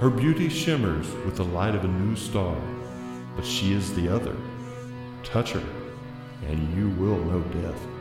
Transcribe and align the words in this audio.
Her 0.00 0.10
beauty 0.10 0.48
shimmers 0.48 1.08
with 1.24 1.36
the 1.36 1.44
light 1.44 1.76
of 1.76 1.84
a 1.84 1.88
new 1.88 2.16
star, 2.16 2.56
but 3.36 3.44
she 3.46 3.72
is 3.72 3.94
the 3.94 4.08
other. 4.08 4.36
Touch 5.22 5.52
her, 5.52 5.62
and 6.46 6.76
you 6.76 6.88
will 7.00 7.16
know 7.24 7.40
death. 7.62 7.93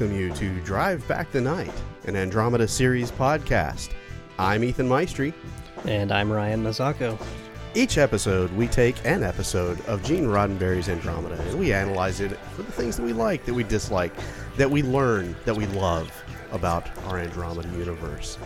Welcome 0.00 0.18
you 0.18 0.32
to 0.32 0.58
Drive 0.60 1.06
Back 1.08 1.30
the 1.30 1.42
Night, 1.42 1.74
an 2.06 2.16
Andromeda 2.16 2.66
series 2.66 3.10
podcast. 3.10 3.90
I'm 4.38 4.64
Ethan 4.64 4.88
Maestri. 4.88 5.34
And 5.84 6.10
I'm 6.10 6.32
Ryan 6.32 6.64
Mazzacco. 6.64 7.22
Each 7.74 7.98
episode, 7.98 8.50
we 8.52 8.66
take 8.66 8.96
an 9.04 9.22
episode 9.22 9.78
of 9.84 10.02
Gene 10.02 10.24
Roddenberry's 10.24 10.88
Andromeda 10.88 11.38
and 11.42 11.58
we 11.58 11.74
analyze 11.74 12.20
it 12.20 12.34
for 12.56 12.62
the 12.62 12.72
things 12.72 12.96
that 12.96 13.02
we 13.02 13.12
like, 13.12 13.44
that 13.44 13.52
we 13.52 13.62
dislike, 13.62 14.14
that 14.56 14.70
we 14.70 14.82
learn, 14.82 15.36
that 15.44 15.54
we 15.54 15.66
love 15.66 16.10
about 16.50 16.88
our 17.08 17.18
Andromeda 17.18 17.68
universe. 17.76 18.38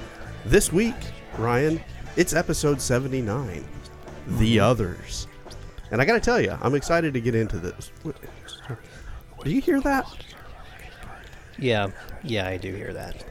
This 0.45 0.73
week, 0.73 0.97
Ryan, 1.39 1.81
it's 2.17 2.35
episode 2.35 2.81
79 2.81 3.65
The 4.27 4.57
mm-hmm. 4.57 4.65
Others. 4.65 5.29
And 5.93 6.03
I 6.03 6.05
got 6.05 6.15
to 6.15 6.21
tell 6.21 6.41
you, 6.41 6.59
I'm 6.61 6.75
excited 6.75 7.15
to 7.15 7.21
get 7.21 7.37
into 7.37 7.61
this. 7.61 7.93
Do 9.45 9.51
you 9.51 9.61
hear 9.61 9.81
that? 9.83 10.34
Yeah, 11.59 11.89
yeah, 12.23 12.49
I 12.49 12.57
do 12.57 12.73
hear 12.75 12.93
that. 12.93 13.25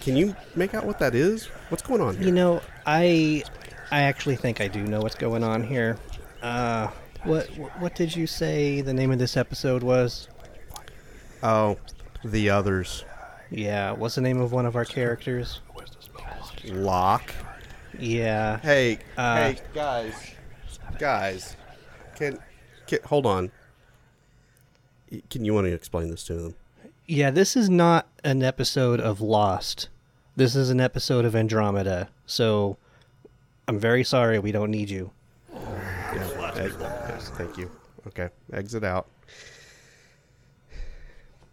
Can 0.00 0.16
you 0.16 0.34
make 0.56 0.74
out 0.74 0.84
what 0.86 0.98
that 0.98 1.14
is? 1.14 1.46
What's 1.68 1.82
going 1.82 2.00
on 2.00 2.16
here? 2.16 2.26
You 2.26 2.32
know, 2.32 2.62
I 2.86 3.42
I 3.90 4.02
actually 4.02 4.36
think 4.36 4.60
I 4.60 4.68
do 4.68 4.82
know 4.82 5.00
what's 5.00 5.14
going 5.14 5.44
on 5.44 5.62
here. 5.62 5.98
Uh, 6.42 6.88
what 7.24 7.46
what 7.78 7.94
did 7.94 8.14
you 8.16 8.26
say 8.26 8.80
the 8.80 8.94
name 8.94 9.10
of 9.10 9.18
this 9.18 9.36
episode 9.36 9.82
was? 9.82 10.28
Oh, 11.42 11.76
the 12.24 12.50
others. 12.50 13.04
Yeah, 13.50 13.92
what's 13.92 14.14
the 14.14 14.20
name 14.20 14.40
of 14.40 14.52
one 14.52 14.64
of 14.64 14.76
our 14.76 14.84
characters? 14.84 15.60
Locke. 16.64 17.32
Yeah. 17.98 18.58
Hey, 18.58 18.98
Uh, 19.16 19.36
hey, 19.36 19.58
guys, 19.74 20.14
guys, 20.98 21.56
can, 22.14 22.38
can 22.86 23.00
hold 23.04 23.26
on. 23.26 23.50
Y- 25.10 25.22
Can 25.30 25.44
you 25.44 25.54
want 25.54 25.66
to 25.66 25.72
explain 25.72 26.10
this 26.10 26.24
to 26.24 26.34
them? 26.34 26.54
Yeah, 27.06 27.30
this 27.30 27.56
is 27.56 27.68
not 27.68 28.06
an 28.24 28.42
episode 28.42 29.00
of 29.00 29.20
Lost. 29.20 29.88
This 30.36 30.54
is 30.54 30.70
an 30.70 30.80
episode 30.80 31.24
of 31.24 31.34
Andromeda. 31.34 32.08
So 32.26 32.76
I'm 33.66 33.78
very 33.78 34.04
sorry 34.04 34.38
we 34.38 34.52
don't 34.52 34.70
need 34.70 34.90
you. 34.90 35.10
Yeah, 35.52 36.52
ex- 36.56 36.76
yes, 36.80 37.30
thank 37.36 37.56
you. 37.56 37.70
Okay, 38.06 38.28
exit 38.52 38.84
out. 38.84 39.06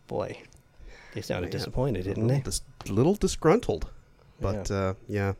Boy, 0.07 0.39
they 1.13 1.21
sounded 1.21 1.47
Yeah. 1.47 1.51
disappointed, 1.57 2.03
didn't 2.05 2.27
little, 2.27 2.37
they? 2.37 2.43
dis- 2.43 2.61
little 2.87 3.15
disgruntled, 3.15 3.89
but 4.39 4.69
Yeah. 4.69 4.75
uh, 4.77 4.93
yeah, 5.09 5.33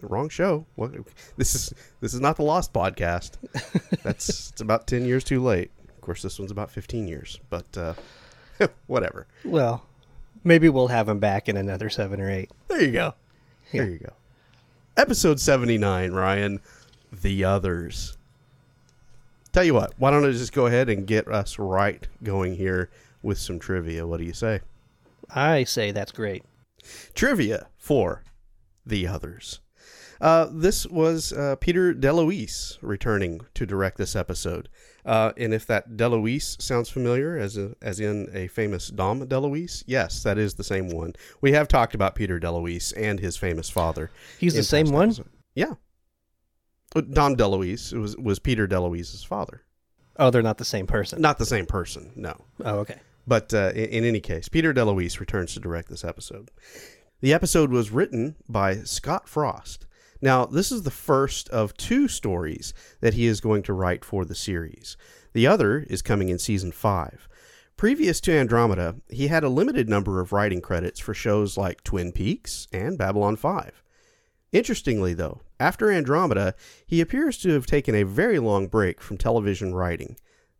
wrong 0.00 0.28
show. 0.28 0.64
What? 0.76 0.92
This 1.36 1.54
is 1.54 1.74
this 2.00 2.14
is 2.14 2.20
not 2.20 2.36
the 2.36 2.42
Lost 2.42 2.72
podcast. 2.72 3.32
That's 4.02 4.50
it's 4.50 4.60
about 4.60 4.86
ten 4.86 5.04
years 5.04 5.24
too 5.24 5.42
late. 5.42 5.70
Of 6.04 6.06
course, 6.06 6.20
this 6.20 6.38
one's 6.38 6.50
about 6.50 6.70
fifteen 6.70 7.08
years, 7.08 7.40
but 7.48 7.78
uh, 7.78 7.94
whatever. 8.88 9.26
Well, 9.42 9.86
maybe 10.44 10.68
we'll 10.68 10.88
have 10.88 11.08
him 11.08 11.18
back 11.18 11.48
in 11.48 11.56
another 11.56 11.88
seven 11.88 12.20
or 12.20 12.30
eight. 12.30 12.50
There 12.68 12.82
you 12.82 12.92
go. 12.92 13.14
There 13.72 13.88
you 13.88 13.96
go. 14.00 14.12
Episode 14.98 15.40
79, 15.40 16.12
Ryan. 16.12 16.60
The 17.10 17.42
Others. 17.42 18.18
Tell 19.54 19.64
you 19.64 19.72
what, 19.72 19.94
why 19.96 20.10
don't 20.10 20.26
I 20.26 20.32
just 20.32 20.52
go 20.52 20.66
ahead 20.66 20.90
and 20.90 21.06
get 21.06 21.26
us 21.26 21.58
right 21.58 22.06
going 22.22 22.56
here 22.56 22.90
with 23.22 23.38
some 23.38 23.58
trivia? 23.58 24.06
What 24.06 24.18
do 24.18 24.24
you 24.24 24.34
say? 24.34 24.60
I 25.30 25.64
say 25.64 25.90
that's 25.90 26.12
great. 26.12 26.44
Trivia 27.14 27.68
for 27.78 28.24
The 28.84 29.06
Others. 29.06 29.60
Uh, 30.20 30.48
this 30.50 30.86
was 30.86 31.32
uh, 31.32 31.56
Peter 31.56 31.92
DeLuise 31.94 32.78
returning 32.80 33.40
to 33.54 33.66
direct 33.66 33.98
this 33.98 34.14
episode. 34.16 34.68
Uh, 35.04 35.32
and 35.36 35.52
if 35.52 35.66
that 35.66 35.90
DeLuise 35.96 36.60
sounds 36.62 36.88
familiar, 36.88 37.36
as 37.36 37.56
a, 37.56 37.74
as 37.82 38.00
in 38.00 38.28
a 38.32 38.48
famous 38.48 38.88
Dom 38.88 39.26
DeLuise, 39.26 39.84
yes, 39.86 40.22
that 40.22 40.38
is 40.38 40.54
the 40.54 40.64
same 40.64 40.88
one. 40.88 41.14
We 41.40 41.52
have 41.52 41.68
talked 41.68 41.94
about 41.94 42.14
Peter 42.14 42.40
DeLuise 42.40 42.92
and 42.96 43.20
his 43.20 43.36
famous 43.36 43.68
father. 43.68 44.10
He's 44.38 44.54
the 44.54 44.62
same 44.62 44.90
one? 44.90 45.08
episodes. 45.08 45.28
Yeah. 45.54 45.74
Uh, 46.96 47.02
Dom 47.02 47.36
DeLuise 47.36 47.92
was 47.98 48.16
was 48.16 48.38
Peter 48.38 48.66
DeLuise's 48.66 49.24
father. 49.24 49.62
Oh, 50.16 50.30
they're 50.30 50.42
not 50.42 50.58
the 50.58 50.64
same 50.64 50.86
person. 50.86 51.20
Not 51.20 51.38
the 51.38 51.46
same 51.46 51.66
person, 51.66 52.12
no. 52.14 52.36
Oh, 52.64 52.78
okay. 52.78 53.00
But 53.26 53.52
uh, 53.52 53.72
in, 53.74 53.86
in 53.86 54.04
any 54.04 54.20
case, 54.20 54.48
Peter 54.48 54.72
DeLuise 54.72 55.18
returns 55.18 55.54
to 55.54 55.60
direct 55.60 55.88
this 55.88 56.04
episode. 56.04 56.50
The 57.20 57.32
episode 57.32 57.70
was 57.70 57.90
written 57.90 58.36
by 58.48 58.76
Scott 58.78 59.28
Frost. 59.28 59.86
Now, 60.24 60.46
this 60.46 60.72
is 60.72 60.84
the 60.84 60.90
first 60.90 61.50
of 61.50 61.76
two 61.76 62.08
stories 62.08 62.72
that 63.02 63.12
he 63.12 63.26
is 63.26 63.42
going 63.42 63.62
to 63.64 63.74
write 63.74 64.06
for 64.06 64.24
the 64.24 64.34
series. 64.34 64.96
The 65.34 65.46
other 65.46 65.80
is 65.90 66.00
coming 66.00 66.30
in 66.30 66.38
season 66.38 66.72
five. 66.72 67.28
Previous 67.76 68.22
to 68.22 68.32
Andromeda, 68.32 68.96
he 69.10 69.26
had 69.26 69.44
a 69.44 69.50
limited 69.50 69.86
number 69.86 70.22
of 70.22 70.32
writing 70.32 70.62
credits 70.62 70.98
for 70.98 71.12
shows 71.12 71.58
like 71.58 71.84
Twin 71.84 72.10
Peaks 72.10 72.66
and 72.72 72.96
Babylon 72.96 73.36
5. 73.36 73.82
Interestingly, 74.50 75.12
though, 75.12 75.42
after 75.60 75.90
Andromeda, 75.90 76.54
he 76.86 77.02
appears 77.02 77.36
to 77.40 77.50
have 77.50 77.66
taken 77.66 77.94
a 77.94 78.04
very 78.04 78.38
long 78.38 78.66
break 78.66 79.02
from 79.02 79.18
television 79.18 79.74
writing. 79.74 80.16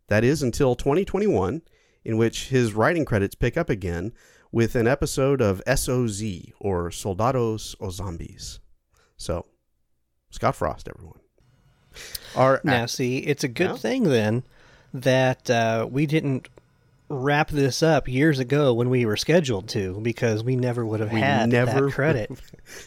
That 0.09 0.23
is 0.23 0.43
until 0.43 0.75
2021, 0.75 1.63
in 2.03 2.17
which 2.17 2.49
his 2.49 2.75
writing 2.75 3.03
credits 3.03 3.33
pick 3.33 3.57
up 3.57 3.71
again 3.71 4.13
with 4.51 4.75
an 4.75 4.85
episode 4.85 5.41
of 5.41 5.63
SOZ, 5.67 6.21
or 6.59 6.91
Soldados 6.91 7.75
o 7.79 7.89
Zombies. 7.89 8.59
So, 9.17 9.47
Scott 10.31 10.55
Frost, 10.55 10.87
everyone. 10.87 11.19
Our 12.35 12.59
Now, 12.63 12.85
see, 12.87 13.19
it's 13.19 13.43
a 13.43 13.47
good 13.47 13.71
Yeah. 13.71 13.75
thing 13.77 14.03
then 14.03 14.43
that 14.93 15.49
uh, 15.49 15.87
we 15.89 16.05
didn't 16.05 16.49
wrap 17.07 17.49
this 17.49 17.83
up 17.83 18.07
years 18.07 18.39
ago 18.39 18.73
when 18.73 18.89
we 18.89 19.05
were 19.05 19.15
scheduled 19.15 19.69
to, 19.69 19.99
because 20.01 20.43
we 20.43 20.55
never 20.55 20.85
would 20.85 20.99
have 20.99 21.13
We 21.13 21.19
had 21.21 21.49
never 21.49 21.85
that 21.85 21.91
credit. 21.93 22.31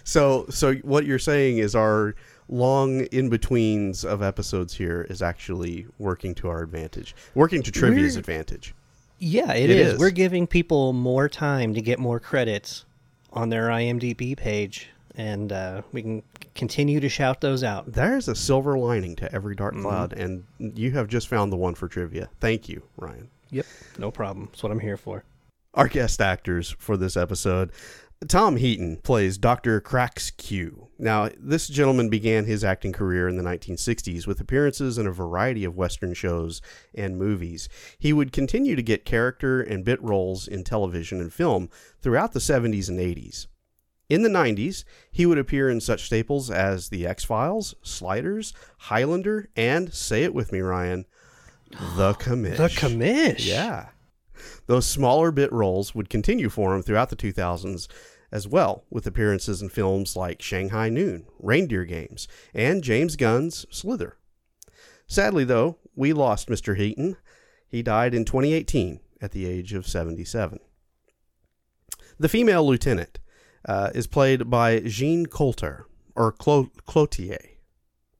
So, 0.04 0.46
so 0.50 0.74
what 0.76 1.06
you're 1.06 1.18
saying 1.18 1.58
is 1.58 1.74
our 1.74 2.14
long 2.48 3.02
in 3.06 3.28
betweens 3.30 4.04
of 4.04 4.22
episodes 4.22 4.74
here 4.74 5.06
is 5.08 5.22
actually 5.22 5.86
working 5.98 6.34
to 6.34 6.48
our 6.48 6.62
advantage, 6.62 7.14
working 7.34 7.62
to 7.62 7.70
trivia's 7.70 8.14
We're- 8.14 8.20
advantage. 8.20 8.74
yeah, 9.18 9.52
it 9.54 9.70
It 9.70 9.78
is. 9.78 9.92
is. 9.94 9.98
We're 10.00 10.10
giving 10.10 10.46
people 10.46 10.92
more 10.92 11.28
time 11.28 11.72
to 11.74 11.80
get 11.80 11.98
more 11.98 12.18
credits 12.20 12.84
on 13.32 13.48
their 13.50 13.68
IMDb 13.68 14.36
page, 14.36 14.88
and 15.14 15.52
uh, 15.52 15.82
we 15.92 16.02
can 16.02 16.22
continue 16.58 17.00
to 17.00 17.08
shout 17.08 17.40
those 17.40 17.62
out. 17.62 17.90
There's 17.90 18.28
a 18.28 18.34
silver 18.34 18.76
lining 18.76 19.16
to 19.16 19.32
every 19.32 19.54
dark 19.54 19.72
mm-hmm. 19.74 19.84
cloud, 19.84 20.12
and 20.12 20.44
you 20.58 20.90
have 20.90 21.08
just 21.08 21.28
found 21.28 21.50
the 21.50 21.56
one 21.56 21.74
for 21.74 21.88
trivia. 21.88 22.28
Thank 22.40 22.68
you, 22.68 22.82
Ryan. 22.98 23.30
Yep, 23.50 23.66
no 23.96 24.10
problem. 24.10 24.48
That's 24.50 24.62
what 24.62 24.72
I'm 24.72 24.80
here 24.80 24.98
for. 24.98 25.24
Our 25.72 25.88
guest 25.88 26.20
actors 26.20 26.74
for 26.78 26.96
this 26.96 27.16
episode. 27.16 27.72
Tom 28.26 28.56
Heaton 28.56 28.96
plays 29.04 29.38
Dr. 29.38 29.80
Cracks 29.80 30.32
Q. 30.32 30.88
Now, 30.98 31.30
this 31.38 31.68
gentleman 31.68 32.08
began 32.08 32.46
his 32.46 32.64
acting 32.64 32.92
career 32.92 33.28
in 33.28 33.36
the 33.36 33.44
1960s 33.44 34.26
with 34.26 34.40
appearances 34.40 34.98
in 34.98 35.06
a 35.06 35.12
variety 35.12 35.64
of 35.64 35.76
Western 35.76 36.14
shows 36.14 36.60
and 36.92 37.16
movies. 37.16 37.68
He 37.96 38.12
would 38.12 38.32
continue 38.32 38.74
to 38.74 38.82
get 38.82 39.04
character 39.04 39.60
and 39.62 39.84
bit 39.84 40.02
roles 40.02 40.48
in 40.48 40.64
television 40.64 41.20
and 41.20 41.32
film 41.32 41.70
throughout 42.02 42.32
the 42.32 42.40
70s 42.40 42.88
and 42.88 42.98
80s. 42.98 43.46
In 44.08 44.22
the 44.22 44.28
90s, 44.30 44.84
he 45.10 45.26
would 45.26 45.38
appear 45.38 45.68
in 45.68 45.80
such 45.80 46.04
staples 46.06 46.50
as 46.50 46.88
The 46.88 47.06
X 47.06 47.24
Files, 47.24 47.74
Sliders, 47.82 48.54
Highlander, 48.78 49.48
and, 49.54 49.92
say 49.92 50.24
it 50.24 50.32
with 50.32 50.50
me, 50.50 50.60
Ryan, 50.60 51.04
The 51.70 52.14
Commish. 52.18 52.56
The 52.56 52.68
commish. 52.68 53.46
Yeah. 53.46 53.88
Those 54.66 54.86
smaller 54.86 55.30
bit 55.30 55.52
roles 55.52 55.94
would 55.94 56.08
continue 56.08 56.48
for 56.48 56.74
him 56.74 56.82
throughout 56.82 57.10
the 57.10 57.16
2000s 57.16 57.88
as 58.30 58.46
well, 58.46 58.84
with 58.90 59.06
appearances 59.06 59.62
in 59.62 59.68
films 59.68 60.14
like 60.16 60.42
Shanghai 60.42 60.88
Noon, 60.88 61.26
Reindeer 61.38 61.84
Games, 61.84 62.28
and 62.54 62.82
James 62.82 63.16
Gunn's 63.16 63.66
Slither. 63.70 64.16
Sadly, 65.06 65.44
though, 65.44 65.78
we 65.94 66.12
lost 66.12 66.48
Mr. 66.48 66.76
Heaton. 66.76 67.16
He 67.68 67.82
died 67.82 68.14
in 68.14 68.24
2018 68.24 69.00
at 69.20 69.32
the 69.32 69.46
age 69.46 69.72
of 69.72 69.86
77. 69.86 70.60
The 72.18 72.28
female 72.28 72.66
lieutenant 72.66 73.18
uh, 73.68 73.90
is 73.94 74.06
played 74.08 74.50
by 74.50 74.80
Jean 74.80 75.26
Coulter 75.26 75.86
or 76.16 76.32
Clo- 76.32 76.70
Clotier. 76.88 77.58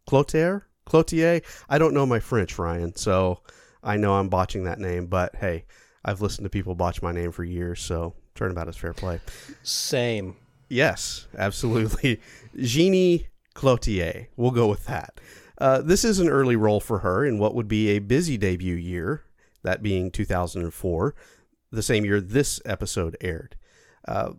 Clotier? 0.08 0.62
Cloutier? 0.86 1.42
I 1.68 1.78
don't 1.78 1.94
know 1.94 2.06
my 2.06 2.20
French, 2.20 2.58
Ryan, 2.58 2.94
so 2.94 3.42
I 3.82 3.96
know 3.96 4.14
I'm 4.14 4.28
botching 4.28 4.64
that 4.64 4.78
name, 4.78 5.06
but 5.06 5.34
hey, 5.36 5.64
I've 6.04 6.20
listened 6.20 6.44
to 6.44 6.50
people 6.50 6.74
botch 6.74 7.02
my 7.02 7.12
name 7.12 7.32
for 7.32 7.44
years, 7.44 7.80
so 7.80 8.14
turnabout 8.34 8.68
is 8.68 8.76
fair 8.76 8.94
play. 8.94 9.20
Same. 9.62 10.36
Yes, 10.68 11.26
absolutely. 11.36 12.20
Jeannie 12.56 13.26
Clotier. 13.54 14.28
We'll 14.36 14.50
go 14.50 14.68
with 14.68 14.86
that. 14.86 15.20
Uh, 15.58 15.80
this 15.80 16.04
is 16.04 16.20
an 16.20 16.28
early 16.28 16.56
role 16.56 16.80
for 16.80 17.00
her 17.00 17.24
in 17.24 17.38
what 17.38 17.54
would 17.54 17.68
be 17.68 17.88
a 17.88 17.98
busy 17.98 18.36
debut 18.36 18.76
year, 18.76 19.24
that 19.62 19.82
being 19.82 20.10
2004, 20.10 21.14
the 21.70 21.82
same 21.82 22.04
year 22.04 22.20
this 22.20 22.60
episode 22.64 23.16
aired. 23.20 23.56
Uh, 24.06 24.32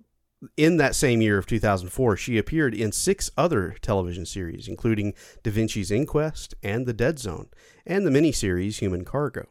in 0.56 0.77
that 0.77 0.95
same 0.95 1.21
year 1.21 1.38
of 1.38 1.45
2004, 1.45 2.15
she 2.18 2.38
appeared 2.38 2.74
in 2.74 2.91
six 2.91 3.30
other 3.38 3.75
television 3.81 4.25
series, 4.25 4.68
including 4.68 5.13
Da 5.44 5.51
Vinci's 5.51 5.91
Inquest 5.91 6.56
and 6.63 6.86
The 6.86 6.94
Dead 6.94 7.19
Zone, 7.19 7.50
and 7.86 8.06
the 8.06 8.12
miniseries 8.12 8.80
Human 8.80 9.03
Cargo. 9.03 9.47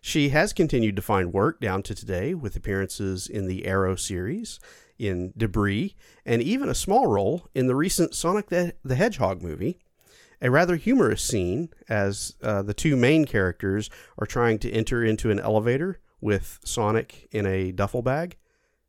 She 0.00 0.28
has 0.28 0.52
continued 0.52 0.94
to 0.96 1.02
find 1.02 1.32
work 1.32 1.60
down 1.60 1.82
to 1.84 1.94
today 1.94 2.34
with 2.34 2.54
appearances 2.54 3.26
in 3.26 3.46
the 3.46 3.66
Arrow 3.66 3.96
series, 3.96 4.60
in 4.98 5.32
Debris, 5.36 5.96
and 6.24 6.40
even 6.40 6.68
a 6.68 6.74
small 6.74 7.08
role 7.08 7.48
in 7.54 7.66
the 7.66 7.74
recent 7.74 8.14
Sonic 8.14 8.48
the, 8.48 8.94
Hedgehog 8.94 9.42
movie. 9.42 9.80
A 10.40 10.50
rather 10.50 10.76
humorous 10.76 11.22
scene 11.22 11.70
as 11.88 12.34
uh, 12.42 12.62
the 12.62 12.74
two 12.74 12.94
main 12.94 13.24
characters 13.24 13.90
are 14.18 14.26
trying 14.26 14.58
to 14.60 14.70
enter 14.70 15.02
into 15.02 15.30
an 15.30 15.40
elevator 15.40 15.98
with 16.20 16.60
Sonic 16.62 17.28
in 17.32 17.46
a 17.46 17.72
duffel 17.72 18.02
bag. 18.02 18.36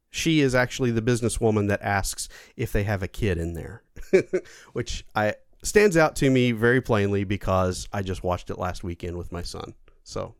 She 0.09 0.39
is 0.39 0.55
actually 0.55 0.91
the 0.91 1.01
businesswoman 1.01 1.67
that 1.67 1.81
asks 1.81 2.29
if 2.55 2.71
they 2.71 2.83
have 2.83 3.03
a 3.03 3.07
kid 3.07 3.37
in 3.37 3.53
there, 3.53 3.83
which 4.73 5.05
I 5.15 5.35
stands 5.63 5.97
out 5.97 6.15
to 6.17 6.29
me 6.29 6.51
very 6.51 6.81
plainly 6.81 7.23
because 7.23 7.87
I 7.91 8.01
just 8.01 8.23
watched 8.23 8.49
it 8.49 8.57
last 8.57 8.83
weekend 8.83 9.17
with 9.17 9.31
my 9.31 9.41
son. 9.41 9.73
So, 10.03 10.35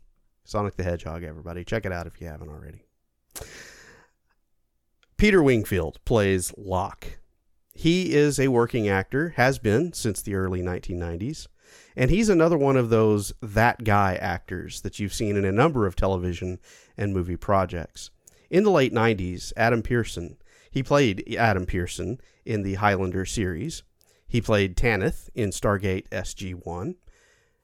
Sonic 0.46 0.78
the 0.78 0.84
Hedgehog, 0.84 1.24
everybody, 1.24 1.64
check 1.64 1.86
it 1.86 1.92
out 1.92 2.08
if 2.08 2.22
you 2.22 2.28
haven't 2.28 2.50
already. 2.50 2.84
Peter 5.18 5.42
Wingfield 5.42 6.00
plays 6.06 6.54
Locke. 6.58 7.18
He 7.74 8.14
is 8.14 8.40
a 8.40 8.48
working 8.48 8.88
actor, 8.88 9.34
has 9.36 9.60
been 9.60 9.94
since 9.94 10.22
the 10.22 10.36
early 10.36 10.62
1990s, 10.62 11.48
and 11.96 12.10
he's 12.10 12.30
another 12.30 12.58
one 12.58 12.78
of 12.78 12.90
those 12.90 13.34
that 13.42 13.84
guy 13.84 14.16
actors 14.16 14.82
that 14.82 15.00
you've 15.00 15.14
seen 15.14 15.36
in 15.36 15.46
a 15.46 15.52
number 15.52 15.86
of 15.86 15.96
television 15.96 16.60
and 16.96 17.14
movie 17.14 17.36
projects. 17.36 18.10
In 18.50 18.64
the 18.64 18.72
late 18.72 18.94
90s, 18.94 19.52
Adam 19.58 19.82
Pearson, 19.82 20.38
he 20.72 20.84
played 20.84 21.36
Adam 21.38 21.66
Pearson 21.66 22.20
in 22.46 22.64
the 22.64 22.76
Highlander 22.76 23.26
series. 23.26 23.84
He 24.28 24.42
played 24.42 24.78
Tanith 24.78 25.30
in 25.34 25.50
Stargate 25.50 26.08
SG 26.10 26.54
1. 26.66 26.96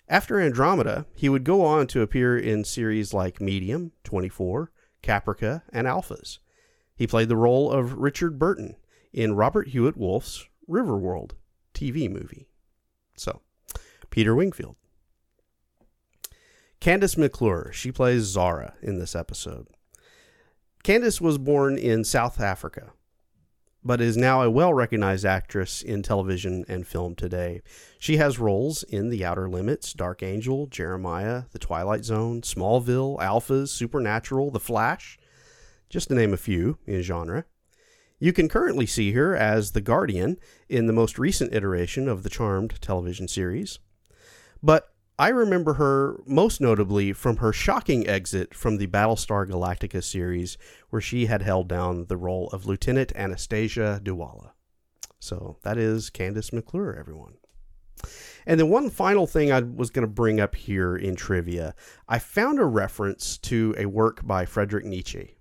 After 0.10 0.40
Andromeda, 0.40 1.06
he 1.16 1.30
would 1.30 1.44
go 1.44 1.64
on 1.64 1.88
to 1.88 2.02
appear 2.02 2.38
in 2.38 2.64
series 2.64 3.14
like 3.14 3.40
Medium, 3.40 3.92
24, 4.04 4.72
Caprica, 5.02 5.64
and 5.72 5.88
Alphas. 5.88 6.40
He 6.96 7.08
played 7.08 7.30
the 7.30 7.38
role 7.38 7.72
of 7.72 7.94
Richard 7.94 8.38
Burton 8.38 8.76
in 9.12 9.36
Robert 9.36 9.70
Hewitt 9.70 9.98
Wolfe's 9.98 10.46
Riverworld 10.70 11.32
TV 11.74 12.10
movie. 12.10 12.48
So, 13.16 13.42
Peter 14.10 14.36
Wingfield. 14.36 14.76
Kandyse 16.82 17.18
McClure, 17.18 17.72
she 17.72 17.92
plays 17.92 18.24
Zara 18.24 18.74
in 18.82 19.00
this 19.00 19.16
episode. 19.16 19.68
Kandyse 20.84 21.22
was 21.22 21.38
born 21.38 21.78
in 21.78 22.04
South 22.04 22.42
Africa, 22.42 22.92
but 23.86 24.02
is 24.02 24.18
now 24.18 24.42
a 24.42 24.50
well 24.50 24.74
recognized 24.74 25.26
actress 25.26 25.82
in 25.82 26.04
television 26.04 26.66
and 26.68 26.86
film 26.86 27.16
today. 27.16 27.62
She 28.00 28.18
has 28.18 28.38
roles 28.38 28.84
in 28.84 29.08
The 29.08 29.24
Outer 29.24 29.48
Limits, 29.48 29.94
Dark 29.94 30.22
Angel, 30.22 30.68
Jeremiah, 30.68 31.44
The 31.54 31.60
Twilight 31.60 32.04
Zone, 32.04 32.42
Smallville, 32.42 33.18
Alphas, 33.20 33.70
Supernatural, 33.70 34.52
The 34.52 34.60
Flash, 34.60 35.18
just 35.90 36.10
to 36.10 36.16
name 36.16 36.34
a 36.34 36.38
few 36.38 36.78
in 36.86 37.02
genre. 37.02 37.46
You 38.20 38.34
can 38.34 38.50
currently 38.50 38.86
see 38.86 39.14
her 39.14 39.38
as 39.38 39.72
the 39.72 39.82
Guardian 39.82 40.38
in 40.68 40.88
the 40.88 40.94
most 40.94 41.18
recent 41.18 41.54
iteration 41.54 42.10
of 42.10 42.24
the 42.24 42.30
Charmed 42.30 42.82
television 42.82 43.30
series. 43.30 43.80
But 44.62 44.93
I 45.20 45.30
remember 45.30 45.76
her 45.76 46.22
most 46.26 46.60
notably 46.60 47.14
from 47.14 47.38
her 47.38 47.54
shocking 47.54 48.08
exit 48.08 48.54
from 48.54 48.78
the 48.78 48.88
Battlestar 48.88 49.48
Galactica 49.48 50.04
series, 50.04 50.58
where 50.90 51.02
she 51.02 51.28
had 51.28 51.44
held 51.44 51.68
down 51.68 52.06
the 52.06 52.18
role 52.18 52.50
of 52.50 52.66
Lieutenant 52.66 53.12
Anastasia 53.16 54.02
Dualla. 54.04 54.52
So 55.20 55.58
that 55.64 55.78
is 55.78 56.10
Kandyse 56.10 56.52
McClure, 56.52 56.96
everyone. 57.00 57.36
And 58.46 58.60
then 58.60 58.70
one 58.70 58.90
final 58.90 59.28
thing 59.28 59.52
I 59.52 59.62
was 59.62 59.90
going 59.90 60.06
to 60.06 60.12
bring 60.14 60.40
up 60.40 60.56
here 60.56 60.98
in 60.98 61.16
trivia 61.16 61.76
I 62.10 62.20
found 62.20 62.60
a 62.60 62.66
reference 62.66 63.38
to 63.38 63.74
a 63.78 63.86
work 63.86 64.26
by 64.26 64.46
Friedrich 64.46 64.84
Nietzsche 64.84 65.38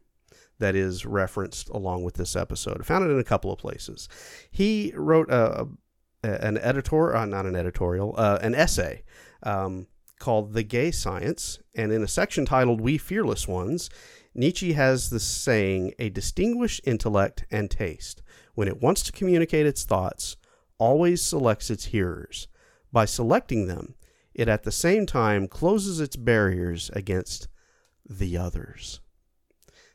that 0.59 0.77
is 0.77 1.05
referenced 1.05 1.69
along 1.71 2.05
with 2.05 2.15
this 2.15 2.37
episode. 2.37 2.81
I 2.81 2.85
found 2.85 3.05
it 3.05 3.13
in 3.13 3.19
a 3.19 3.25
couple 3.25 3.51
of 3.51 3.59
places. 3.59 4.09
He 4.51 4.93
wrote 4.95 5.31
a 5.31 5.67
an 6.25 6.57
editor, 6.59 7.17
uh, 7.17 7.27
not 7.27 7.47
an 7.47 7.57
editorial, 7.57 8.15
uh, 8.17 8.39
an 8.43 8.55
essay 8.55 9.03
um, 9.43 9.87
called 10.19 10.53
The 10.53 10.63
Gay 10.63 10.91
Science. 10.91 11.59
And 11.75 11.93
in 11.93 12.03
a 12.03 12.09
section 12.09 12.45
titled 12.45 12.81
We 12.81 12.99
Fearless 12.99 13.49
Ones, 13.49 13.91
Nietzsche 14.35 14.73
has 14.73 15.11
the 15.11 15.21
saying, 15.21 15.95
a 15.99 16.09
distinguished 16.09 16.81
intellect 16.85 17.45
and 17.51 17.71
taste, 17.71 18.23
when 18.55 18.69
it 18.69 18.81
wants 18.81 19.03
to 19.03 19.13
communicate 19.13 19.67
its 19.67 19.85
thoughts, 19.85 20.37
always 20.79 21.23
selects 21.23 21.71
its 21.71 21.87
hearers. 21.87 22.49
By 22.91 23.05
selecting 23.05 23.67
them, 23.67 23.95
it 24.35 24.49
at 24.49 24.63
the 24.63 24.73
same 24.73 25.07
time 25.07 25.49
closes 25.49 26.01
its 26.01 26.17
barriers 26.17 26.91
against 26.95 27.49
the 28.09 28.37
others. 28.37 29.01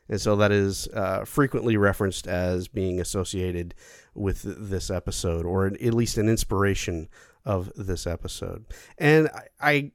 And 0.08 0.20
so 0.20 0.36
that 0.36 0.52
is 0.52 0.88
uh, 0.94 1.24
frequently 1.24 1.76
referenced 1.76 2.26
as 2.26 2.66
being 2.66 3.00
associated 3.00 3.74
with 4.14 4.42
this 4.42 4.90
episode, 4.90 5.44
or 5.44 5.66
at 5.66 5.94
least 5.94 6.16
an 6.16 6.28
inspiration 6.28 7.08
of 7.48 7.72
this 7.74 8.06
episode. 8.06 8.66
And 8.98 9.28
I, 9.28 9.42
I 9.60 9.92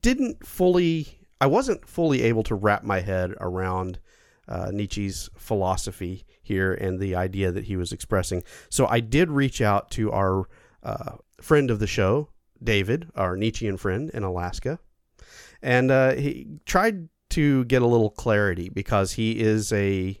didn't 0.00 0.44
fully, 0.44 1.20
I 1.40 1.46
wasn't 1.46 1.88
fully 1.88 2.22
able 2.22 2.42
to 2.42 2.56
wrap 2.56 2.82
my 2.82 3.00
head 3.00 3.32
around 3.40 4.00
uh, 4.48 4.70
Nietzsche's 4.72 5.30
philosophy 5.36 6.24
here 6.42 6.74
and 6.74 6.98
the 6.98 7.14
idea 7.14 7.52
that 7.52 7.64
he 7.64 7.76
was 7.76 7.92
expressing. 7.92 8.42
So 8.68 8.86
I 8.86 9.00
did 9.00 9.30
reach 9.30 9.60
out 9.60 9.90
to 9.92 10.10
our 10.10 10.48
uh, 10.82 11.12
friend 11.40 11.70
of 11.70 11.78
the 11.78 11.86
show, 11.86 12.30
David, 12.62 13.08
our 13.14 13.36
Nietzschean 13.36 13.76
friend 13.76 14.10
in 14.10 14.24
Alaska, 14.24 14.80
and 15.62 15.90
uh, 15.90 16.14
he 16.14 16.46
tried 16.64 17.08
to 17.30 17.64
get 17.66 17.82
a 17.82 17.86
little 17.86 18.10
clarity 18.10 18.68
because 18.68 19.12
he 19.12 19.40
is 19.40 19.72
a 19.72 20.20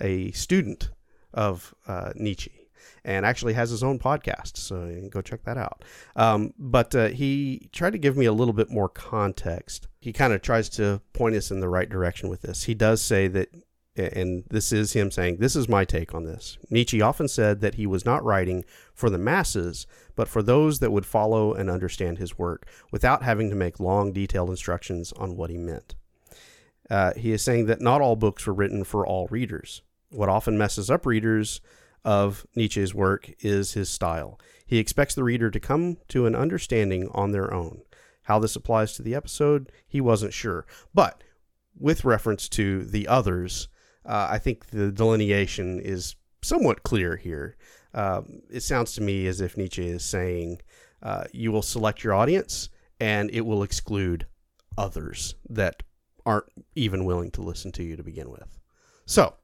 a 0.00 0.30
student 0.32 0.90
of 1.32 1.74
uh, 1.86 2.12
Nietzsche 2.16 2.65
and 3.06 3.24
actually 3.24 3.54
has 3.54 3.70
his 3.70 3.84
own 3.84 4.00
podcast. 4.00 4.56
So 4.56 5.08
go 5.08 5.22
check 5.22 5.44
that 5.44 5.56
out. 5.56 5.84
Um, 6.16 6.52
but 6.58 6.94
uh, 6.94 7.08
he 7.08 7.70
tried 7.72 7.92
to 7.92 7.98
give 7.98 8.16
me 8.16 8.26
a 8.26 8.32
little 8.32 8.52
bit 8.52 8.68
more 8.68 8.88
context. 8.88 9.86
He 10.00 10.12
kind 10.12 10.32
of 10.32 10.42
tries 10.42 10.68
to 10.70 11.00
point 11.12 11.36
us 11.36 11.52
in 11.52 11.60
the 11.60 11.68
right 11.68 11.88
direction 11.88 12.28
with 12.28 12.42
this. 12.42 12.64
He 12.64 12.74
does 12.74 13.00
say 13.00 13.28
that, 13.28 13.54
and 13.94 14.42
this 14.50 14.72
is 14.72 14.92
him 14.92 15.12
saying, 15.12 15.36
This 15.36 15.54
is 15.54 15.68
my 15.68 15.84
take 15.84 16.14
on 16.16 16.24
this. 16.24 16.58
Nietzsche 16.68 17.00
often 17.00 17.28
said 17.28 17.60
that 17.60 17.76
he 17.76 17.86
was 17.86 18.04
not 18.04 18.24
writing 18.24 18.64
for 18.92 19.08
the 19.08 19.18
masses, 19.18 19.86
but 20.16 20.26
for 20.26 20.42
those 20.42 20.80
that 20.80 20.90
would 20.90 21.06
follow 21.06 21.54
and 21.54 21.70
understand 21.70 22.18
his 22.18 22.36
work 22.36 22.66
without 22.90 23.22
having 23.22 23.50
to 23.50 23.56
make 23.56 23.78
long, 23.78 24.12
detailed 24.12 24.50
instructions 24.50 25.12
on 25.12 25.36
what 25.36 25.48
he 25.48 25.56
meant. 25.56 25.94
Uh, 26.90 27.12
he 27.14 27.30
is 27.30 27.42
saying 27.42 27.66
that 27.66 27.80
not 27.80 28.00
all 28.00 28.16
books 28.16 28.46
were 28.46 28.52
written 28.52 28.82
for 28.82 29.06
all 29.06 29.28
readers. 29.28 29.82
What 30.10 30.28
often 30.28 30.58
messes 30.58 30.90
up 30.90 31.06
readers 31.06 31.60
of 32.06 32.46
Nietzsche's 32.54 32.94
work 32.94 33.28
is 33.40 33.72
his 33.72 33.90
style. 33.90 34.38
He 34.64 34.78
expects 34.78 35.16
the 35.16 35.24
reader 35.24 35.50
to 35.50 35.60
come 35.60 35.98
to 36.08 36.26
an 36.26 36.36
understanding 36.36 37.08
on 37.12 37.32
their 37.32 37.52
own. 37.52 37.82
How 38.22 38.38
this 38.38 38.54
applies 38.54 38.94
to 38.94 39.02
the 39.02 39.14
episode, 39.14 39.72
he 39.86 40.00
wasn't 40.00 40.32
sure. 40.32 40.66
But 40.94 41.22
with 41.76 42.04
reference 42.04 42.48
to 42.50 42.84
the 42.84 43.08
others, 43.08 43.68
uh, 44.04 44.28
I 44.30 44.38
think 44.38 44.70
the 44.70 44.92
delineation 44.92 45.80
is 45.80 46.14
somewhat 46.42 46.84
clear 46.84 47.16
here. 47.16 47.56
Um, 47.92 48.42
it 48.50 48.60
sounds 48.60 48.94
to 48.94 49.02
me 49.02 49.26
as 49.26 49.40
if 49.40 49.56
Nietzsche 49.56 49.88
is 49.88 50.04
saying 50.04 50.60
uh, 51.02 51.24
you 51.32 51.50
will 51.50 51.62
select 51.62 52.04
your 52.04 52.14
audience 52.14 52.68
and 53.00 53.30
it 53.32 53.40
will 53.40 53.64
exclude 53.64 54.26
others 54.78 55.34
that 55.48 55.82
aren't 56.24 56.46
even 56.76 57.04
willing 57.04 57.32
to 57.32 57.42
listen 57.42 57.72
to 57.72 57.82
you 57.82 57.96
to 57.96 58.02
begin 58.04 58.30
with. 58.30 58.58
So, 59.06 59.34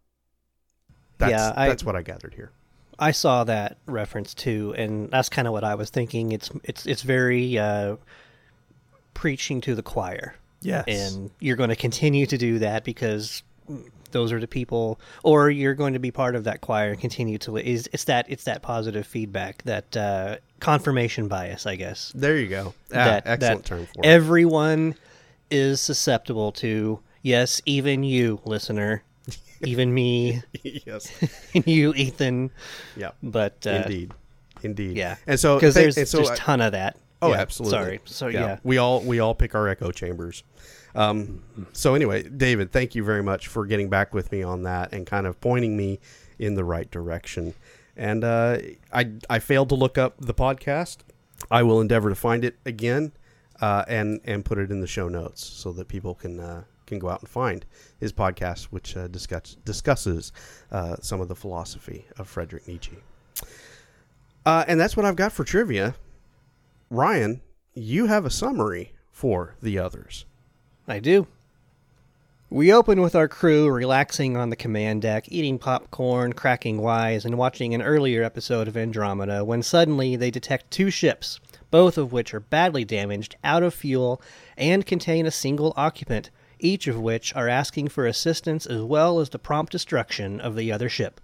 that's, 1.23 1.31
Yeah, 1.33 1.53
I- 1.57 1.69
that's 1.69 1.85
what 1.85 1.97
I 1.97 2.03
gathered 2.03 2.35
here. 2.35 2.51
I 2.99 3.11
saw 3.11 3.43
that 3.45 3.79
reference 3.87 4.33
too, 4.35 4.75
and 4.77 5.11
that's 5.11 5.29
kind 5.29 5.49
of 5.49 5.53
what 5.53 5.65
I 5.65 5.75
was 5.75 5.91
thinking. 5.91 6.31
It's 6.33 6.51
it's 6.63 6.87
it's 6.87 7.03
very 7.03 7.59
uh, 7.59 7.97
preaching 9.15 9.61
to 9.63 9.75
the 9.75 9.83
choir, 9.83 10.35
Yes. 10.61 10.85
and 10.87 11.31
you're 11.41 11.57
going 11.57 11.71
to 11.71 11.77
continue 11.77 12.27
to 12.27 12.39
do 12.39 12.59
that 12.61 12.85
because 12.85 13.43
those 14.11 14.31
are 14.31 14.39
the 14.41 14.47
people, 14.47 15.01
or 15.25 15.51
you're 15.51 15.75
going 15.75 15.95
to 15.95 15.99
be 15.99 16.11
part 16.11 16.37
of 16.37 16.45
that 16.45 16.61
choir 16.61 16.91
and 16.91 17.01
continue 17.01 17.39
to. 17.39 17.57
Is 17.57 17.89
it's 17.93 18.05
that 18.05 18.27
it's 18.29 18.45
that 18.45 18.63
positive 18.63 19.07
feedback, 19.07 19.63
that 19.65 19.97
uh, 19.97 20.37
confirmation 20.61 21.29
bias, 21.29 21.67
I 21.67 21.77
guess. 21.77 22.13
There 22.15 22.37
you 22.39 22.49
go. 22.49 22.75
Ah, 22.93 23.05
that 23.05 23.23
excellent 23.27 23.65
that 23.65 23.69
term 23.69 23.87
for 23.87 24.01
it. 24.05 24.07
everyone 24.07 24.95
is 25.51 25.81
susceptible 25.81 26.53
to. 26.53 27.01
Yes, 27.23 27.63
even 27.67 28.03
you, 28.05 28.41
listener, 28.45 29.03
even 29.65 29.93
me, 29.93 30.43
yes. 30.63 31.13
And 31.55 31.67
you, 31.67 31.95
Ethan. 31.95 32.51
Yeah. 32.97 33.13
But 33.23 33.67
uh, 33.67 33.83
Indeed. 33.85 34.13
Indeed. 34.63 34.97
yeah, 34.97 35.17
And 35.27 35.41
so 35.41 35.57
because 35.57 35.75
there's 35.75 35.99
and 35.99 36.07
so 36.07 36.19
there's 36.19 36.31
a 36.31 36.37
ton 36.37 36.61
of 36.61 36.73
that. 36.73 36.97
Oh, 37.21 37.31
Yeah, 37.31 37.37
absolutely. 37.37 37.79
Sorry. 37.79 38.01
So 38.05 38.29
yeah. 38.29 38.59
we 38.63 38.79
all 38.79 39.01
we 39.01 39.21
all 39.21 39.35
pick 39.35 39.55
our 39.55 39.69
echo 39.69 39.91
chambers. 39.91 40.45
Um, 40.95 41.43
so 41.73 41.95
anyway, 41.95 42.23
David, 42.23 42.71
thank 42.71 42.95
you 42.95 43.03
very 43.05 43.23
much 43.23 43.49
for 43.49 43.65
getting 43.67 43.89
back 43.89 44.13
with 44.15 44.31
me 44.31 44.43
on 44.43 44.63
that 44.65 44.93
and 44.93 45.07
kind 45.07 45.27
of 45.27 45.41
pointing 45.41 45.77
me 45.77 46.01
in 46.39 46.55
the 46.55 46.65
right 46.65 46.91
direction. 46.91 47.55
And 47.97 48.25
uh, 48.25 48.59
I 48.93 49.11
I 49.29 49.39
failed 49.39 49.69
to 49.71 49.75
look 49.75 49.99
up 49.99 50.17
the 50.19 50.35
podcast. 50.35 50.99
I 51.51 51.63
will 51.63 51.81
endeavor 51.81 52.09
to 52.09 52.15
find 52.15 52.45
it 52.45 52.57
again 52.65 53.13
uh, 53.61 53.85
and 53.89 54.21
and 54.25 54.45
put 54.45 54.59
it 54.59 54.71
in 54.71 54.81
the 54.81 54.87
show 54.87 55.09
notes 55.09 55.45
so 55.45 55.73
that 55.73 55.89
people 55.89 56.15
can 56.15 56.41
uh, 56.41 56.65
can 56.87 56.99
go 56.99 57.09
out 57.09 57.21
and 57.21 57.29
find 57.29 57.65
his 57.99 58.13
podcast, 58.13 58.65
which 58.65 58.97
uh, 58.97 59.09
discuss, 59.09 59.57
discusses 59.65 60.33
uh, 60.71 60.97
some 61.01 61.21
of 61.21 61.29
the 61.29 61.35
philosophy 61.35 62.07
of 62.19 62.29
Friedrich 62.29 62.67
Nietzsche. 62.67 62.99
Uh, 64.45 64.65
and 64.67 64.79
that's 64.81 64.97
what 64.97 65.07
I've 65.07 65.17
got 65.17 65.33
for 65.33 65.45
trivia. 65.45 65.95
Ryan, 66.91 67.41
you 67.75 68.07
have 68.07 68.25
a 68.25 68.31
summary 68.31 68.93
for 69.11 69.57
the 69.63 69.79
others. 69.79 70.27
I 70.89 70.99
do. 70.99 71.27
We 72.51 72.71
open 72.71 73.01
with 73.01 73.15
our 73.15 73.29
crew 73.29 73.71
relaxing 73.71 74.37
on 74.37 74.51
the 74.51 74.57
command 74.57 75.01
deck, 75.01 75.25
eating 75.29 75.59
popcorn, 75.59 76.35
cracking 76.35 76.83
wise, 76.83 77.25
and 77.25 77.39
watching 77.39 77.73
an 77.73 77.81
earlier 77.81 78.23
episode 78.23 78.69
of 78.69 78.77
Andromeda 78.77 79.43
when 79.43 79.63
suddenly 79.63 80.17
they 80.17 80.31
detect 80.31 80.71
two 80.71 80.91
ships, 80.91 81.41
both 81.71 81.97
of 81.97 82.13
which 82.13 82.35
are 82.35 82.41
badly 82.41 82.85
damaged, 82.85 83.37
out 83.43 83.63
of 83.63 83.73
fuel, 83.73 84.21
and 84.59 84.85
contain 84.85 85.25
a 85.25 85.31
single 85.31 85.73
occupant, 85.79 86.29
each 86.63 86.87
of 86.87 86.99
which 86.99 87.35
are 87.35 87.49
asking 87.49 87.89
for 87.89 88.07
assistance 88.07 88.65
as 88.65 88.83
well 88.83 89.21
as 89.21 89.29
the 89.31 89.39
prompt 89.39 89.73
destruction 89.73 90.41
of 90.41 90.57
the 90.57 90.73
other 90.73 90.89
ship. 90.89 91.21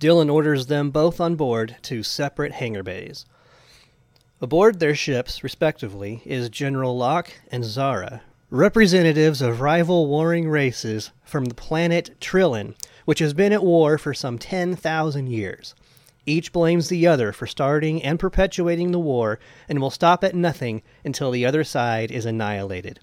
Dylan 0.00 0.32
orders 0.32 0.66
them 0.66 0.90
both 0.90 1.20
on 1.20 1.34
board 1.34 1.76
to 1.82 2.02
separate 2.02 2.52
hangar 2.52 2.82
bays. 2.82 3.26
Aboard 4.40 4.78
their 4.78 4.94
ships, 4.94 5.42
respectively, 5.42 6.22
is 6.24 6.48
General 6.48 6.96
Locke 6.96 7.32
and 7.50 7.64
Zara, 7.64 8.22
representatives 8.50 9.42
of 9.42 9.60
rival 9.60 10.06
warring 10.06 10.48
races 10.48 11.10
from 11.24 11.46
the 11.46 11.54
planet 11.54 12.14
Trillin, 12.20 12.74
which 13.04 13.18
has 13.18 13.34
been 13.34 13.52
at 13.52 13.64
war 13.64 13.98
for 13.98 14.14
some 14.14 14.38
10,000 14.38 15.26
years. 15.26 15.74
Each 16.24 16.52
blames 16.52 16.88
the 16.88 17.06
other 17.06 17.32
for 17.32 17.46
starting 17.46 18.02
and 18.02 18.20
perpetuating 18.20 18.92
the 18.92 19.00
war 19.00 19.40
and 19.68 19.80
will 19.80 19.90
stop 19.90 20.22
at 20.22 20.34
nothing 20.34 20.82
until 21.04 21.30
the 21.30 21.44
other 21.44 21.64
side 21.64 22.12
is 22.12 22.26
annihilated. 22.26 23.00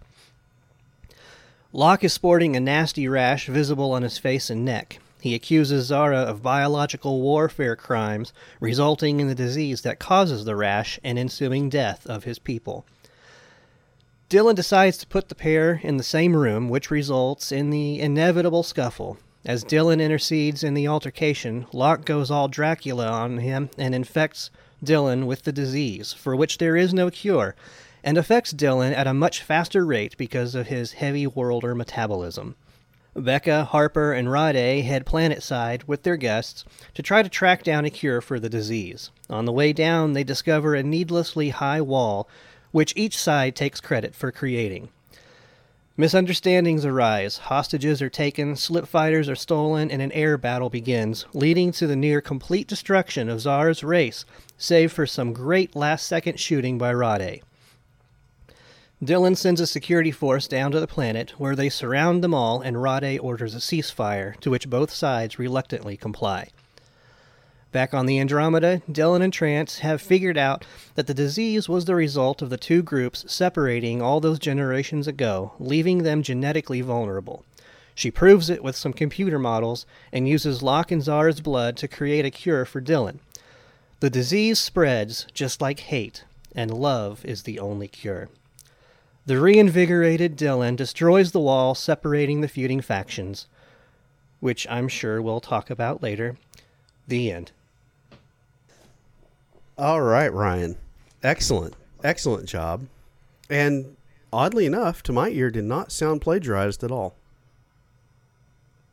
Locke 1.75 2.05
is 2.05 2.13
sporting 2.13 2.55
a 2.55 2.61
nasty 2.61 3.05
rash 3.05 3.47
visible 3.47 3.91
on 3.91 4.01
his 4.01 4.17
face 4.17 4.49
and 4.49 4.63
neck. 4.63 4.97
He 5.19 5.35
accuses 5.35 5.87
Zara 5.87 6.19
of 6.19 6.41
biological 6.41 7.19
warfare 7.19 7.75
crimes 7.75 8.31
resulting 8.61 9.19
in 9.19 9.27
the 9.27 9.35
disease 9.35 9.81
that 9.81 9.99
causes 9.99 10.45
the 10.45 10.55
rash 10.55 11.01
and 11.03 11.19
ensuing 11.19 11.67
death 11.67 12.07
of 12.07 12.23
his 12.23 12.39
people. 12.39 12.85
Dylan 14.29 14.55
decides 14.55 14.97
to 14.99 15.07
put 15.07 15.27
the 15.27 15.35
pair 15.35 15.81
in 15.83 15.97
the 15.97 16.03
same 16.03 16.33
room, 16.33 16.69
which 16.69 16.89
results 16.89 17.51
in 17.51 17.71
the 17.71 17.99
inevitable 17.99 18.63
scuffle. 18.63 19.17
As 19.43 19.65
Dylan 19.65 19.99
intercedes 19.99 20.63
in 20.63 20.75
the 20.75 20.87
altercation, 20.87 21.65
Locke 21.73 22.05
goes 22.05 22.31
all 22.31 22.47
Dracula 22.47 23.07
on 23.07 23.39
him 23.39 23.69
and 23.77 23.93
infects 23.93 24.49
Dylan 24.81 25.25
with 25.25 25.43
the 25.43 25.51
disease, 25.51 26.13
for 26.13 26.37
which 26.37 26.57
there 26.57 26.77
is 26.77 26.93
no 26.93 27.09
cure, 27.09 27.53
and 28.05 28.19
affects 28.19 28.53
Dylan 28.53 28.95
at 28.95 29.07
a 29.07 29.13
much 29.15 29.41
faster 29.41 29.83
rate 29.83 30.15
because 30.15 30.53
of 30.53 30.67
his 30.67 30.93
heavy 30.93 31.25
worlder 31.25 31.75
metabolism. 31.75 32.55
Beka, 33.15 33.65
Harper, 33.65 34.13
and 34.13 34.27
Rhade 34.27 34.83
head 34.83 35.05
planetside 35.05 35.87
with 35.87 36.03
their 36.03 36.15
guests 36.15 36.63
to 36.93 37.01
try 37.01 37.23
to 37.23 37.29
track 37.29 37.63
down 37.63 37.83
a 37.83 37.89
cure 37.89 38.21
for 38.21 38.39
the 38.39 38.49
disease. 38.49 39.09
On 39.29 39.45
the 39.45 39.51
way 39.51 39.73
down, 39.73 40.13
they 40.13 40.23
discover 40.23 40.75
a 40.75 40.83
needlessly 40.83 41.49
high 41.49 41.81
wall, 41.81 42.29
which 42.71 42.93
each 42.95 43.17
side 43.17 43.55
takes 43.55 43.81
credit 43.81 44.13
for 44.13 44.31
creating. 44.31 44.89
Misunderstandings 45.97 46.85
arise, 46.85 47.37
hostages 47.37 48.01
are 48.01 48.09
taken, 48.09 48.57
slip 48.57 48.85
fighters 48.85 49.29
are 49.29 49.35
stolen, 49.35 49.89
and 49.89 50.01
an 50.01 50.11
air 50.11 50.37
battle 50.37 50.69
begins, 50.69 51.25
leading 51.33 51.71
to 51.71 51.87
the 51.87 51.95
near 51.95 52.19
complete 52.21 52.67
destruction 52.67 53.29
of 53.29 53.39
Zara's 53.39 53.83
race, 53.83 54.25
save 54.57 54.91
for 54.91 55.07
some 55.07 55.33
great 55.33 55.75
last 55.75 56.05
second 56.05 56.37
shooting 56.37 56.77
by 56.77 56.93
Rhade. 56.93 57.41
Dylan 59.03 59.35
sends 59.35 59.59
a 59.59 59.67
security 59.67 60.11
force 60.11 60.47
down 60.47 60.71
to 60.71 60.79
the 60.79 60.87
planet, 60.87 61.31
where 61.31 61.55
they 61.55 61.67
surround 61.67 62.23
them 62.23 62.33
all, 62.33 62.61
and 62.61 62.77
Rhade 62.77 63.19
orders 63.21 63.53
a 63.53 63.59
ceasefire, 63.59 64.39
to 64.39 64.49
which 64.49 64.69
both 64.69 64.89
sides 64.89 65.37
reluctantly 65.37 65.97
comply. 65.97 66.49
Back 67.73 67.93
on 67.93 68.05
the 68.05 68.19
Andromeda, 68.19 68.81
Dylan 68.89 69.21
and 69.21 69.33
Trance 69.33 69.79
have 69.79 70.01
figured 70.01 70.37
out 70.37 70.65
that 70.93 71.07
the 71.07 71.13
disease 71.13 71.67
was 71.67 71.83
the 71.83 71.93
result 71.93 72.41
of 72.41 72.49
the 72.49 72.55
two 72.55 72.81
groups 72.81 73.25
separating 73.27 74.01
all 74.01 74.21
those 74.21 74.39
generations 74.39 75.09
ago, 75.09 75.51
leaving 75.59 76.03
them 76.03 76.23
genetically 76.23 76.79
vulnerable. 76.79 77.43
She 77.93 78.11
proves 78.11 78.49
it 78.49 78.63
with 78.63 78.77
some 78.77 78.93
computer 78.93 79.37
models 79.37 79.85
and 80.13 80.25
uses 80.25 80.63
Locke 80.63 80.91
and 80.91 81.03
Zara's 81.03 81.41
blood 81.41 81.75
to 81.77 81.89
create 81.89 82.23
a 82.23 82.31
cure 82.31 82.63
for 82.63 82.81
Dylan. 82.81 83.19
The 83.99 84.09
disease 84.09 84.57
spreads 84.57 85.27
just 85.33 85.59
like 85.59 85.81
hate, 85.81 86.23
and 86.55 86.73
love 86.73 87.25
is 87.25 87.43
the 87.43 87.59
only 87.59 87.89
cure. 87.89 88.29
The 89.25 89.39
reinvigorated 89.39 90.37
Dylan 90.37 90.75
destroys 90.75 91.31
the 91.31 91.39
wall 91.39 91.73
separating 91.73 92.41
the 92.41 92.47
feuding 92.47 92.81
factions, 92.81 93.47
which 94.39 94.67
I'm 94.69 94.87
sure 94.87 95.21
we'll 95.21 95.39
talk 95.39 95.69
about 95.69 96.03
later. 96.03 96.37
The 97.07 97.31
end. 97.31 97.51
All 99.77 100.01
right, 100.01 100.31
Ryan. 100.31 100.77
Excellent. 101.23 101.75
Excellent 102.03 102.47
job. 102.47 102.85
And 103.49 103.95
oddly 104.31 104.65
enough, 104.65 105.01
to 105.03 105.13
my 105.13 105.29
ear, 105.29 105.49
did 105.49 105.63
not 105.65 105.91
sound 105.91 106.21
plagiarized 106.21 106.83
at 106.83 106.91
all 106.91 107.15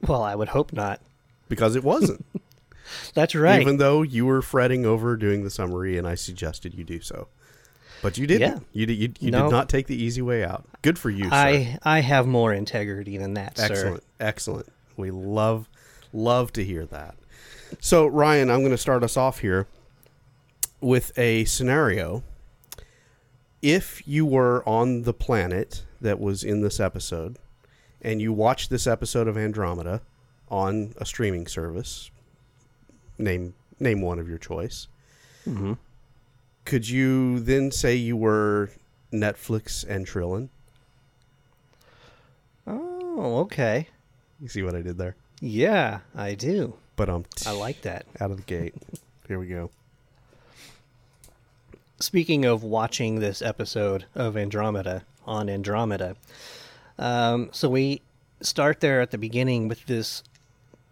Well, 0.06 0.22
I 0.22 0.34
would 0.34 0.48
hope 0.48 0.72
not. 0.72 1.00
because 1.48 1.76
it 1.76 1.84
wasn't. 1.84 2.24
That's 3.14 3.34
right. 3.34 3.60
Even 3.60 3.76
though 3.76 4.02
you 4.02 4.26
were 4.26 4.42
fretting 4.42 4.84
over 4.84 5.16
doing 5.16 5.44
the 5.44 5.50
summary 5.50 5.96
and 5.96 6.06
I 6.06 6.14
suggested 6.14 6.74
you 6.74 6.84
do 6.84 7.00
so. 7.00 7.28
But 8.02 8.18
you 8.18 8.26
didn't. 8.26 8.50
Yeah. 8.50 8.58
You, 8.72 8.86
did, 8.86 8.94
you, 8.98 9.12
you 9.20 9.30
No. 9.30 9.44
did 9.44 9.50
not 9.52 9.68
take 9.68 9.86
the 9.86 9.94
easy 9.96 10.22
way 10.22 10.44
out. 10.44 10.64
Good 10.82 10.98
for 10.98 11.08
you, 11.10 11.24
sir. 11.24 11.30
I 11.32 11.78
I 11.84 12.00
have 12.00 12.26
more 12.26 12.52
integrity 12.52 13.16
than 13.16 13.34
that, 13.34 13.56
sir. 13.56 13.64
Excellent. 13.72 14.02
Excellent. 14.20 14.72
We 14.96 15.10
love 15.10 15.68
love 16.12 16.52
to 16.54 16.64
hear 16.64 16.84
that. 16.86 17.14
So, 17.80 18.06
Ryan, 18.06 18.50
I'm 18.50 18.58
going 18.60 18.72
to 18.72 18.76
start 18.78 19.02
us 19.02 19.16
off 19.16 19.38
here 19.38 19.66
with 20.80 21.16
a 21.18 21.44
scenario. 21.46 22.22
If 23.62 24.06
you 24.06 24.26
were 24.26 24.62
on 24.68 25.02
the 25.02 25.14
planet 25.14 25.84
that 26.00 26.18
was 26.20 26.42
in 26.42 26.60
this 26.62 26.80
episode 26.80 27.38
and 28.02 28.20
you 28.20 28.32
watched 28.32 28.68
this 28.70 28.86
episode 28.86 29.28
of 29.28 29.38
Andromeda 29.38 30.00
on 30.48 30.92
a 30.98 31.06
streaming 31.06 31.46
service, 31.46 32.10
name 33.18 33.54
name 33.78 34.00
one 34.02 34.18
of 34.18 34.28
your 34.28 34.38
choice. 34.38 34.88
Mhm. 35.46 35.78
Could 36.64 36.88
you 36.88 37.40
then 37.40 37.70
say 37.70 37.94
you 37.94 38.16
were 38.16 38.70
Netflix 39.12 39.84
and 39.86 40.06
Trillin? 40.06 40.48
Oh, 42.66 43.40
okay. 43.40 43.88
You 44.40 44.48
see 44.48 44.62
what 44.62 44.74
I 44.74 44.82
did 44.82 44.98
there? 44.98 45.16
Yeah, 45.40 46.00
I 46.14 46.34
do. 46.34 46.74
But 46.96 47.08
um, 47.08 47.24
I 47.46 47.52
like 47.52 47.82
that. 47.82 48.06
out 48.20 48.30
of 48.30 48.36
the 48.36 48.42
gate. 48.44 48.74
Here 49.28 49.38
we 49.38 49.48
go. 49.48 49.70
Speaking 51.98 52.44
of 52.44 52.62
watching 52.62 53.20
this 53.20 53.42
episode 53.42 54.06
of 54.14 54.36
Andromeda 54.36 55.04
on 55.24 55.48
Andromeda, 55.48 56.16
um, 56.98 57.48
so 57.52 57.68
we 57.68 58.02
start 58.40 58.80
there 58.80 59.00
at 59.00 59.10
the 59.10 59.18
beginning 59.18 59.68
with 59.68 59.86
this 59.86 60.22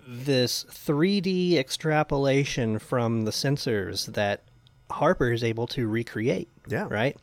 this 0.06 0.64
3D 0.64 1.54
extrapolation 1.54 2.78
from 2.80 3.24
the 3.24 3.30
sensors 3.30 4.12
that 4.14 4.42
Harper 4.90 5.32
is 5.32 5.42
able 5.44 5.66
to 5.68 5.88
recreate. 5.88 6.48
Yeah. 6.68 6.86
Right. 6.88 7.16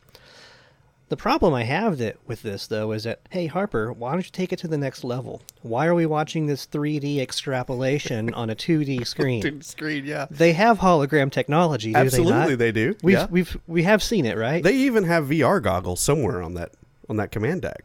The 1.08 1.16
problem 1.16 1.54
I 1.54 1.62
have 1.62 1.96
that 1.98 2.18
with 2.26 2.42
this 2.42 2.66
though 2.66 2.92
is 2.92 3.04
that 3.04 3.20
hey 3.30 3.46
Harper, 3.46 3.92
why 3.92 4.12
don't 4.12 4.24
you 4.24 4.30
take 4.30 4.52
it 4.52 4.58
to 4.58 4.68
the 4.68 4.76
next 4.76 5.04
level? 5.04 5.40
Why 5.62 5.86
are 5.86 5.94
we 5.94 6.04
watching 6.04 6.46
this 6.46 6.66
3D 6.66 7.18
extrapolation 7.18 8.34
on 8.34 8.50
a 8.50 8.54
2D 8.54 9.06
screen? 9.06 9.42
2D 9.42 9.64
screen, 9.64 10.04
yeah. 10.04 10.26
They 10.30 10.52
have 10.52 10.78
hologram 10.80 11.32
technology, 11.32 11.92
do 11.94 11.98
Absolutely, 11.98 12.32
they 12.32 12.38
not? 12.54 12.58
they 12.58 12.72
do. 12.72 12.96
We've 13.02 13.16
yeah. 13.16 13.26
we've 13.30 13.56
we 13.66 13.84
have 13.84 14.02
seen 14.02 14.26
it, 14.26 14.36
right? 14.36 14.62
They 14.62 14.74
even 14.74 15.04
have 15.04 15.26
VR 15.28 15.62
goggles 15.62 16.00
somewhere 16.00 16.42
on 16.42 16.54
that 16.54 16.72
on 17.08 17.16
that 17.16 17.30
command 17.32 17.62
deck. 17.62 17.84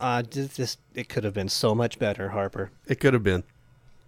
Uh, 0.00 0.22
this, 0.28 0.56
this 0.56 0.76
it 0.94 1.08
could 1.08 1.22
have 1.22 1.34
been 1.34 1.48
so 1.48 1.76
much 1.76 2.00
better, 2.00 2.30
Harper. 2.30 2.72
It 2.88 2.98
could 2.98 3.14
have 3.14 3.22
been, 3.22 3.44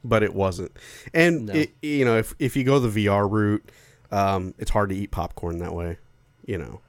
but 0.02 0.24
it 0.24 0.34
wasn't. 0.34 0.72
And 1.14 1.46
No. 1.46 1.52
it, 1.54 1.70
you 1.82 2.04
know, 2.04 2.16
if 2.18 2.34
if 2.40 2.56
you 2.56 2.64
go 2.64 2.80
the 2.80 3.06
VR 3.06 3.30
route, 3.30 3.70
um, 4.16 4.54
it's 4.58 4.70
hard 4.70 4.88
to 4.90 4.96
eat 4.96 5.10
popcorn 5.10 5.58
that 5.58 5.74
way. 5.74 5.98
You 6.46 6.58
know, 6.58 6.80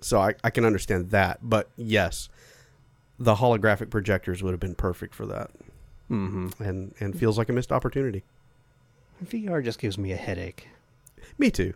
so 0.00 0.20
I, 0.20 0.34
I 0.42 0.50
can 0.50 0.64
understand 0.64 1.10
that. 1.10 1.38
But 1.42 1.70
yes, 1.76 2.28
the 3.18 3.36
holographic 3.36 3.90
projectors 3.90 4.42
would 4.42 4.50
have 4.52 4.60
been 4.60 4.74
perfect 4.74 5.14
for 5.14 5.26
that, 5.26 5.50
Mm-hmm. 6.10 6.62
and 6.62 6.94
and 7.00 7.18
feels 7.18 7.38
like 7.38 7.48
a 7.48 7.52
missed 7.52 7.72
opportunity. 7.72 8.24
VR 9.24 9.62
just 9.64 9.78
gives 9.78 9.96
me 9.96 10.10
a 10.12 10.16
headache. 10.16 10.68
Me 11.38 11.50
too. 11.50 11.74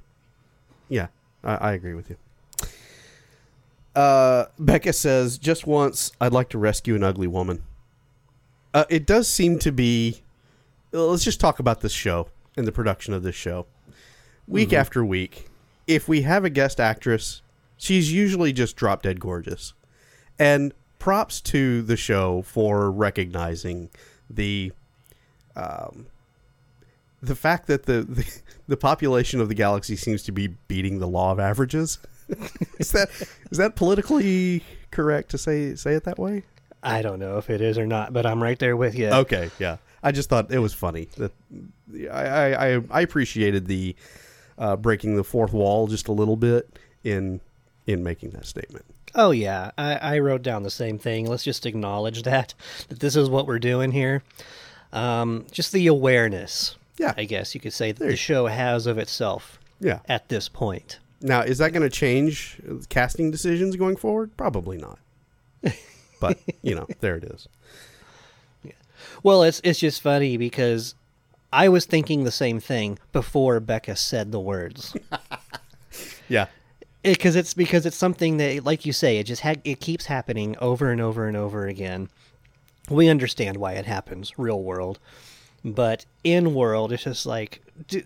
Yeah, 0.88 1.06
I, 1.44 1.54
I 1.54 1.72
agree 1.72 1.94
with 1.94 2.10
you. 2.10 2.16
Uh, 3.94 4.46
Beka 4.60 4.94
says, 4.94 5.38
"Just 5.38 5.66
once, 5.66 6.12
I'd 6.20 6.32
like 6.32 6.48
to 6.50 6.58
rescue 6.58 6.94
an 6.94 7.02
ugly 7.02 7.26
woman." 7.26 7.62
Uh, 8.74 8.84
it 8.88 9.06
does 9.06 9.28
seem 9.28 9.58
to 9.60 9.72
be. 9.72 10.22
Let's 10.92 11.24
just 11.24 11.40
talk 11.40 11.58
about 11.58 11.80
this 11.80 11.92
show 11.92 12.28
and 12.56 12.66
the 12.66 12.72
production 12.72 13.12
of 13.14 13.22
this 13.22 13.34
show. 13.34 13.66
Week 14.48 14.72
after 14.72 15.04
week, 15.04 15.48
if 15.86 16.08
we 16.08 16.22
have 16.22 16.44
a 16.44 16.50
guest 16.50 16.80
actress, 16.80 17.42
she's 17.76 18.12
usually 18.12 18.52
just 18.52 18.76
drop 18.76 19.02
dead 19.02 19.20
gorgeous. 19.20 19.74
And 20.38 20.72
props 20.98 21.40
to 21.40 21.82
the 21.82 21.96
show 21.96 22.42
for 22.42 22.90
recognizing 22.90 23.90
the 24.28 24.72
um, 25.56 26.06
the 27.22 27.34
fact 27.34 27.66
that 27.66 27.84
the, 27.84 28.02
the 28.02 28.40
the 28.68 28.76
population 28.76 29.40
of 29.40 29.48
the 29.48 29.54
galaxy 29.54 29.96
seems 29.96 30.22
to 30.24 30.32
be 30.32 30.48
beating 30.68 30.98
the 30.98 31.08
law 31.08 31.32
of 31.32 31.40
averages. 31.40 31.98
is 32.78 32.92
that 32.92 33.10
is 33.50 33.58
that 33.58 33.74
politically 33.76 34.62
correct 34.90 35.30
to 35.30 35.38
say 35.38 35.74
say 35.74 35.94
it 35.94 36.04
that 36.04 36.18
way? 36.18 36.44
I 36.82 37.02
don't 37.02 37.18
know 37.18 37.38
if 37.38 37.50
it 37.50 37.60
is 37.60 37.76
or 37.76 37.86
not, 37.86 38.12
but 38.12 38.24
I'm 38.24 38.42
right 38.42 38.58
there 38.58 38.76
with 38.76 38.94
you. 38.94 39.08
Okay, 39.08 39.50
yeah. 39.58 39.78
I 40.02 40.12
just 40.12 40.28
thought 40.28 40.52
it 40.52 40.60
was 40.60 40.72
funny 40.72 41.08
that 41.16 41.32
I, 42.12 42.54
I, 42.76 42.80
I 42.90 43.00
appreciated 43.00 43.66
the 43.66 43.96
uh, 44.58 44.76
breaking 44.76 45.16
the 45.16 45.24
fourth 45.24 45.52
wall 45.52 45.86
just 45.86 46.08
a 46.08 46.12
little 46.12 46.36
bit 46.36 46.78
in 47.04 47.40
in 47.86 48.02
making 48.02 48.30
that 48.30 48.44
statement. 48.46 48.84
Oh 49.14 49.30
yeah, 49.30 49.70
I, 49.78 49.94
I 49.96 50.18
wrote 50.18 50.42
down 50.42 50.62
the 50.62 50.70
same 50.70 50.98
thing. 50.98 51.26
Let's 51.26 51.44
just 51.44 51.64
acknowledge 51.64 52.22
that 52.24 52.54
that 52.88 53.00
this 53.00 53.16
is 53.16 53.30
what 53.30 53.46
we're 53.46 53.58
doing 53.58 53.92
here. 53.92 54.22
Um, 54.92 55.46
just 55.50 55.72
the 55.72 55.86
awareness, 55.86 56.76
Yeah. 56.98 57.12
I 57.16 57.24
guess 57.24 57.54
you 57.54 57.60
could 57.60 57.72
say 57.74 57.92
that 57.92 57.98
There 57.98 58.10
the 58.10 58.16
show 58.16 58.46
has 58.46 58.86
of 58.86 58.96
itself 58.98 59.58
Yeah. 59.80 60.00
at 60.08 60.28
this 60.30 60.48
point. 60.48 60.98
Now, 61.20 61.40
is 61.42 61.58
that 61.58 61.72
going 61.72 61.82
to 61.82 61.90
change 61.90 62.58
casting 62.88 63.30
decisions 63.30 63.76
going 63.76 63.96
forward? 63.96 64.34
Probably 64.36 64.78
not. 64.78 64.98
But 66.20 66.38
you 66.62 66.74
know, 66.74 66.86
there 67.00 67.16
it 67.16 67.24
is. 67.24 67.48
Well, 69.22 69.42
it's 69.42 69.60
it's 69.64 69.78
just 69.80 70.00
funny 70.00 70.36
because 70.36 70.94
I 71.52 71.68
was 71.68 71.86
thinking 71.86 72.24
the 72.24 72.30
same 72.30 72.60
thing 72.60 72.98
before 73.12 73.60
Beka 73.60 73.96
said 73.96 74.32
the 74.32 74.40
words. 74.40 74.94
Yeah. 76.28 76.46
because 77.02 77.36
it's 77.36 77.54
because 77.54 77.86
it's 77.86 77.96
something 77.96 78.36
that, 78.36 78.62
like 78.64 78.84
you 78.84 78.92
say, 78.92 79.16
it 79.16 79.24
just 79.24 79.40
ha- 79.40 79.54
it 79.64 79.80
keeps 79.80 80.04
happening 80.06 80.56
over 80.60 80.90
and 80.90 81.00
over 81.00 81.26
and 81.26 81.38
over 81.38 81.66
again. 81.66 82.10
We 82.90 83.08
understand 83.08 83.56
why 83.56 83.72
it 83.72 83.86
happens, 83.86 84.38
real 84.38 84.62
world, 84.62 84.98
but 85.64 86.04
in 86.24 86.52
world, 86.54 86.92
it's 86.92 87.04
just 87.04 87.24
like, 87.24 87.62
d- 87.88 88.04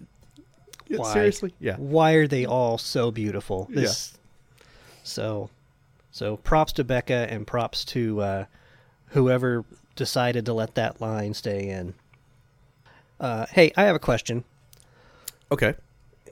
Yeah, 0.87 0.99
why? 0.99 1.12
Seriously? 1.12 1.52
Yeah. 1.58 1.75
Why 1.78 2.12
are 2.12 2.28
they 2.28 2.46
all 2.46 2.78
so 2.78 3.11
beautiful? 3.11 3.66
This, 3.70 4.16
So, 5.02 5.50
so 6.12 6.37
props 6.37 6.72
to 6.75 6.84
Beka 6.84 7.26
and 7.28 7.44
props 7.44 7.84
to 7.87 8.20
uh, 8.20 8.44
whoever 9.08 9.64
decided 9.97 10.47
to 10.47 10.52
let 10.52 10.76
that 10.76 11.00
line 11.00 11.34
stay 11.34 11.69
in. 11.69 11.95
Uh, 13.23 13.47
hey, 13.52 13.73
I 13.76 13.85
have 13.85 13.95
a 13.97 14.00
question. 14.00 14.45
Okay. 15.50 15.75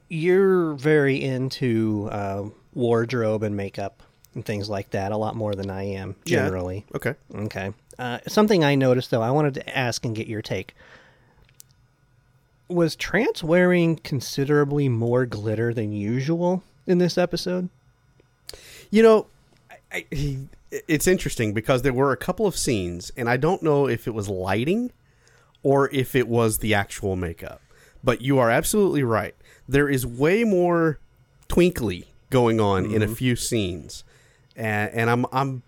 You're 0.08 0.74
very 0.74 1.22
into 1.22 2.08
uh, 2.10 2.48
wardrobe 2.74 3.44
and 3.44 3.56
makeup 3.56 4.02
and 4.34 4.44
things 4.44 4.68
like 4.68 4.90
that 4.90 5.12
a 5.12 5.16
lot 5.16 5.36
more 5.36 5.54
than 5.54 5.70
I 5.70 5.84
am 5.84 6.16
Yeah. 6.24 6.44
generally. 6.44 6.84
Okay. 6.94 7.14
Okay. 7.34 7.72
Uh, 7.98 8.18
something 8.26 8.64
I 8.64 8.74
noticed 8.74 9.10
though, 9.12 9.22
I 9.22 9.30
wanted 9.30 9.54
to 9.54 9.78
ask 9.78 10.04
and 10.04 10.16
get 10.16 10.26
your 10.26 10.42
take. 10.42 10.74
Was 12.68 12.96
Trance 12.96 13.42
wearing 13.44 13.96
considerably 13.96 14.88
more 14.88 15.26
glitter 15.26 15.72
than 15.72 15.92
usual 15.92 16.62
in 16.86 16.98
this 16.98 17.16
episode? 17.16 17.68
You 18.90 19.02
know, 19.04 19.26
I, 19.92 20.04
I, 20.12 20.38
it's 20.88 21.06
interesting 21.06 21.52
because 21.52 21.82
there 21.82 21.92
were 21.92 22.12
a 22.12 22.16
couple 22.16 22.46
of 22.46 22.56
scenes, 22.56 23.10
and 23.16 23.28
I 23.28 23.36
don't 23.36 23.62
know 23.62 23.86
if 23.88 24.06
it 24.08 24.14
was 24.14 24.28
lighting 24.28 24.90
or 25.62 25.88
if 25.92 26.14
it 26.14 26.28
was 26.28 26.58
the 26.58 26.74
actual 26.74 27.16
makeup. 27.16 27.60
But 28.02 28.22
you 28.22 28.38
are 28.38 28.50
absolutely 28.50 29.02
right. 29.02 29.34
There 29.68 29.88
is 29.88 30.06
way 30.06 30.44
more 30.44 30.98
twinkly 31.48 32.08
going 32.30 32.60
on 32.60 32.86
in 32.86 33.02
a 33.02 33.06
mm-hmm. 33.06 33.14
few 33.14 33.36
scenes, 33.36 34.04
and, 34.56 34.90
and 34.92 35.10
I'm 35.10 35.26
I'm 35.32 35.62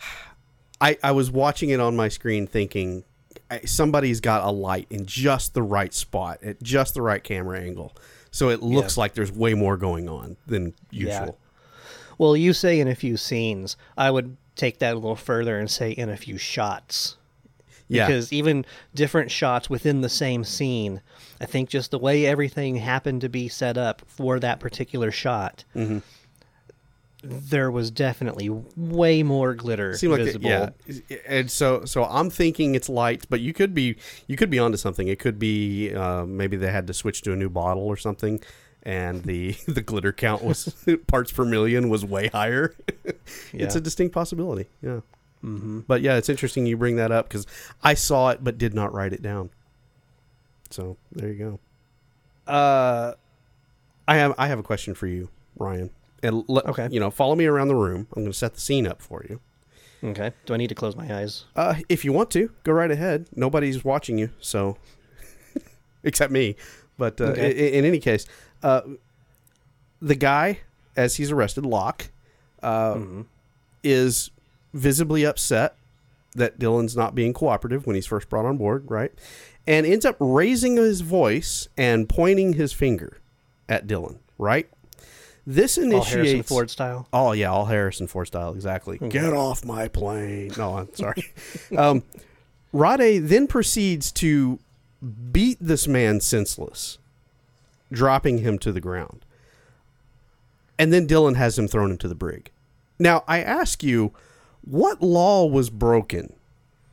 I 0.80 0.98
I 1.02 1.12
was 1.12 1.30
watching 1.30 1.70
it 1.70 1.80
on 1.80 1.94
my 1.94 2.08
screen 2.08 2.46
thinking 2.46 3.04
I- 3.50 3.60
somebody's 3.60 4.20
got 4.20 4.44
a 4.44 4.50
light 4.50 4.86
in 4.90 5.06
just 5.06 5.54
the 5.54 5.62
right 5.62 5.94
spot 5.94 6.42
at 6.42 6.62
just 6.62 6.94
the 6.94 7.02
right 7.02 7.22
camera 7.22 7.60
angle, 7.60 7.96
so 8.30 8.48
it 8.48 8.62
looks 8.62 8.96
like 8.96 9.14
there's 9.14 9.32
way 9.32 9.54
more 9.54 9.76
going 9.76 10.08
on 10.08 10.36
than 10.46 10.74
Yeah. 10.90 11.20
usual. 11.20 11.38
Well, 12.18 12.36
you 12.36 12.52
say 12.52 12.80
in 12.80 12.88
a 12.88 12.94
few 12.94 13.16
scenes. 13.16 13.76
I 13.96 14.10
would 14.10 14.36
take 14.54 14.78
that 14.80 14.92
a 14.92 14.98
little 14.98 15.16
further 15.16 15.58
and 15.58 15.70
say 15.70 15.92
in 15.92 16.10
a 16.10 16.18
few 16.18 16.36
shots. 16.36 17.16
Yeah. 17.90 18.06
Because 18.06 18.32
even 18.32 18.64
different 18.94 19.30
shots 19.30 19.68
within 19.68 20.00
the 20.00 20.08
same 20.08 20.44
scene, 20.44 21.00
I 21.40 21.46
think 21.46 21.68
just 21.68 21.90
the 21.90 21.98
way 21.98 22.24
everything 22.26 22.76
happened 22.76 23.20
to 23.22 23.28
be 23.28 23.48
set 23.48 23.76
up 23.76 24.02
for 24.06 24.38
that 24.40 24.60
particular 24.60 25.10
shot, 25.10 25.64
Mm-hmm. 25.76 25.98
there 27.22 27.70
was 27.70 27.90
definitely 27.90 28.48
way 28.76 29.22
more 29.22 29.54
glitter 29.54 29.94
seem 29.94 30.10
like 30.10 30.20
it, 30.20 30.24
visible. 30.24 30.48
yeah 30.48 30.70
and 31.26 31.50
so 31.50 31.84
so 31.84 32.04
i'm 32.04 32.30
thinking 32.30 32.74
it's 32.74 32.88
light 32.88 33.26
but 33.28 33.40
you 33.40 33.52
could 33.52 33.74
be 33.74 33.94
you 34.26 34.36
could 34.36 34.48
be 34.48 34.58
onto 34.58 34.78
something 34.78 35.06
it 35.06 35.18
could 35.18 35.38
be 35.38 35.92
uh, 35.94 36.24
maybe 36.24 36.56
they 36.56 36.70
had 36.72 36.86
to 36.86 36.94
switch 36.94 37.20
to 37.20 37.30
a 37.32 37.36
new 37.36 37.50
bottle 37.50 37.82
or 37.82 37.96
something 37.98 38.40
and 38.84 39.22
the 39.24 39.52
the 39.68 39.82
glitter 39.82 40.14
count 40.14 40.42
was 40.42 40.74
parts 41.08 41.30
per 41.30 41.44
million 41.44 41.90
was 41.90 42.06
way 42.06 42.28
higher 42.28 42.74
it's 43.04 43.52
Yeah. 43.52 43.76
a 43.76 43.80
distinct 43.80 44.14
possibility 44.14 44.70
yeah 44.80 45.00
mm-hmm. 45.44 45.80
but 45.80 46.00
yeah 46.02 46.16
it's 46.16 46.28
interesting 46.28 46.66
you 46.66 46.76
bring 46.76 46.96
that 46.96 47.10
up 47.12 47.28
because 47.28 47.46
i 47.82 47.94
saw 47.94 48.30
it 48.30 48.42
but 48.42 48.58
did 48.58 48.74
not 48.74 48.92
write 48.92 49.12
it 49.12 49.22
down 49.22 49.50
so 50.70 50.96
there 51.12 51.28
you 51.32 51.38
go 52.46 52.52
Uh, 52.52 53.14
i 54.08 54.16
have 54.16 54.34
i 54.38 54.46
have 54.48 54.58
a 54.58 54.62
question 54.62 54.94
for 54.94 55.06
you 55.06 55.28
ryan 55.56 55.90
and 56.22 56.44
let, 56.48 56.66
Okay. 56.66 56.88
you 56.90 57.00
know 57.00 57.10
follow 57.10 57.34
me 57.34 57.46
around 57.46 57.68
the 57.68 57.74
room 57.76 58.06
i'm 58.14 58.22
going 58.22 58.32
to 58.32 58.36
set 58.38 58.54
the 58.54 58.60
scene 58.60 58.86
up 58.86 59.00
for 59.02 59.24
you 59.28 59.40
okay. 60.02 60.32
Do 60.46 60.54
I 60.54 60.56
need 60.56 60.68
to 60.68 60.74
close 60.74 60.96
my 60.96 61.14
eyes? 61.14 61.44
Uh, 61.54 61.74
if 61.90 62.06
you 62.06 62.12
want 62.14 62.30
to, 62.30 62.50
go 62.64 62.72
right 62.72 62.90
ahead. 62.90 63.26
Nobody's 63.36 63.84
watching 63.84 64.16
you, 64.16 64.30
so 64.40 64.78
except 66.04 66.32
me. 66.32 66.56
But 66.96 67.20
uh, 67.20 67.24
Okay. 67.24 67.48
i- 67.48 67.70
in, 67.78 67.84
any 67.84 67.98
case, 67.98 68.24
uh, 68.62 68.80
the 70.00 70.14
guy, 70.14 70.60
as 70.96 71.16
he's 71.16 71.30
arrested, 71.30 71.66
Locke, 71.66 72.08
uh, 72.62 72.98
is 73.84 74.30
visibly 74.72 75.24
upset 75.24 75.76
that 76.34 76.58
Dylan's 76.58 76.96
not 76.96 77.14
being 77.14 77.32
cooperative 77.32 77.86
when 77.86 77.96
he's 77.96 78.06
first 78.06 78.28
brought 78.28 78.44
on 78.44 78.56
board, 78.56 78.90
right? 78.90 79.12
And 79.66 79.84
ends 79.84 80.04
up 80.04 80.16
raising 80.20 80.76
his 80.76 81.00
voice 81.00 81.68
and 81.76 82.08
pointing 82.08 82.54
his 82.54 82.72
finger 82.72 83.18
at 83.68 83.86
Dylan, 83.86 84.18
right? 84.38 84.68
This 85.46 85.78
All 85.78 85.84
initiates 85.84 86.10
Harrison 86.10 86.42
Ford 86.42 86.70
style. 86.70 87.08
Oh 87.12 87.32
yeah, 87.32 87.50
all 87.50 87.64
Harrison 87.66 88.06
Ford 88.06 88.26
style, 88.26 88.52
exactly. 88.52 88.98
Get 88.98 89.32
off 89.32 89.64
my 89.64 89.88
plane. 89.88 90.52
No, 90.56 90.78
I'm 90.78 90.94
sorry. 90.94 91.32
um, 91.76 92.02
Rhade 92.72 93.28
then 93.28 93.46
proceeds 93.46 94.12
to 94.12 94.60
beat 95.32 95.58
this 95.60 95.88
man 95.88 96.20
senseless, 96.20 96.98
dropping 97.90 98.38
him 98.38 98.58
to 98.60 98.70
the 98.70 98.80
ground. 98.80 99.24
And 100.78 100.92
then 100.92 101.06
Dylan 101.06 101.36
has 101.36 101.58
him 101.58 101.68
thrown 101.68 101.90
into 101.90 102.08
the 102.08 102.14
brig. 102.14 102.50
Now 102.98 103.24
I 103.26 103.42
ask 103.42 103.82
you, 103.82 104.12
what 104.62 105.02
law 105.02 105.46
was 105.46 105.70
broken 105.70 106.34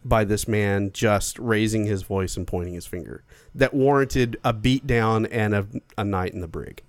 by 0.05 0.23
this 0.23 0.47
man 0.47 0.91
just 0.93 1.37
raising 1.39 1.85
his 1.85 2.03
voice 2.03 2.37
and 2.37 2.47
pointing 2.47 2.73
his 2.73 2.85
finger 2.87 3.23
that 3.53 3.73
warranted 3.73 4.37
a 4.43 4.53
beatdown 4.53 5.27
and 5.31 5.53
a, 5.53 5.67
a 5.97 6.03
night 6.03 6.33
in 6.33 6.41
the 6.41 6.47
brig? 6.47 6.81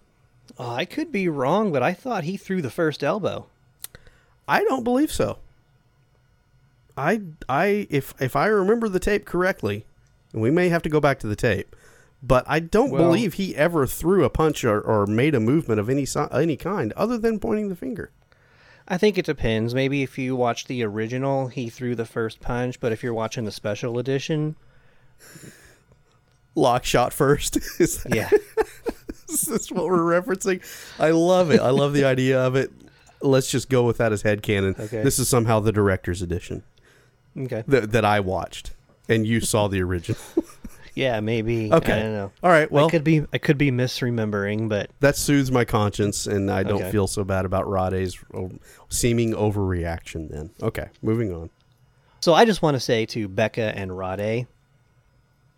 Oh, 0.59 0.71
I 0.71 0.85
could 0.85 1.13
be 1.13 1.29
wrong, 1.29 1.73
but 1.73 1.83
I 1.83 1.93
thought 1.93 2.25
he 2.25 2.37
threw 2.37 2.63
the 2.63 2.71
first 2.71 3.03
elbow. 3.05 3.47
I 4.47 4.65
don't 4.65 4.85
believe 4.85 5.13
so. 5.13 5.39
I 6.97 7.21
I 7.49 7.87
if 7.91 8.15
if 8.21 8.35
I 8.35 8.47
remember 8.47 8.89
the 8.89 8.99
tape 8.99 9.25
correctly, 9.25 9.85
and 10.33 10.43
we 10.43 10.51
may 10.51 10.69
have 10.69 10.83
to 10.83 10.89
go 10.89 11.01
back 11.01 11.21
to 11.21 11.29
the 11.29 11.37
tape, 11.37 11.77
but 12.23 12.45
I 12.49 12.59
don't 12.61 12.91
Well- 12.91 13.05
believe 13.05 13.35
he 13.35 13.55
ever 13.57 13.87
threw 13.87 14.25
a 14.25 14.31
punch 14.31 14.65
or, 14.65 14.81
or 14.81 15.07
made 15.07 15.35
a 15.35 15.41
movement 15.41 15.79
of 15.81 15.89
any 15.89 16.07
any 16.33 16.57
kind 16.57 16.93
other 16.95 17.19
than 17.19 17.39
pointing 17.39 17.69
the 17.69 17.77
finger. 17.77 18.11
I 18.89 18.97
think 18.97 19.19
it 19.19 19.27
depends. 19.27 19.75
Maybe 19.75 20.03
if 20.03 20.17
you 20.17 20.35
watch 20.35 20.67
the 20.67 20.83
original, 20.83 21.49
he 21.49 21.69
threw 21.69 21.95
the 21.95 22.07
first 22.07 22.41
punch, 22.41 22.81
but 22.81 22.91
if 22.91 23.03
you're 23.03 23.15
watching 23.15 23.45
the 23.45 23.53
special 23.53 23.99
edition, 23.99 24.57
Locke 26.55 26.85
shot 26.85 27.13
first. 27.13 27.55
That- 27.79 28.15
yeah. 28.15 28.31
is 29.29 29.43
this 29.43 29.71
what 29.71 29.85
we're 29.85 29.99
referencing? 29.99 30.63
I 30.99 31.11
love 31.11 31.51
it. 31.51 31.61
I 31.61 31.71
love 31.71 31.93
the 31.93 32.05
idea 32.05 32.41
of 32.41 32.57
it. 32.57 32.73
Let's 33.21 33.51
just 33.51 33.69
go 33.69 33.85
with 33.85 33.99
that 33.99 34.13
as 34.13 34.23
headcanon. 34.23 34.79
Okay. 34.79 35.03
This 35.03 35.19
is 35.19 35.29
somehow 35.29 35.61
the 35.61 35.73
director's 35.73 36.23
edition 36.23 36.63
okay. 37.37 37.65
that, 37.67 37.93
that 37.93 38.05
I 38.05 38.21
watched, 38.21 38.71
and 39.09 39.27
you 39.27 39.41
saw 39.41 39.69
the 39.69 39.83
original. 39.83 40.21
Yeah, 40.95 41.21
maybe. 41.21 41.73
Okay. 41.73 41.93
I 41.93 42.03
don't 42.03 42.13
know. 42.13 42.33
All 42.43 42.51
right. 42.51 42.71
Well, 42.71 42.87
I 42.87 42.91
could 42.91 43.05
be 43.05 43.25
I 43.33 43.39
could 43.39 43.59
be 43.59 43.71
misremembering, 43.71 44.69
but 44.69 44.91
that 45.01 45.17
soothes 45.17 45.51
my 45.51 45.65
conscience, 45.65 46.27
and 46.27 46.51
I 46.51 46.63
don't 46.63 46.83
Okay. 46.83 46.91
feel 46.91 47.07
so 47.07 47.25
bad 47.25 47.45
about 47.45 47.67
Rhade's 47.67 48.19
oh, 48.35 48.51
seeming 48.89 49.33
overreaction. 49.33 50.31
Then, 50.31 50.51
okay, 50.63 50.89
moving 51.03 51.33
on. 51.33 51.51
so 52.21 52.35
I 52.35 52.45
just 52.45 52.63
want 52.63 52.75
to 52.75 52.81
say 52.81 53.07
to 53.07 53.29
Beka 53.29 53.73
and 53.77 53.93
Rhade, 53.93 54.47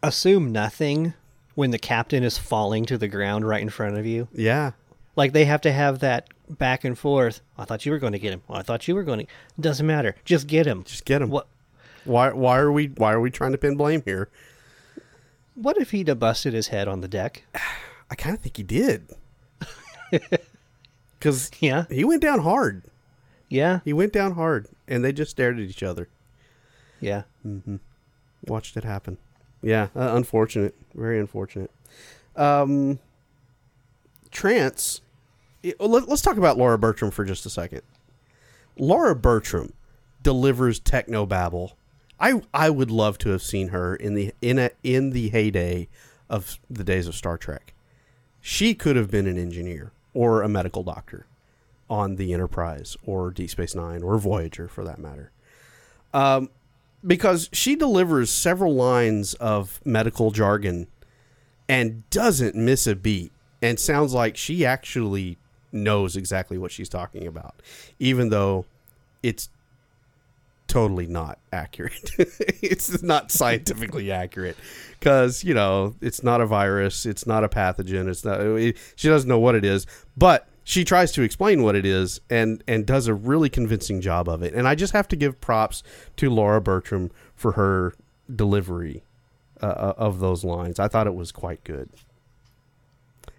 assume 0.02 0.52
nothing 0.52 1.14
when 1.54 1.70
the 1.70 1.78
captain 1.78 2.22
is 2.22 2.38
falling 2.38 2.86
to 2.86 2.96
the 2.98 3.08
ground 3.08 3.46
right 3.46 3.60
in 3.62 3.68
front 3.68 3.98
of 3.98 4.06
you. 4.06 4.28
Yeah, 4.32 4.72
Like 5.16 5.32
they 5.32 5.44
have 5.44 5.60
to 5.62 5.72
have 5.72 5.98
that 6.00 6.28
back 6.48 6.84
and 6.84 6.98
forth. 6.98 7.40
I 7.58 7.64
thought 7.64 7.84
you 7.84 7.92
were 7.92 7.98
going 7.98 8.12
to 8.14 8.18
get 8.18 8.32
him. 8.32 8.42
Well, 8.48 8.58
I 8.58 8.62
thought 8.62 8.88
you 8.88 8.94
were 8.94 9.02
going 9.04 9.20
to. 9.20 9.26
Doesn't 9.60 9.86
matter. 9.86 10.14
Just 10.24 10.46
get 10.46 10.66
him. 10.66 10.84
just 10.84 11.04
get 11.04 11.20
him. 11.22 11.28
What? 11.30 11.46
Why? 12.04 12.32
Why 12.32 12.58
are 12.58 12.72
we? 12.72 12.86
Why 12.96 13.12
are 13.12 13.20
we 13.20 13.30
trying 13.30 13.52
to 13.52 13.58
pin 13.58 13.76
blame 13.76 14.02
here? 14.04 14.30
What 15.60 15.76
if 15.78 15.90
he'd 15.90 16.08
have 16.08 16.18
busted 16.18 16.54
his 16.54 16.68
head 16.68 16.88
on 16.88 17.00
the 17.00 17.08
deck? 17.08 17.44
I 18.10 18.14
kind 18.16 18.34
of 18.34 18.42
think 18.42 18.56
he 18.56 18.62
did, 18.64 19.08
because 21.18 21.50
Yeah. 21.60 21.84
he 21.88 22.04
went 22.04 22.22
down 22.22 22.40
hard. 22.40 22.82
Yeah. 23.48 23.80
He 23.84 23.92
went 23.92 24.12
down 24.12 24.32
hard, 24.32 24.66
and 24.88 25.04
they 25.04 25.12
just 25.12 25.30
stared 25.30 25.58
at 25.58 25.62
each 25.68 25.82
other. 25.82 26.08
Yeah. 27.00 27.22
Mm-hmm. 27.46 27.76
watched 28.46 28.76
it 28.76 28.84
happen. 28.84 29.18
Yeah, 29.62 29.88
uh, 29.94 30.12
unfortunate, 30.14 30.74
very 30.94 31.20
unfortunate. 31.20 31.70
Um, 32.36 32.98
Trance. 34.30 35.00
Let, 35.78 36.08
us 36.08 36.22
talk 36.22 36.36
about 36.38 36.56
Laura 36.56 36.78
Bertram 36.78 37.10
for 37.10 37.24
just 37.24 37.44
a 37.44 37.50
second. 37.50 37.82
Laura 38.78 39.14
Bertram 39.14 39.72
delivers 40.22 40.78
techno 40.78 41.26
babble. 41.26 41.76
I 42.20 42.42
I 42.52 42.70
would 42.70 42.90
love 42.90 43.18
to 43.18 43.30
have 43.30 43.42
seen 43.42 43.68
her 43.68 43.96
in 43.96 44.14
the 44.14 44.32
in 44.40 44.58
a, 44.58 44.70
in 44.82 45.10
the 45.10 45.30
heyday 45.30 45.88
of 46.28 46.58
the 46.68 46.84
days 46.84 47.08
of 47.08 47.14
Star 47.14 47.38
Trek. 47.38 47.74
She 48.40 48.74
could 48.74 48.96
have 48.96 49.10
been 49.10 49.26
an 49.26 49.38
engineer 49.38 49.92
or 50.14 50.42
a 50.42 50.48
medical 50.48 50.82
doctor 50.82 51.26
on 51.88 52.16
the 52.16 52.32
Enterprise 52.32 52.96
or 53.04 53.30
Deep 53.30 53.50
Space 53.50 53.74
Nine 53.74 54.02
or 54.02 54.16
Voyager 54.18 54.68
for 54.68 54.84
that 54.84 54.98
matter 54.98 55.32
um, 56.14 56.50
because 57.04 57.48
she 57.52 57.74
delivers 57.74 58.30
several 58.30 58.74
lines 58.74 59.34
of 59.34 59.80
medical 59.84 60.30
jargon 60.30 60.86
and 61.68 62.08
doesn't 62.10 62.54
miss 62.54 62.86
a 62.86 62.94
beat 62.94 63.32
and 63.60 63.78
sounds 63.78 64.14
like 64.14 64.36
she 64.36 64.64
actually 64.64 65.36
knows 65.72 66.16
exactly 66.16 66.58
what 66.58 66.72
she's 66.72 66.88
talking 66.88 67.26
about 67.26 67.54
even 67.98 68.28
though 68.28 68.64
it's 69.22 69.48
totally 70.70 71.06
not 71.06 71.38
accurate. 71.52 72.10
It's 72.62 73.02
not 73.02 73.32
scientifically 73.32 74.12
accurate 74.12 74.56
because 74.92 75.42
you 75.42 75.52
know 75.52 75.96
it's 76.00 76.22
not 76.22 76.40
a 76.40 76.46
virus 76.46 77.06
it's 77.06 77.26
not 77.26 77.42
a 77.42 77.48
pathogen 77.48 78.06
it's 78.08 78.24
not 78.24 78.40
it, 78.40 78.76
she 78.94 79.08
doesn't 79.08 79.28
know 79.28 79.38
what 79.38 79.54
it 79.54 79.64
is 79.64 79.86
but 80.16 80.46
she 80.62 80.84
tries 80.84 81.10
to 81.12 81.22
explain 81.22 81.62
what 81.62 81.74
it 81.74 81.84
is 81.84 82.20
and 82.30 82.62
and 82.68 82.86
does 82.86 83.08
a 83.08 83.14
really 83.14 83.48
convincing 83.48 84.00
job 84.00 84.28
of 84.28 84.42
it. 84.42 84.54
And 84.54 84.68
i 84.68 84.74
just 84.74 84.92
have 84.92 85.08
to 85.08 85.16
give 85.16 85.40
props 85.40 85.82
to 86.16 86.30
laura 86.30 86.60
bertram 86.60 87.10
for 87.34 87.52
her 87.52 87.94
delivery 88.32 89.02
uh, 89.60 89.94
of 89.96 90.20
those 90.20 90.44
lines. 90.44 90.78
I 90.78 90.86
thought 90.86 91.06
it 91.06 91.14
was 91.14 91.32
quite 91.32 91.64
good. 91.64 91.90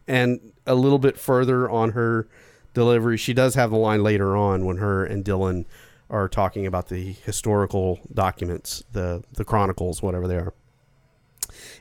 And 0.08 0.52
a 0.68 0.76
little 0.76 1.00
bit 1.00 1.18
further 1.18 1.70
on 1.70 1.92
her 1.92 2.28
delivery 2.74 3.18
she 3.18 3.34
does 3.34 3.56
have 3.56 3.70
the 3.70 3.78
line 3.78 4.04
later 4.04 4.36
on 4.36 4.66
when 4.66 4.78
her 4.78 5.06
and 5.06 5.24
dylan 5.24 5.66
are 6.12 6.28
talking 6.28 6.68
about 6.68 6.90
the 6.90 7.14
historical 7.26 8.00
documents 8.14 8.84
the 8.92 9.24
the 9.34 9.46
chronicles 9.46 10.04
whatever 10.04 10.28
they 10.28 10.36
are. 10.36 10.54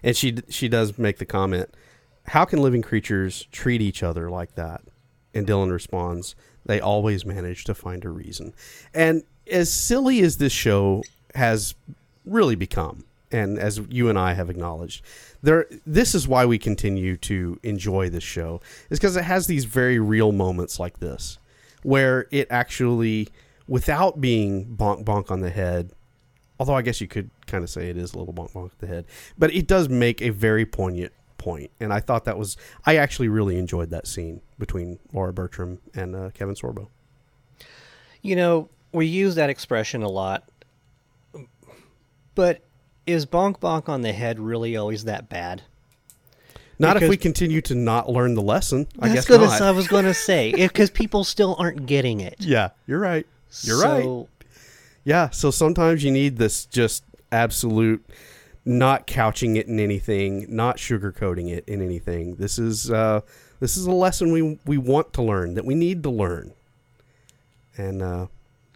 And 0.03 0.16
she 0.16 0.38
she 0.49 0.69
does 0.69 0.99
make 0.99 1.19
the 1.19 1.27
comment 1.27 1.69
how 2.27 2.45
can 2.45 2.62
living 2.62 2.83
creatures 2.83 3.47
treat 3.51 3.83
each 3.83 4.03
other 4.03 4.31
like 4.31 4.55
that? 4.55 4.83
And 5.35 5.47
dylan 5.47 5.71
responds 5.71 6.35
they 6.64 6.81
always 6.81 7.27
manage 7.27 7.64
to 7.64 7.75
find 7.75 8.05
a 8.05 8.11
reason. 8.11 8.55
And 8.95 9.25
as 9.51 9.73
silly 9.73 10.21
as 10.21 10.37
this 10.37 10.53
show 10.53 11.03
has 11.35 11.75
really 12.25 12.55
become 12.55 13.05
and 13.33 13.59
as 13.59 13.79
you 13.88 14.09
and 14.09 14.19
i 14.19 14.33
have 14.35 14.51
acknowledged 14.51 15.05
there 15.43 15.66
this 15.87 16.14
is 16.14 16.29
why 16.29 16.45
we 16.45 16.59
continue 16.59 17.16
to 17.16 17.59
enjoy 17.62 18.09
this 18.09 18.25
show 18.25 18.61
is 18.90 18.99
because 18.99 19.16
it 19.16 19.25
has 19.25 19.47
these 19.47 19.64
very 19.64 19.99
real 19.99 20.33
moments 20.33 20.79
like 20.79 20.99
this 20.99 21.38
where 21.83 22.27
it 22.31 22.47
actually 22.51 23.29
without 23.71 24.21
being 24.21 24.67
bonk 24.77 25.03
bonk 25.05 25.31
on 25.31 25.41
the 25.41 25.49
head 25.49 25.91
although 26.61 26.75
I 26.75 26.83
guess 26.83 27.01
you 27.01 27.09
could 27.09 27.31
kind 27.47 27.65
of 27.65 27.71
say 27.71 27.89
it 27.89 27.97
is 27.97 28.13
a 28.13 28.19
little 28.19 28.35
bonk 28.35 28.53
bonk 28.53 28.71
at 28.73 28.79
the 28.79 28.87
head, 28.87 29.07
but 29.37 29.53
it 29.53 29.67
does 29.67 29.89
make 29.89 30.21
a 30.21 30.29
very 30.29 30.67
poignant 30.67 31.13
point, 31.39 31.71
and 31.81 31.93
I 31.93 32.01
thought 32.01 32.27
that 32.27 32.39
was 32.39 32.57
I 32.85 32.97
actually 32.97 33.29
really 33.29 33.57
enjoyed 33.57 33.91
that 33.91 34.07
scene 34.07 34.43
between 34.59 35.01
Laura 35.13 35.33
Bertram 35.33 35.81
and 35.95 36.15
uh, 36.15 36.31
Kevin 36.35 36.55
Sorbo. 36.55 36.89
You 38.21 38.37
know, 38.37 38.69
we 38.93 39.07
use 39.07 39.37
that 39.37 39.49
expression 39.49 40.03
a 40.03 40.09
lot, 40.09 40.49
but 42.35 42.61
is 43.07 43.25
bonk 43.25 43.59
bonk 43.59 43.89
on 43.89 44.03
the 44.03 44.13
head 44.13 44.39
really 44.39 44.77
always 44.77 45.05
that 45.05 45.31
bad? 45.31 45.63
Not 46.79 47.03
if 47.03 47.09
we 47.09 47.17
continue 47.19 47.61
to 47.63 47.75
not 47.75 48.09
learn 48.09 48.35
the 48.35 48.43
lesson. 48.43 48.87
I 49.01 49.13
guess 49.13 49.27
gonna, 49.27 49.47
not. 49.47 49.61
I 49.61 49.71
was 49.71 49.87
going 49.87 50.07
to 50.07 50.15
say 50.15 50.53
because 50.53 50.89
people 50.89 51.25
still 51.25 51.55
aren't 51.59 51.85
getting 51.85 52.21
it. 52.21 52.37
yeah, 52.41 52.71
you're 52.87 52.99
right. 52.99 53.27
You're 53.63 53.81
right. 53.81 54.27
Yeah, 55.05 55.31
so 55.31 55.51
sometimes 55.51 56.05
you 56.05 56.11
need 56.11 56.37
this 56.37 56.67
just 56.67 57.05
absolute 57.33 58.05
not 58.65 59.07
couching 59.07 59.57
it 59.57 59.67
in 59.67 59.81
anything, 59.81 60.47
not 60.55 60.77
sugarcoating 60.77 61.51
it 61.51 61.65
in 61.67 61.83
anything. 61.83 62.37
This 62.37 62.59
is 62.59 62.91
uh, 62.91 63.23
this 63.59 63.77
is 63.77 63.87
a 63.87 63.93
lesson 63.93 64.33
we 64.33 64.59
we 64.67 64.79
want 64.79 65.13
to 65.15 65.23
learn 65.23 65.55
that 65.55 65.65
we 65.65 65.75
need 65.75 66.03
to 66.03 66.11
learn, 66.11 66.53
and 67.77 68.03
uh, 68.03 68.27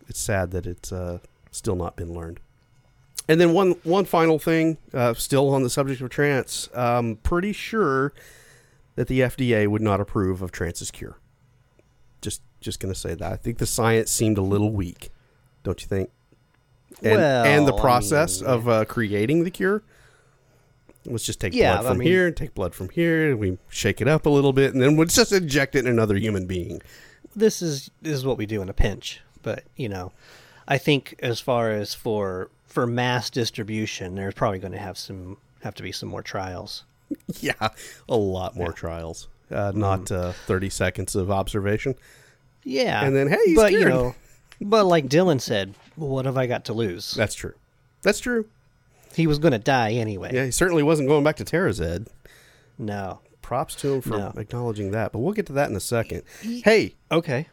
it's 0.08 0.20
sad 0.20 0.50
that 0.52 0.66
it's 0.66 0.92
uh, 0.92 1.18
still 1.50 1.76
not 1.76 1.96
been 1.96 2.12
learned. 2.14 2.40
And 3.28 3.40
then 3.40 3.52
one 3.52 3.72
one 3.84 4.04
final 4.04 4.38
thing, 4.38 4.78
uh, 4.92 5.14
still 5.14 5.50
on 5.50 5.62
the 5.62 5.70
subject 5.70 6.00
of 6.00 6.10
trance, 6.10 6.68
um, 6.74 7.16
pretty 7.22 7.52
sure 7.52 8.12
that 8.96 9.08
the 9.08 9.20
FDA 9.20 9.66
would 9.66 9.82
not 9.82 10.00
approve 10.00 10.40
of 10.42 10.52
trance's 10.52 10.90
cure. 10.90 11.16
Just 12.64 12.80
just 12.80 12.80
gonna 12.80 12.94
say 12.94 13.14
that. 13.14 13.30
I 13.32 13.36
think 13.36 13.58
the 13.58 13.66
science 13.66 14.10
seemed 14.10 14.38
a 14.38 14.42
little 14.42 14.72
weak, 14.72 15.10
don't 15.64 15.80
you 15.82 15.86
think? 15.86 16.08
And, 17.02 17.20
and 17.20 17.68
the 17.68 17.72
Well, 17.72 17.80
I 17.80 17.82
process 17.82 18.40
mean- 18.40 18.50
of 18.50 18.68
uh, 18.68 18.84
creating 18.86 19.44
the 19.44 19.50
cure. 19.50 19.82
Let's 21.04 21.24
just 21.24 21.40
take 21.40 21.52
Yeah, 21.54 21.74
blood 21.74 21.84
I 21.84 21.88
from 21.90 21.98
mean- 21.98 22.08
here 22.08 22.26
and 22.26 22.34
take 22.34 22.54
blood 22.54 22.74
from 22.74 22.88
here, 22.88 23.28
and 23.30 23.38
we 23.38 23.58
shake 23.68 24.00
it 24.00 24.08
up 24.08 24.24
a 24.24 24.30
little 24.30 24.54
bit, 24.54 24.72
and 24.72 24.80
then 24.82 24.96
we'll 24.96 25.06
just 25.08 25.30
inject 25.32 25.74
it 25.74 25.80
in 25.80 25.86
another 25.88 26.16
human 26.16 26.46
being. 26.46 26.80
this 27.36 27.60
is 27.60 27.90
this 28.00 28.14
is 28.14 28.24
what 28.24 28.38
we 28.38 28.46
do 28.46 28.62
in 28.62 28.68
a 28.70 28.72
pinch. 28.72 29.20
But 29.42 29.64
you 29.76 29.90
know, 29.90 30.12
I 30.66 30.78
think 30.78 31.16
as 31.18 31.40
far 31.40 31.70
as 31.70 31.92
for 31.92 32.48
for 32.66 32.86
mass 32.86 33.28
distribution, 33.28 34.14
there's 34.14 34.32
probably 34.34 34.58
going 34.58 34.72
to 34.72 34.78
have 34.78 34.96
some 34.96 35.36
have 35.62 35.74
to 35.74 35.82
be 35.82 35.92
some 35.92 36.08
more 36.08 36.22
trials. 36.22 36.84
Yeah, 37.40 37.68
a 38.08 38.16
lot 38.16 38.56
more 38.56 38.72
trials, 38.72 39.28
uh, 39.50 39.72
not 39.74 40.10
uh, 40.10 40.32
thirty 40.32 40.70
seconds 40.70 41.14
of 41.14 41.30
observation. 41.30 41.96
Yeah, 42.64 43.04
And 43.04 43.14
then, 43.14 43.28
hey, 43.28 43.38
he's 43.44 43.56
but 43.56 43.72
you 43.72 43.84
know, 43.84 44.14
but 44.60 44.84
like 44.86 45.06
Dylan 45.06 45.40
said, 45.40 45.74
what 45.96 46.24
have 46.24 46.36
I 46.38 46.46
got 46.46 46.64
to 46.66 46.72
lose? 46.72 47.12
That's 47.14 47.34
true. 47.34 47.54
That's 48.02 48.20
true. 48.20 48.46
He 49.14 49.26
was 49.26 49.38
going 49.38 49.52
to 49.52 49.58
die 49.58 49.92
anyway. 49.92 50.30
Yeah, 50.34 50.46
he 50.46 50.50
certainly 50.50 50.82
wasn't 50.82 51.08
going 51.08 51.22
back 51.24 51.36
to 51.36 51.44
Tarazed. 51.44 52.08
No. 52.78 53.20
Props 53.42 53.74
to 53.76 53.94
him 53.94 54.00
for 54.00 54.10
No. 54.18 54.32
acknowledging 54.36 54.90
that, 54.92 55.12
but 55.12 55.18
we'll 55.20 55.34
get 55.34 55.46
to 55.46 55.52
that 55.52 55.68
in 55.70 55.76
a 55.76 55.80
second. 55.80 56.22
Hey, 56.42 56.94
Okay. 57.12 57.46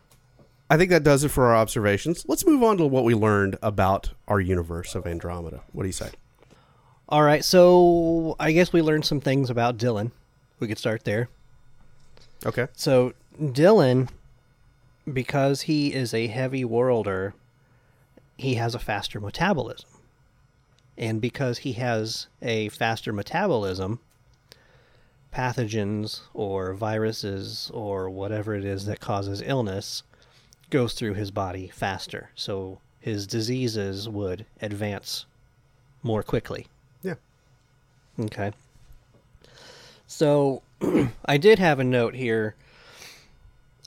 I 0.70 0.78
think 0.78 0.90
that 0.90 1.04
does 1.04 1.26
it 1.26 1.30
for 1.30 1.48
our 1.48 1.56
observations. 1.58 2.24
Let's 2.30 2.46
move 2.46 2.64
on 2.64 2.78
to 2.78 2.86
what 2.88 3.04
we 3.04 3.14
learned 3.14 3.58
about 3.62 4.12
our 4.30 4.40
universe 4.40 4.96
of 4.96 5.06
Andromeda. 5.06 5.60
What 5.74 5.84
do 5.84 5.90
you 5.90 5.94
say? 5.94 6.12
All 7.10 7.24
right. 7.24 7.44
So 7.44 8.38
I 8.40 8.54
guess 8.54 8.72
we 8.72 8.82
learned 8.82 9.04
some 9.04 9.20
things 9.20 9.50
about 9.50 9.78
Dylan. 9.78 10.12
We 10.62 10.70
could 10.70 10.78
start 10.78 11.04
there. 11.04 11.28
Okay. 12.46 12.68
So 12.74 13.12
Dylan, 13.38 14.08
because 15.12 15.62
he 15.62 15.94
is 15.94 16.14
a 16.14 16.28
heavy 16.28 16.64
worlder, 16.64 17.34
he 18.38 18.56
has 18.56 18.76
a 18.76 18.80
faster 18.80 19.20
metabolism. 19.20 19.90
And 20.98 21.22
because 21.22 21.60
he 21.60 21.74
has 21.74 22.28
a 22.42 22.70
faster 22.70 23.14
metabolism, 23.14 24.00
pathogens 25.34 26.22
or 26.34 26.74
viruses 26.74 27.72
or 27.74 28.10
whatever 28.10 28.54
it 28.56 28.66
is 28.66 28.86
that 28.86 29.00
causes 29.00 29.42
illness 29.46 30.04
goes 30.70 30.94
through 30.94 31.14
his 31.14 31.32
body 31.32 31.68
faster, 31.68 32.30
so 32.36 32.80
his 33.00 33.28
diseases 33.28 34.08
would 34.08 34.46
advance 34.62 35.26
more 36.04 36.24
quickly. 36.24 36.68
Yeah. 37.02 37.16
Okay. 38.20 38.52
So 40.08 40.62
I 41.26 41.38
did 41.38 41.60
have 41.60 41.80
a 41.80 41.84
note 41.84 42.16
here. 42.16 42.56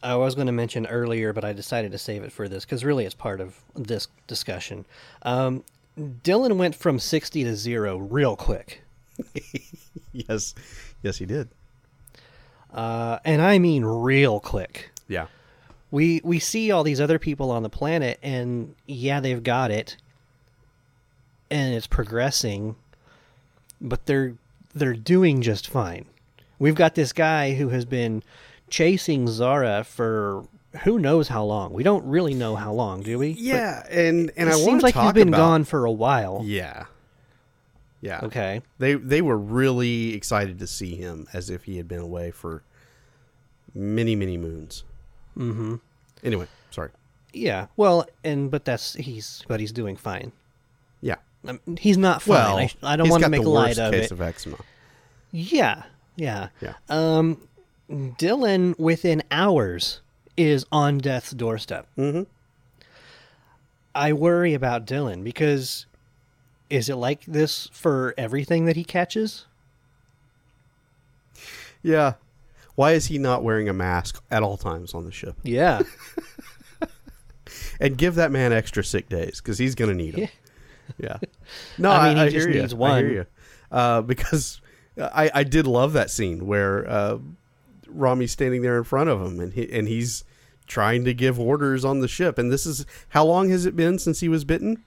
I 0.04 0.14
was 0.16 0.34
going 0.34 0.46
to 0.46 0.52
mention 0.52 0.86
earlier, 0.86 1.32
but 1.32 1.44
I 1.44 1.52
decided 1.52 1.92
to 1.92 1.98
save 1.98 2.22
it 2.22 2.30
for 2.30 2.48
this 2.48 2.64
because 2.64 2.84
really 2.84 3.04
it's 3.06 3.14
part 3.14 3.40
of 3.40 3.58
this 3.74 4.08
discussion. 4.26 4.84
Um, 5.22 5.64
Dylan 5.98 6.56
went 6.56 6.74
from 6.74 6.98
60 6.98 7.44
to 7.44 7.56
zero 7.56 7.96
real 7.96 8.36
quick. 8.36 8.82
Yes. 10.14 10.54
Yes, 11.02 11.18
he 11.18 11.26
did. 11.26 11.48
Uh, 12.72 13.18
and 13.24 13.42
I 13.42 13.58
mean 13.58 13.84
real 13.84 14.38
quick. 14.40 14.90
Yeah. 15.08 15.26
We 15.90 16.20
we 16.24 16.38
see 16.38 16.70
all 16.70 16.82
these 16.82 17.00
other 17.00 17.18
people 17.18 17.50
on 17.50 17.62
the 17.62 17.68
planet, 17.68 18.18
and 18.22 18.74
yeah, 18.86 19.20
they've 19.20 19.42
got 19.42 19.70
it, 19.70 19.96
and 21.50 21.74
it's 21.74 21.86
progressing, 21.86 22.74
but 23.80 24.06
they're 24.06 24.34
they're 24.74 24.94
doing 24.94 25.42
just 25.42 25.68
fine. 25.68 26.06
We've 26.58 26.74
got 26.74 26.94
this 26.94 27.12
guy 27.12 27.54
who 27.54 27.68
has 27.68 27.84
been 27.84 28.22
chasing 28.68 29.28
Zara 29.28 29.84
for 29.84 30.46
who 30.82 30.98
knows 30.98 31.28
how 31.28 31.44
long. 31.44 31.72
We 31.72 31.82
don't 31.82 32.04
really 32.04 32.34
know 32.34 32.56
how 32.56 32.72
long, 32.72 33.02
do 33.02 33.18
we? 33.18 33.28
Yeah, 33.30 33.86
and 33.88 34.30
and 34.36 34.48
it 34.48 34.54
I 34.54 34.58
seems 34.58 34.82
like 34.82 34.94
he's 34.94 35.12
been 35.12 35.28
about, 35.28 35.36
gone 35.38 35.64
for 35.64 35.84
a 35.84 35.92
while. 35.92 36.42
Yeah. 36.44 36.86
Yeah. 38.00 38.20
Okay. 38.22 38.60
They 38.78 38.94
they 38.94 39.22
were 39.22 39.38
really 39.38 40.14
excited 40.14 40.58
to 40.58 40.66
see 40.66 40.96
him 40.96 41.26
as 41.32 41.48
if 41.48 41.64
he 41.64 41.76
had 41.78 41.88
been 41.88 42.00
away 42.00 42.30
for 42.30 42.62
many 43.74 44.14
many 44.14 44.36
moons. 44.36 44.84
Mm-hmm. 45.38 45.76
Anyway, 46.22 46.46
sorry. 46.70 46.90
Yeah. 47.32 47.66
Well, 47.76 48.06
and 48.22 48.50
but 48.50 48.64
that's 48.64 48.94
he's 48.94 49.42
but 49.48 49.60
he's 49.60 49.72
doing 49.72 49.96
fine. 49.96 50.32
Yeah. 51.00 51.16
Um, 51.46 51.60
he's 51.78 51.98
not 51.98 52.22
fine. 52.22 52.34
Well, 52.34 52.56
I, 52.58 52.70
I 52.82 52.96
don't 52.96 53.08
want 53.08 53.22
to 53.22 53.28
make 53.28 53.44
light 53.44 53.78
of 53.78 53.92
case 53.92 54.06
it. 54.06 54.12
of 54.12 54.20
eczema. 54.20 54.58
Yeah, 55.30 55.82
yeah. 56.16 56.48
Yeah. 56.60 56.74
Um, 56.88 57.48
Dylan, 57.90 58.78
within 58.78 59.22
hours, 59.30 60.00
is 60.36 60.64
on 60.72 60.98
death's 60.98 61.30
doorstep. 61.32 61.86
Mm-hmm. 61.98 62.22
I 63.94 64.12
worry 64.12 64.54
about 64.54 64.86
Dylan 64.86 65.22
because 65.22 65.86
is 66.70 66.88
it 66.88 66.96
like 66.96 67.24
this 67.26 67.68
for 67.72 68.14
everything 68.18 68.64
that 68.64 68.76
he 68.76 68.84
catches? 68.84 69.46
Yeah. 71.82 72.14
Why 72.74 72.92
is 72.92 73.06
he 73.06 73.18
not 73.18 73.44
wearing 73.44 73.68
a 73.68 73.72
mask 73.72 74.22
at 74.30 74.42
all 74.42 74.56
times 74.56 74.94
on 74.94 75.04
the 75.04 75.12
ship? 75.12 75.36
Yeah. 75.42 75.82
And 77.80 77.98
give 77.98 78.14
that 78.16 78.30
man 78.30 78.52
extra 78.52 78.84
sick 78.84 79.08
days 79.08 79.40
because 79.40 79.58
he's 79.58 79.74
going 79.74 79.90
to 79.90 79.94
need 79.94 80.14
them. 80.14 80.28
Yeah. 80.98 81.18
No, 81.78 81.90
I 81.90 81.96
I, 81.96 82.08
mean, 82.08 82.16
he 82.16 82.22
I 82.22 82.28
just 82.30 82.48
needs 82.48 82.72
you. 82.72 82.78
I 82.78 82.80
one. 82.80 82.98
hear 83.04 83.12
you. 83.12 83.26
Uh, 83.70 84.00
because 84.02 84.60
I, 84.96 85.30
I 85.34 85.44
did 85.44 85.66
love 85.66 85.92
that 85.92 86.10
scene 86.10 86.46
where 86.46 86.88
uh, 86.88 87.18
Rommie's 87.94 88.32
standing 88.32 88.62
there 88.62 88.76
in 88.76 88.84
front 88.84 89.08
of 89.08 89.20
him 89.20 89.40
and 89.40 89.52
he, 89.52 89.70
and 89.72 89.88
he's 89.88 90.24
trying 90.66 91.04
to 91.04 91.14
give 91.14 91.38
orders 91.38 91.84
on 91.84 92.00
the 92.00 92.08
ship. 92.08 92.38
And 92.38 92.50
this 92.50 92.66
is 92.66 92.86
how 93.10 93.24
long 93.24 93.50
has 93.50 93.66
it 93.66 93.76
been 93.76 93.98
since 93.98 94.20
he 94.20 94.28
was 94.28 94.44
bitten? 94.44 94.84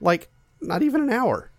Like 0.00 0.28
not 0.60 0.82
even 0.82 1.02
an 1.02 1.10
hour. 1.10 1.50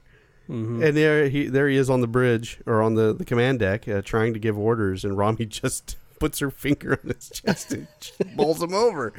Mm-hmm. 0.50 0.84
And 0.84 0.98
there 0.98 1.30
he 1.30 1.48
there 1.48 1.70
he 1.70 1.78
is 1.78 1.90
on 1.90 2.02
the 2.02 2.08
bridge 2.08 2.60
or 2.66 2.82
on 2.82 2.96
the, 2.96 3.14
the 3.14 3.26
command 3.26 3.60
deck 3.60 3.88
uh, 3.88 4.02
trying 4.02 4.34
to 4.34 4.40
give 4.40 4.58
orders, 4.58 5.06
and 5.06 5.16
Rommie 5.16 5.46
just 5.50 5.96
puts 6.20 6.40
her 6.40 6.50
finger 6.50 7.00
on 7.04 7.12
his 7.12 7.30
chest 7.30 7.72
and 7.72 7.88
bowls 8.36 8.62
him 8.62 8.74
over. 8.74 9.14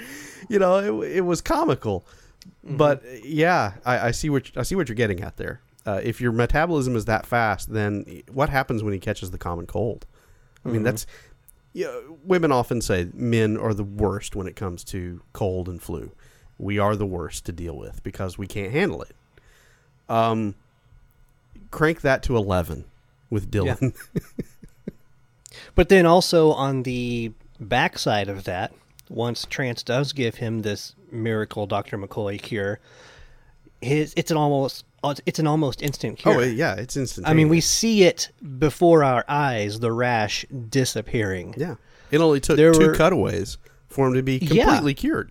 You 0.49 0.59
know, 0.59 1.03
it, 1.03 1.19
it 1.19 1.21
was 1.21 1.41
comical, 1.41 2.05
but 2.65 3.05
uh, 3.05 3.11
yeah, 3.23 3.75
I, 3.85 4.09
I 4.09 4.11
see 4.11 4.29
what 4.29 4.51
I 4.57 4.65
see 4.65 4.75
what 4.75 4.89
you're 4.89 4.97
getting 4.97 5.21
at 5.21 5.37
there. 5.37 5.61
Uh, 5.87 6.01
if 6.03 6.21
your 6.21 6.33
metabolism 6.33 6.97
is 6.97 7.05
that 7.05 7.27
fast, 7.27 7.73
then 7.73 8.23
what 8.31 8.49
happens 8.49 8.83
when 8.83 8.93
he 8.93 8.99
catches 8.99 9.31
the 9.31 9.39
common 9.39 9.67
cold? 9.67 10.07
I 10.65 10.69
mean, 10.69 10.83
that's 10.83 11.07
you 11.73 11.85
know, 11.85 12.19
women 12.25 12.53
often 12.53 12.81
say 12.81 13.09
men 13.15 13.57
are 13.57 13.75
the 13.75 13.85
worst 13.85 14.35
when 14.37 14.47
it 14.47 14.57
comes 14.57 14.85
to 14.85 15.23
cold 15.33 15.69
and 15.69 15.81
flu. 15.81 16.13
We 16.59 16.79
are 16.79 16.97
the 16.97 17.07
worst 17.07 17.47
to 17.47 17.53
deal 17.53 17.77
with 17.77 18.03
because 18.03 18.37
we 18.37 18.47
can't 18.47 18.73
handle 18.73 19.03
it. 19.03 19.17
Um, 20.09 20.55
crank 21.71 22.01
that 22.03 22.23
to 22.25 22.37
eleven 22.37 22.85
with 23.31 23.51
Dylan. 23.51 23.95
But 25.75 25.89
then 25.89 26.07
also 26.07 26.53
on 26.53 26.83
the 26.83 27.33
backside 27.59 28.29
of 28.29 28.45
that, 28.45 28.73
once 29.09 29.47
Trance 29.49 29.83
does 29.83 30.13
give 30.13 30.37
him 30.37 30.63
this 30.63 30.95
miracle 31.11 31.67
Dr. 31.67 31.99
McCoy 31.99 32.41
cure, 32.41 32.79
his 33.81 34.15
it's 34.17 34.31
an 34.31 34.37
almost 34.37 34.85
it's 35.27 35.39
an 35.39 35.47
almost 35.47 35.83
instant 35.83 36.19
cure. 36.19 36.35
oh 36.37 36.41
yeah, 36.41 36.75
it's 36.75 36.97
instant. 36.97 37.27
I 37.27 37.33
mean, 37.35 37.49
we 37.49 37.61
see 37.61 38.05
it 38.05 38.31
before 38.59 39.03
our 39.05 39.25
eyes, 39.29 39.81
the 39.81 39.93
rash 39.93 40.45
disappearing. 40.69 41.55
yeah. 41.57 41.77
It 42.11 42.21
only 42.21 42.41
took 42.41 42.57
There 42.57 42.73
two 42.73 42.89
were- 42.89 42.95
cutaways 42.95 43.57
for 43.89 44.09
him 44.09 44.15
to 44.15 44.23
be 44.23 44.39
Yeah. 44.39 44.65
completely 44.65 44.95
cured. 44.95 45.31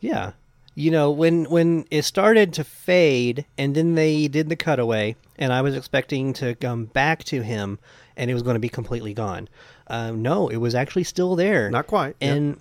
Yeah. 0.00 0.32
You 0.74 0.90
know, 0.90 1.10
when 1.10 1.44
when 1.44 1.84
it 1.90 2.02
started 2.02 2.52
to 2.54 2.64
fade 2.64 3.44
and 3.58 3.74
then 3.74 3.94
they 3.94 4.28
did 4.28 4.48
the 4.48 4.56
cutaway 4.56 5.16
and 5.38 5.52
I 5.52 5.60
was 5.62 5.76
expecting 5.76 6.32
to 6.34 6.54
come 6.54 6.86
back 6.86 7.24
to 7.24 7.42
him 7.42 7.78
and 8.16 8.30
it 8.30 8.34
was 8.34 8.42
going 8.42 8.54
to 8.54 8.60
be 8.60 8.68
completely 8.68 9.12
gone. 9.14 9.48
Um, 9.88 10.22
no, 10.22 10.48
it 10.48 10.56
was 10.58 10.74
actually 10.74 11.04
still 11.04 11.34
there. 11.36 11.70
Not 11.70 11.86
quite. 11.86 12.14
yeah. 12.20 12.32
And 12.34 12.58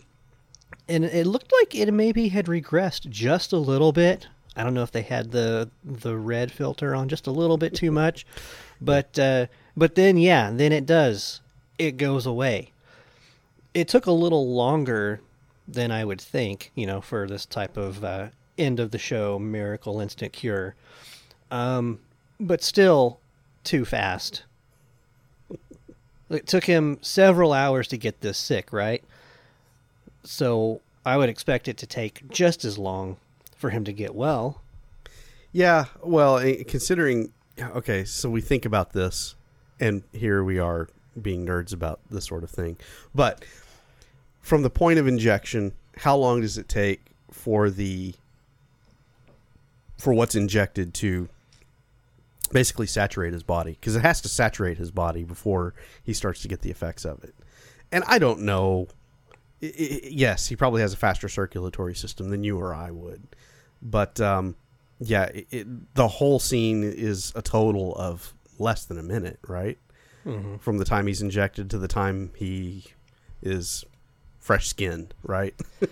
and 0.90 1.06
it 1.06 1.26
looked 1.28 1.52
like 1.60 1.74
it 1.76 1.90
maybe 1.94 2.30
had 2.30 2.48
regressed 2.48 3.10
just 3.10 3.54
a 3.54 3.58
little 3.58 3.92
bit. 3.94 4.28
I 4.56 4.64
don't 4.64 4.74
know 4.74 4.84
if 4.84 4.92
they 4.92 5.02
had 5.02 5.32
the 5.32 5.70
the 5.84 6.16
red 6.18 6.52
filter 6.52 6.94
on 6.94 7.10
just 7.10 7.28
a 7.28 7.32
little 7.32 7.58
bit 7.58 7.74
too 7.74 7.92
much. 7.92 8.26
But 8.82 9.18
uh, 9.18 9.48
but 9.78 9.96
then 9.96 10.18
yeah, 10.18 10.52
then 10.52 10.72
it 10.72 10.86
does. 10.86 11.42
It 11.78 11.98
goes 11.98 12.26
away. 12.26 12.72
It 13.74 13.88
took 13.88 14.06
a 14.06 14.12
little 14.12 14.54
longer 14.54 15.22
than 15.68 15.92
I 15.92 16.04
would 16.04 16.20
think, 16.20 16.72
you 16.76 16.86
know, 16.86 17.00
for 17.00 17.28
this 17.28 17.46
type 17.46 17.78
of 17.78 18.04
uh, 18.04 18.28
end 18.58 18.80
of 18.80 18.92
the 18.92 18.98
show 18.98 19.40
miracle 19.40 20.02
instant 20.02 20.34
cure. 20.34 20.76
Um, 21.50 22.00
but 22.40 22.62
still 22.62 23.20
too 23.64 23.86
fast. 23.86 24.44
It 26.30 26.48
took 26.48 26.66
him 26.66 26.98
several 27.02 27.54
hours 27.54 27.88
to 27.90 27.98
get 27.98 28.22
this 28.22 28.38
sick, 28.38 28.72
right? 28.74 29.04
So 30.24 30.82
I 31.06 31.18
would 31.18 31.30
expect 31.30 31.68
it 31.68 31.78
to 31.78 31.86
take 31.86 32.30
just 32.30 32.64
as 32.66 32.78
long 32.78 33.18
for 33.62 33.70
him 33.70 33.86
to 33.86 33.94
get 33.94 34.14
well. 34.16 34.62
Yeah, 35.54 35.86
well, 36.04 36.40
eh, 36.40 36.64
considering 36.68 37.32
okay, 37.60 38.04
so 38.04 38.30
we 38.30 38.42
think 38.42 38.66
about 38.66 38.92
this, 38.94 39.36
and 39.80 40.04
here 40.12 40.44
we 40.44 40.58
are 40.60 40.90
being 41.22 41.46
nerds 41.46 41.74
about 41.74 42.00
this 42.10 42.26
sort 42.26 42.44
of 42.44 42.50
thing. 42.50 42.78
But 43.14 43.46
from 44.42 44.64
the 44.64 44.70
point 44.70 44.98
of 44.98 45.08
injection, 45.08 45.74
how 45.98 46.18
long 46.18 46.42
does 46.42 46.58
it 46.58 46.68
take 46.68 47.02
for 47.30 47.70
the 47.70 48.16
for 49.98 50.14
what's 50.14 50.34
injected 50.34 50.94
to 50.96 51.30
basically 52.52 52.88
saturate 52.88 53.34
his 53.34 53.44
body? 53.44 53.74
Because 53.74 53.96
it 53.96 54.02
has 54.02 54.22
to 54.22 54.30
saturate 54.30 54.78
his 54.80 54.90
body 54.90 55.24
before 55.24 55.76
he 56.04 56.14
starts 56.14 56.42
to 56.42 56.48
get 56.48 56.62
the 56.62 56.72
effects 56.72 57.06
of 57.06 57.24
it. 57.24 57.36
And 57.92 58.04
I 58.08 58.18
don't 58.18 58.42
know. 58.42 58.88
I- 59.62 59.68
I- 59.68 60.00
yes, 60.10 60.48
he 60.48 60.56
probably 60.56 60.82
has 60.82 60.94
a 60.94 60.98
faster 60.98 61.30
circulatory 61.30 61.94
system 61.94 62.30
than 62.30 62.44
you 62.44 62.58
or 62.58 62.74
I 62.74 62.90
would, 62.90 63.22
but 63.82 64.20
um, 64.20 64.56
yeah, 65.00 65.24
it, 65.26 65.48
it, 65.52 65.96
the 65.96 66.08
whole 66.08 66.40
scene 66.40 66.84
is 66.84 67.32
a 67.36 67.42
total 67.42 67.96
of 67.96 68.34
less 68.60 68.86
than 68.86 68.98
a 69.00 69.04
minute, 69.04 69.40
right? 69.48 69.78
From 70.60 70.78
the 70.78 70.86
time 70.86 71.08
he's 71.08 71.24
injected 71.24 71.72
to 71.72 71.80
the 71.80 71.88
time 71.88 72.32
he 72.36 72.86
is 73.42 73.84
fresh 74.40 74.68
skinned, 74.68 75.16
right? 75.24 75.56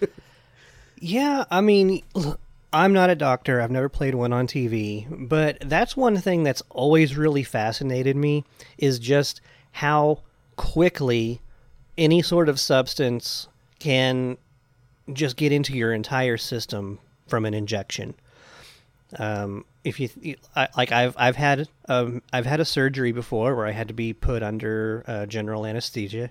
Yeah, 1.01 1.45
I 1.49 1.61
mean, 1.61 2.03
look, 2.13 2.39
I'm 2.73 2.93
not 2.93 3.09
a 3.09 3.15
doctor. 3.15 3.61
I've 3.61 3.71
never 3.71 3.89
played 3.89 4.15
one 4.15 4.33
on 4.33 4.47
TV, 4.47 5.07
but 5.29 5.57
that's 5.61 5.95
one 5.95 6.17
thing 6.17 6.43
that's 6.43 6.61
always 6.69 7.17
really 7.17 7.43
fascinated 7.43 8.15
me 8.15 8.43
is 8.77 8.99
just 8.99 9.41
how 9.71 10.19
quickly 10.55 11.41
any 11.97 12.21
sort 12.21 12.49
of 12.49 12.59
substance 12.59 13.47
can 13.79 14.37
just 15.13 15.37
get 15.37 15.51
into 15.51 15.73
your 15.73 15.93
entire 15.93 16.37
system 16.37 16.99
from 17.29 17.45
an 17.45 17.53
injection. 17.53 18.15
Um, 19.17 19.65
if 19.83 19.99
you 19.99 20.35
I, 20.55 20.67
like, 20.77 20.91
I've 20.91 21.15
I've 21.17 21.35
had 21.35 21.67
um, 21.87 22.21
I've 22.31 22.45
had 22.45 22.59
a 22.59 22.65
surgery 22.65 23.11
before 23.11 23.55
where 23.55 23.65
I 23.65 23.71
had 23.71 23.87
to 23.87 23.93
be 23.93 24.13
put 24.13 24.43
under 24.43 25.03
uh, 25.07 25.25
general 25.25 25.65
anesthesia, 25.65 26.29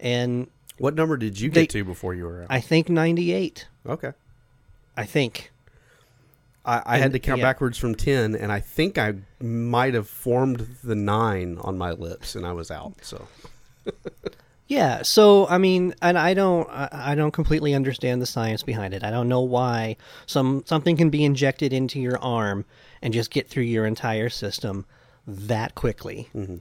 and 0.00 0.48
what 0.78 0.94
number 0.94 1.16
did 1.16 1.38
you 1.40 1.50
They- 1.50 1.62
get 1.62 1.70
to 1.70 1.84
before 1.84 2.14
you 2.14 2.24
were 2.24 2.42
out? 2.42 2.48
I 2.50 2.60
think 2.60 2.88
98. 2.88 3.66
okay. 3.86 4.12
I 4.96 5.04
think. 5.04 5.52
I, 6.64 6.82
I 6.84 6.98
had 6.98 7.12
to 7.12 7.20
count 7.20 7.38
yeah. 7.38 7.44
backwards 7.44 7.78
from 7.78 7.94
10, 7.94 8.34
and 8.34 8.50
I 8.50 8.58
think 8.58 8.98
I 8.98 9.14
might 9.40 9.94
have 9.94 10.08
formed 10.08 10.66
the 10.82 10.96
9 10.96 11.58
on 11.60 11.78
my 11.78 11.92
lips, 11.92 12.34
and 12.34 12.44
I 12.44 12.52
was 12.52 12.72
out. 12.72 12.94
So, 13.02 13.28
Yeah, 14.68 15.02
so 15.02 15.46
I 15.46 15.58
mean, 15.58 15.94
and 16.02 16.18
I 16.18 16.34
don't, 16.34 16.68
I 16.70 17.14
don't 17.14 17.30
completely 17.30 17.72
understand 17.72 18.20
the 18.20 18.26
science 18.26 18.64
behind 18.64 18.94
it. 18.94 19.04
I 19.04 19.10
don't 19.10 19.28
know 19.28 19.40
why 19.40 19.96
some 20.26 20.64
something 20.66 20.96
can 20.96 21.08
be 21.08 21.24
injected 21.24 21.72
into 21.72 22.00
your 22.00 22.18
arm 22.18 22.64
and 23.00 23.14
just 23.14 23.30
get 23.30 23.48
through 23.48 23.62
your 23.62 23.86
entire 23.86 24.28
system 24.28 24.84
that 25.26 25.74
quickly. 25.76 26.28
Mm-hmm. 26.34 26.56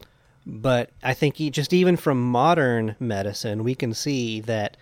But 0.46 0.92
I 1.02 1.16
think 1.16 1.38
just 1.38 1.74
even 1.74 1.98
from 1.98 2.22
modern 2.22 2.96
medicine, 3.00 3.64
we 3.64 3.74
can 3.74 3.96
see 3.96 4.42
that 4.42 4.78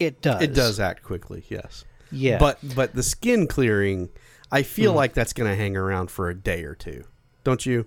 it 0.00 0.22
does. 0.22 0.42
It 0.42 0.54
does 0.54 0.80
act 0.80 1.02
quickly, 1.02 1.44
yes. 1.48 1.84
Yeah. 2.10 2.38
But 2.38 2.58
but 2.74 2.94
the 2.94 3.02
skin 3.02 3.46
clearing, 3.46 4.08
I 4.50 4.62
feel 4.62 4.92
mm-hmm. 4.92 4.96
like 4.96 5.14
that's 5.14 5.34
going 5.34 5.50
to 5.50 5.56
hang 5.56 5.76
around 5.76 6.10
for 6.10 6.30
a 6.30 6.34
day 6.34 6.64
or 6.64 6.74
two. 6.74 7.04
Don't 7.42 7.66
you? 7.66 7.84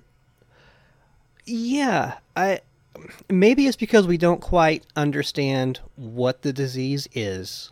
Yeah, 1.45 2.17
I 2.35 2.59
maybe 3.29 3.67
it's 3.67 3.77
because 3.77 4.07
we 4.07 4.17
don't 4.17 4.41
quite 4.41 4.85
understand 4.95 5.79
what 5.95 6.41
the 6.41 6.53
disease 6.53 7.07
is. 7.13 7.71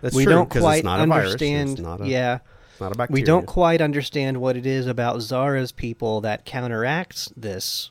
That's 0.00 0.14
we 0.14 0.24
true, 0.24 0.32
don't 0.34 0.50
quite 0.50 0.78
it's 0.78 0.84
not 0.84 1.00
a 1.00 1.06
virus. 1.06 1.36
It's 1.40 1.80
not 1.80 2.00
a, 2.00 2.06
yeah, 2.06 2.38
it's 2.70 2.80
not 2.80 2.92
a 2.92 2.94
bacteria. 2.94 3.22
we 3.22 3.24
don't 3.24 3.46
quite 3.46 3.80
understand 3.80 4.40
what 4.40 4.56
it 4.56 4.66
is 4.66 4.86
about 4.86 5.20
Zara's 5.20 5.72
people 5.72 6.20
that 6.20 6.44
counteracts 6.44 7.32
this, 7.36 7.90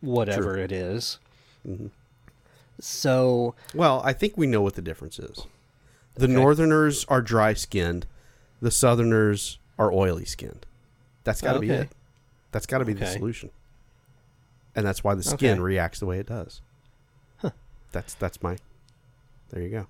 whatever 0.00 0.56
it 0.56 0.72
is. 0.72 1.18
Mm-hmm. 1.66 1.86
So 2.80 3.54
Well, 3.72 4.02
I 4.04 4.12
think 4.12 4.36
we 4.36 4.46
know 4.46 4.62
what 4.62 4.74
the 4.74 4.82
difference 4.82 5.18
is. 5.18 5.46
The 6.14 6.28
Northerners 6.28 7.04
are 7.06 7.22
dry 7.22 7.54
skinned. 7.54 8.06
The 8.60 8.70
Southerners 8.70 9.58
are 9.78 9.92
oily 9.92 10.24
skinned. 10.24 10.66
That's 11.24 11.40
got 11.40 11.54
to 11.54 11.60
be 11.60 11.70
it. 11.70 11.88
That's 12.52 12.66
got 12.66 12.78
to 12.78 12.84
be 12.84 12.92
the 12.92 13.06
solution. 13.06 13.50
And 14.76 14.84
that's 14.86 15.04
why 15.04 15.14
the 15.14 15.22
skin 15.22 15.52
Okay. 15.54 15.60
reacts 15.60 16.00
the 16.00 16.06
way 16.06 16.18
it 16.18 16.26
does. 16.26 16.60
Huh. 17.38 17.50
That's 17.92 18.14
that's 18.14 18.42
my. 18.42 18.56
There 19.50 19.62
you 19.62 19.68
go. 19.70 19.86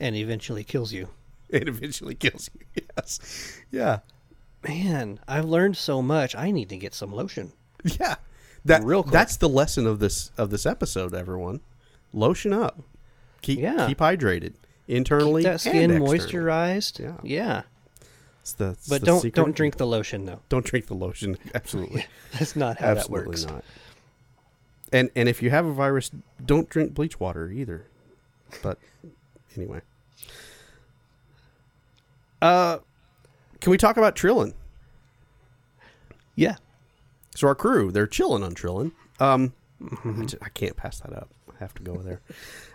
and 0.00 0.14
eventually 0.16 0.64
kills 0.64 0.92
you. 0.92 1.08
It 1.48 1.66
eventually 1.66 2.14
kills 2.14 2.50
you. 2.54 2.82
Yes. 2.96 3.58
Yeah. 3.70 4.00
Man, 4.68 5.18
I've 5.26 5.46
learned 5.46 5.76
so 5.78 6.02
much. 6.02 6.34
I 6.34 6.50
need 6.50 6.68
to 6.68 6.76
get 6.76 6.92
some 6.94 7.10
lotion. 7.12 7.52
Yeah. 7.84 8.16
That 8.66 8.82
Real 8.84 9.02
quick. 9.02 9.12
That's 9.12 9.36
the 9.38 9.48
lesson 9.48 9.86
of 9.86 9.98
this 9.98 10.30
of 10.36 10.50
this 10.50 10.66
episode. 10.66 11.14
Everyone, 11.14 11.60
lotion 12.12 12.52
up. 12.52 12.80
Keep 13.40 13.60
Yeah. 13.60 13.86
keep 13.86 13.98
hydrated 13.98 14.54
internally. 14.88 15.42
Keep 15.42 15.52
that 15.52 15.60
skin 15.60 15.90
moisturized. 15.92 16.98
Yeah. 16.98 17.16
yeah. 17.22 17.62
It's 18.42 18.52
the, 18.54 18.70
it's 18.70 18.88
But 18.88 19.02
don't 19.04 19.20
secret 19.20 19.34
don't 19.42 19.54
drink 19.56 19.76
the 19.76 19.86
lotion 19.86 20.24
though. 20.26 20.40
Don't 20.48 20.64
drink 20.66 20.86
the 20.86 20.94
lotion. 20.94 21.38
Absolutely. 21.54 22.04
That's 22.32 22.56
not 22.56 22.78
how 22.78 22.88
Absolutely 22.88 23.20
that 23.22 23.28
works. 23.28 23.46
not. 23.46 23.64
And 24.92 25.10
and 25.14 25.28
if 25.28 25.42
you 25.42 25.50
have 25.50 25.66
a 25.66 25.72
virus, 25.72 26.10
don't 26.44 26.68
drink 26.68 26.94
bleach 26.94 27.20
water 27.20 27.50
either. 27.50 27.86
But 28.62 28.78
anyway. 29.56 29.80
Uh 32.40 32.78
can 33.60 33.70
we 33.70 33.76
talk 33.78 33.96
about 33.96 34.14
Trillin? 34.14 34.54
Yeah. 36.36 36.56
So 37.34 37.48
our 37.48 37.54
crew, 37.54 37.90
they're 37.90 38.06
chilling 38.06 38.42
on 38.42 38.54
Trillin. 38.54 38.92
Um 39.20 39.52
I, 40.04 40.22
ju- 40.26 40.38
I 40.42 40.48
can't 40.48 40.76
pass 40.76 41.00
that 41.00 41.12
up. 41.12 41.28
I 41.50 41.54
have 41.60 41.74
to 41.74 41.82
go 41.82 41.96
there. 41.96 42.20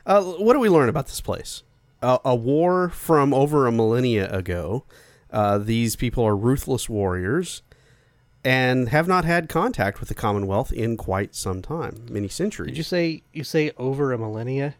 Uh, 0.05 0.21
what 0.23 0.53
do 0.53 0.59
we 0.59 0.69
learn 0.69 0.89
about 0.89 1.07
this 1.07 1.21
place? 1.21 1.63
Uh, 2.01 2.17
a 2.25 2.35
war 2.35 2.89
from 2.89 3.33
over 3.33 3.65
a 3.65 3.71
millennia 3.71 4.29
ago. 4.31 4.83
Uh, 5.31 5.57
these 5.57 5.95
people 5.95 6.23
are 6.25 6.35
ruthless 6.35 6.89
warriors 6.89 7.61
and 8.43 8.89
have 8.89 9.07
not 9.07 9.25
had 9.25 9.49
contact 9.49 9.99
with 9.99 10.09
the 10.09 10.15
Commonwealth 10.15 10.71
in 10.71 10.97
quite 10.97 11.33
some 11.35 11.61
time, 11.61 12.05
many 12.09 12.27
centuries. 12.27 12.71
Did 12.71 12.77
you 12.77 12.83
say 12.83 13.23
you 13.31 13.43
say 13.43 13.71
over 13.77 14.11
a 14.11 14.17
millennia? 14.17 14.75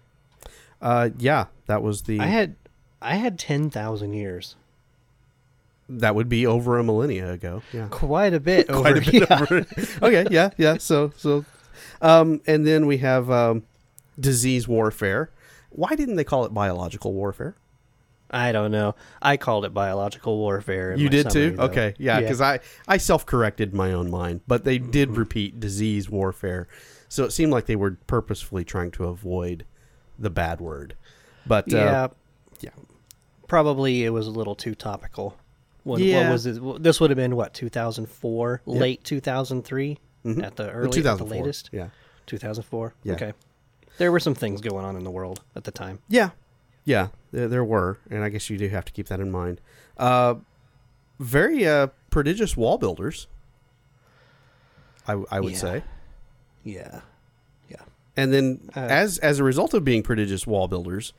Uh, 0.82 1.10
yeah, 1.18 1.46
that 1.68 1.82
was 1.82 2.04
the. 2.04 2.20
I 2.20 2.26
had 2.26 2.56
I 3.02 3.16
had 3.16 3.40
ten 3.40 3.70
thousand 3.70 4.14
years. 4.14 4.56
that 5.90 6.16
would 6.16 6.30
be 6.30 6.46
over 6.46 6.78
a 6.80 6.84
millennia 6.84 7.32
ago. 7.32 7.62
Yeah, 7.72 7.88
Quite 7.90 8.34
a 8.34 8.40
bit 8.40 8.70
over. 8.70 8.82
quite 8.94 8.98
a 8.98 9.12
bit 9.12 9.30
yeah. 9.30 9.40
over. 9.42 9.66
okay, 10.06 10.26
yeah, 10.32 10.50
yeah. 10.58 10.78
So, 10.78 11.12
so, 11.18 11.46
um, 12.02 12.42
and 12.48 12.66
then 12.66 12.86
we 12.86 12.98
have 12.98 13.30
um, 13.32 13.64
disease 14.20 14.68
warfare. 14.68 15.30
Why 15.70 15.96
didn't 15.96 16.16
they 16.16 16.24
call 16.24 16.46
it 16.46 16.54
biological 16.54 17.14
warfare? 17.14 17.56
I 18.34 18.52
don't 18.52 18.72
know. 18.72 18.96
I 19.22 19.38
called 19.38 19.64
it 19.64 19.74
biological 19.74 20.38
warfare. 20.38 20.96
You 20.96 21.08
did 21.08 21.30
too. 21.30 21.52
though. 21.52 21.64
Okay, 21.66 21.94
yeah, 22.00 22.20
because 22.20 22.42
I 22.42 22.60
I 22.88 22.98
self 22.98 23.26
corrected 23.26 23.74
my 23.74 23.94
own 23.94 24.10
mind, 24.10 24.42
but 24.48 24.64
they 24.66 24.78
did 24.80 25.10
Mm-hmm. 25.10 25.20
repeat 25.20 25.60
disease 25.60 26.10
warfare, 26.10 26.68
so 27.08 27.24
it 27.26 27.32
seemed 27.32 27.52
like 27.52 27.68
they 27.68 27.76
were 27.76 27.98
purposefully 28.08 28.64
trying 28.66 28.92
to 28.92 29.06
avoid 29.06 29.66
the 30.18 30.30
bad 30.30 30.60
word. 30.60 30.96
But 31.46 31.66
yeah, 31.72 32.04
uh, 32.06 32.08
yeah, 32.62 32.72
probably 33.48 34.04
it 34.04 34.10
was 34.10 34.28
a 34.28 34.32
little 34.32 34.56
too 34.56 34.76
topical. 34.76 35.38
When, 35.84 36.00
Yeah. 36.02 36.24
What 36.26 36.32
was 36.32 36.46
it? 36.46 36.84
This 36.84 37.00
would 37.02 37.10
have 37.10 37.18
been 37.18 37.36
what 37.36 37.54
2004, 37.54 38.62
late 38.66 39.04
2003 39.04 39.98
at 40.42 40.56
the 40.56 40.70
early, 40.72 40.86
at 40.88 40.92
the 40.92 40.98
2004. 40.98 41.28
latest. 41.28 41.70
Yeah, 41.74 41.90
2004. 42.28 42.94
Yeah. 43.04 43.14
Okay. 43.14 43.34
There 43.98 44.12
were 44.12 44.20
some 44.20 44.34
things 44.34 44.62
going 44.62 44.86
on 44.86 44.96
in 44.96 45.04
the 45.04 45.12
world 45.12 45.42
at 45.56 45.66
the 45.66 45.72
time. 45.72 46.00
yeah, 46.10 46.30
yeah. 46.86 47.08
There, 47.32 47.48
there 47.48 47.64
were, 47.64 47.98
and 48.10 48.24
I 48.24 48.30
guess 48.30 48.50
you 48.50 48.58
do 48.58 48.68
have 48.70 48.86
to 48.86 48.92
keep 48.92 49.08
that 49.08 49.20
in 49.20 49.32
mind. 49.32 49.60
Uh, 49.98 50.36
very 51.20 51.66
uh, 51.68 51.88
prodigious 52.10 52.56
wall 52.58 52.78
builders. 52.78 53.28
I, 55.08 55.14
I 55.32 55.40
would 55.40 55.54
Yeah. 55.54 55.58
say. 55.58 55.84
Yeah. 56.64 57.02
Yeah. 57.70 57.82
And 58.16 58.32
then, 58.34 58.70
Uh, 58.76 58.80
as 58.82 59.18
as 59.20 59.40
a 59.40 59.44
result 59.44 59.74
of 59.74 59.84
being 59.84 60.04
prodigious 60.04 60.46
wall 60.48 60.68
builders, 60.68 61.14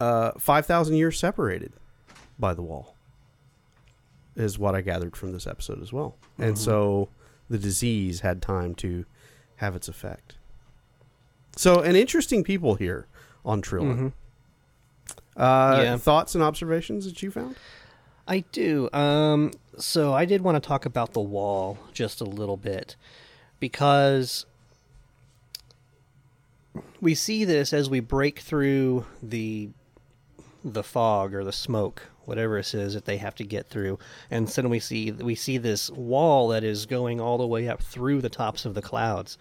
uh, 0.00 0.32
five 0.38 0.66
thousand 0.66 0.96
years 0.96 1.18
separated 1.18 1.72
by 2.38 2.54
the 2.54 2.62
wall 2.62 2.94
is 4.36 4.58
what 4.58 4.74
I 4.74 4.80
gathered 4.80 5.16
from 5.16 5.32
this 5.32 5.46
episode 5.46 5.80
as 5.82 5.92
well. 5.92 6.16
And 6.38 6.58
so 6.58 7.08
the 7.48 7.58
disease 7.58 8.20
had 8.20 8.42
time 8.42 8.74
to 8.76 9.04
have 9.56 9.76
its 9.76 9.86
effect. 9.88 10.34
So, 11.56 11.80
an 11.80 11.94
interesting 11.94 12.42
people 12.42 12.74
here 12.74 13.06
on 13.44 13.62
Trillin. 13.62 14.12
Uh, 15.36 15.80
Yeah. 15.82 15.96
Thoughts 15.96 16.34
and 16.34 16.42
observations 16.44 17.04
that 17.06 17.22
you 17.22 17.30
found? 17.30 17.56
I 18.26 18.40
do. 18.52 18.88
Um, 18.92 19.50
so 19.76 20.12
I 20.14 20.24
did 20.24 20.42
want 20.42 20.62
to 20.62 20.66
talk 20.66 20.86
about 20.86 21.12
the 21.12 21.20
wall 21.20 21.78
just 21.92 22.20
a 22.20 22.24
little 22.24 22.56
bit 22.56 22.96
because 23.60 24.46
we 27.00 27.14
see 27.14 27.44
this 27.44 27.72
as 27.72 27.90
we 27.90 28.00
break 28.00 28.38
through 28.40 29.06
the 29.22 29.70
the 30.64 30.82
fog 30.82 31.34
or 31.34 31.44
the 31.44 31.52
smoke, 31.52 32.04
whatever 32.24 32.56
it 32.56 32.72
is 32.72 32.94
that 32.94 33.04
they 33.04 33.18
have 33.18 33.34
to 33.34 33.44
get 33.44 33.68
through, 33.68 33.98
and 34.30 34.48
suddenly 34.48 34.76
we 34.76 34.80
see 34.80 35.12
we 35.12 35.34
see 35.34 35.58
this 35.58 35.90
wall 35.90 36.48
that 36.48 36.64
is 36.64 36.86
going 36.86 37.20
all 37.20 37.36
the 37.36 37.46
way 37.46 37.68
up 37.68 37.82
through 37.82 38.22
the 38.22 38.30
tops 38.30 38.64
of 38.64 38.72
the 38.74 38.80
clouds. 38.80 39.36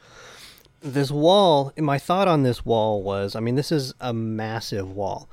This 0.82 1.10
wall, 1.10 1.72
my 1.78 1.98
thought 1.98 2.28
on 2.28 2.44
this 2.44 2.66
wall 2.66 3.02
was, 3.02 3.38
I 3.38 3.40
mean, 3.40 3.56
this 3.56 3.72
is 3.72 3.94
a 4.02 4.14
massive 4.14 4.92
wall, 4.92 5.30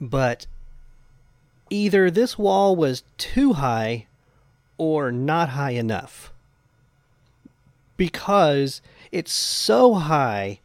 but 0.00 0.46
either 1.70 2.10
this 2.10 2.38
wall 2.38 2.76
was 2.76 3.02
too 3.18 3.54
high 3.54 4.06
or 4.78 5.10
not 5.10 5.50
high 5.50 5.70
enough 5.70 6.32
because 7.96 8.82
it's 9.10 9.32
so 9.32 9.94
high 9.94 10.60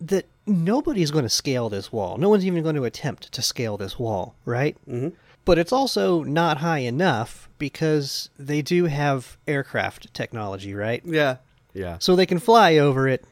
that 0.00 0.26
nobody's 0.46 1.10
going 1.10 1.24
to 1.24 1.28
scale 1.30 1.68
this 1.68 1.90
wall. 1.90 2.18
No 2.18 2.28
one's 2.28 2.46
even 2.46 2.62
going 2.62 2.76
to 2.76 2.84
attempt 2.84 3.32
to 3.32 3.42
scale 3.42 3.76
this 3.76 3.98
wall, 3.98 4.34
right? 4.44 4.76
Mm-hmm. 4.88 5.08
But 5.44 5.58
it's 5.58 5.72
also 5.72 6.22
not 6.22 6.58
high 6.58 6.80
enough 6.80 7.48
because 7.58 8.30
they 8.38 8.62
do 8.62 8.86
have 8.86 9.38
aircraft 9.46 10.12
technology, 10.12 10.74
right? 10.74 11.02
Yeah. 11.04 11.36
Yeah. 11.72 11.98
So 12.00 12.16
they 12.16 12.26
can 12.26 12.38
fly 12.38 12.78
over 12.78 13.08
it. 13.08 13.24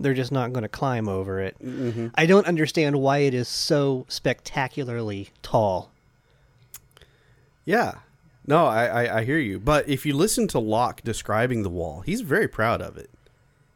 They're 0.00 0.14
just 0.14 0.32
not 0.32 0.52
going 0.52 0.62
to 0.62 0.68
climb 0.68 1.08
over 1.08 1.40
it. 1.40 1.56
I 2.14 2.26
don't 2.26 2.46
understand 2.46 2.96
why 2.96 3.18
it 3.18 3.34
is 3.34 3.48
so 3.48 4.06
spectacularly 4.08 5.30
tall. 5.42 5.90
Yeah. 7.64 7.94
No, 8.46 8.66
I, 8.66 8.86
I, 8.86 9.18
I 9.18 9.24
hear 9.24 9.38
you. 9.38 9.58
But 9.58 9.88
if 9.88 10.06
you 10.06 10.14
listen 10.14 10.48
to 10.48 10.58
Locke 10.58 11.02
describing 11.02 11.62
the 11.62 11.68
wall, 11.68 12.00
he's 12.00 12.22
very 12.22 12.48
proud 12.48 12.80
of 12.80 12.96
it. 12.96 13.10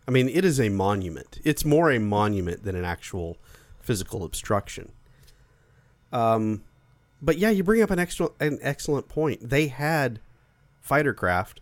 I 0.09 0.11
mean, 0.11 0.29
it 0.29 0.45
is 0.45 0.61
a 0.61 0.68
monument. 0.68 1.41
It's 1.45 1.64
more 1.64 1.91
a 1.91 1.99
monument 2.01 2.64
than 2.64 2.75
an 2.75 2.85
actual 2.85 3.37
physical 3.81 4.25
obstruction. 4.25 4.93
Um, 6.12 6.62
but 7.20 7.39
yeah, 7.39 7.51
you 7.51 7.62
bring 7.62 7.83
up 7.83 7.91
an 7.91 7.99
extra, 7.99 8.31
an 8.41 8.59
excellent 8.62 9.09
point. 9.09 9.49
They 9.49 9.68
had 9.68 10.20
fighter 10.81 11.14
craft. 11.14 11.61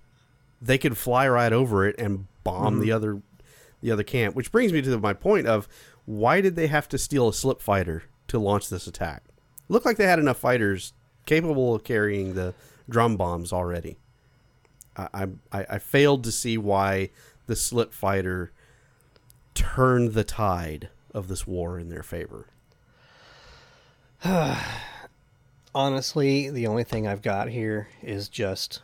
They 0.63 0.79
could 0.79 0.97
fly 0.97 1.29
right 1.29 1.53
over 1.53 1.87
it 1.87 1.97
and 1.99 2.27
bomb 2.45 2.81
the 2.81 2.93
other, 2.93 3.23
the 3.81 3.91
other 3.91 4.03
camp. 4.03 4.35
Which 4.35 4.53
brings 4.53 4.73
me 4.73 4.83
to 4.83 4.99
my 4.99 5.13
point 5.13 5.47
of 5.47 5.69
why 6.05 6.41
did 6.41 6.57
they 6.57 6.67
have 6.67 6.89
to 6.91 6.99
steal 6.99 7.29
a 7.29 7.35
slip 7.35 7.61
fighter 7.61 8.05
to 8.29 8.39
launch 8.39 8.69
this 8.69 8.87
attack? 8.87 9.25
Looked 9.69 9.87
like 9.87 9.97
they 9.97 10.07
had 10.07 10.19
enough 10.19 10.39
fighters 10.39 10.93
capable 11.27 11.75
of 11.75 11.85
carrying 11.85 12.35
the 12.35 12.55
drum 12.89 13.17
bombs 13.17 13.53
already. 13.53 13.97
I, 14.97 15.29
I, 15.53 15.67
I 15.71 15.79
failed 15.79 16.25
to 16.25 16.33
see 16.33 16.59
why 16.59 17.11
the 17.47 17.57
slip 17.57 17.93
fighter 17.93 18.53
turned 19.55 20.13
the 20.15 20.25
tide 20.25 20.89
of 21.15 21.29
this 21.29 21.47
war 21.47 21.79
in 21.79 21.89
their 21.89 22.03
favor? 22.03 22.47
Honestly, 25.75 26.51
the 26.51 26.67
only 26.67 26.85
thing 26.85 27.07
I've 27.07 27.23
got 27.23 27.49
here 27.49 27.89
is 28.03 28.29
just 28.29 28.83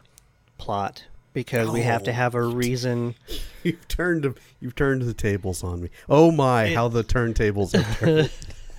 plot 0.59 1.05
because 1.37 1.68
we 1.70 1.82
have 1.82 2.03
to 2.05 2.11
Oh. 2.11 2.14
have 2.14 2.34
a 2.34 2.43
reason. 2.43 3.14
You've 3.62 3.87
turned 3.89 4.34
you've 4.61 4.74
turned 4.74 5.03
the 5.03 5.12
tables 5.14 5.62
on 5.62 5.82
me. 5.82 5.91
Oh 6.09 6.30
my, 6.32 6.72
how 6.72 6.89
the 6.89 7.05
turntables 7.05 7.72
have 7.72 7.99
turned. 7.99 8.30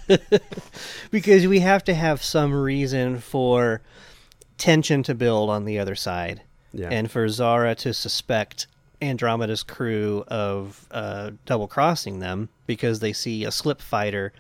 because 1.12 1.46
we 1.46 1.60
have 1.60 1.84
to 1.84 1.94
have 1.94 2.24
some 2.24 2.54
reason 2.54 3.20
for 3.20 3.82
tension 4.58 5.04
to 5.04 5.14
build 5.14 5.50
on 5.50 5.66
the 5.66 5.78
other 5.78 5.94
side 5.96 6.42
Yeah. 6.74 6.88
and 6.90 7.12
for 7.12 7.28
Zara 7.28 7.76
to 7.76 7.94
suspect 7.94 8.66
Andromeda's 9.02 9.62
crew 9.64 10.24
of 10.30 10.88
uh, 10.92 11.32
double 11.46 11.68
crossing 11.68 12.20
them 12.20 12.48
because 12.66 13.00
they 13.02 13.12
see 13.14 13.44
a 13.44 13.52
slip 13.52 13.82
fighter 13.82 14.32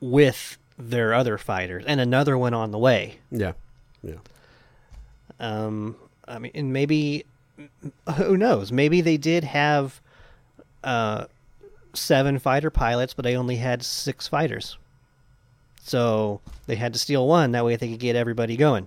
with 0.00 0.58
their 0.78 1.14
other 1.14 1.38
fighters 1.38 1.84
and 1.86 2.00
another 2.00 2.36
one 2.38 2.52
on 2.54 2.70
the 2.70 2.78
way. 2.78 3.18
yeah. 3.32 3.52
Yeah. 4.02 4.14
Um, 5.40 5.96
I 6.28 6.38
mean, 6.38 6.52
and 6.54 6.72
maybe 6.72 7.24
who 8.16 8.36
knows? 8.36 8.70
Maybe 8.70 9.00
they 9.00 9.16
did 9.16 9.44
have 9.44 10.00
uh, 10.84 11.26
seven 11.94 12.38
fighter 12.38 12.70
pilots, 12.70 13.14
but 13.14 13.24
they 13.24 13.36
only 13.36 13.56
had 13.56 13.82
six 13.82 14.28
fighters. 14.28 14.76
So 15.82 16.40
they 16.66 16.76
had 16.76 16.92
to 16.92 16.98
steal 16.98 17.26
one. 17.26 17.52
That 17.52 17.64
way 17.64 17.76
they 17.76 17.88
could 17.90 18.00
get 18.00 18.14
everybody 18.16 18.56
going. 18.56 18.86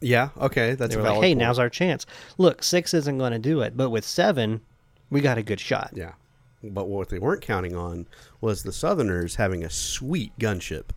Yeah, 0.00 0.28
okay, 0.40 0.74
that's 0.74 0.94
They 0.94 1.00
were 1.00 1.08
like, 1.08 1.14
"Hey, 1.14 1.30
point. 1.30 1.38
now's 1.38 1.58
our 1.58 1.70
chance. 1.70 2.06
Look, 2.36 2.62
six 2.62 2.94
isn't 2.94 3.18
going 3.18 3.32
to 3.32 3.38
do 3.38 3.62
it, 3.62 3.76
but 3.76 3.90
with 3.90 4.04
seven, 4.04 4.60
we 5.10 5.20
got 5.20 5.38
a 5.38 5.42
good 5.42 5.58
shot." 5.58 5.90
Yeah. 5.94 6.12
But 6.62 6.88
what 6.88 7.08
they 7.08 7.18
weren't 7.18 7.40
counting 7.40 7.74
on 7.74 8.06
was 8.40 8.62
the 8.62 8.72
Southerners 8.72 9.36
having 9.36 9.64
a 9.64 9.70
sweet 9.70 10.36
gunship. 10.38 10.90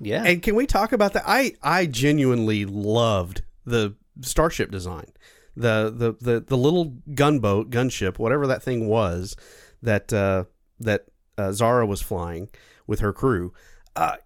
Yeah, 0.00 0.24
And 0.24 0.42
can 0.42 0.56
we 0.56 0.66
talk 0.66 0.92
about 0.92 1.12
that? 1.12 1.22
I 1.26 1.54
I 1.62 1.86
genuinely 1.86 2.64
loved 2.64 3.42
the 3.64 3.94
starship 4.20 4.70
design. 4.70 5.12
The 5.56 5.92
the 5.94 6.32
the, 6.32 6.40
the 6.40 6.56
little 6.56 6.96
gunboat, 7.14 7.70
gunship, 7.70 8.18
whatever 8.18 8.46
that 8.46 8.62
thing 8.62 8.88
was 8.88 9.36
that 9.82 10.12
uh, 10.12 10.44
that 10.80 11.06
uh, 11.36 11.52
Zara 11.52 11.86
was 11.86 12.00
flying 12.00 12.48
with 12.86 13.00
her 13.00 13.12
crew. 13.12 13.52
Uh, 13.96 14.16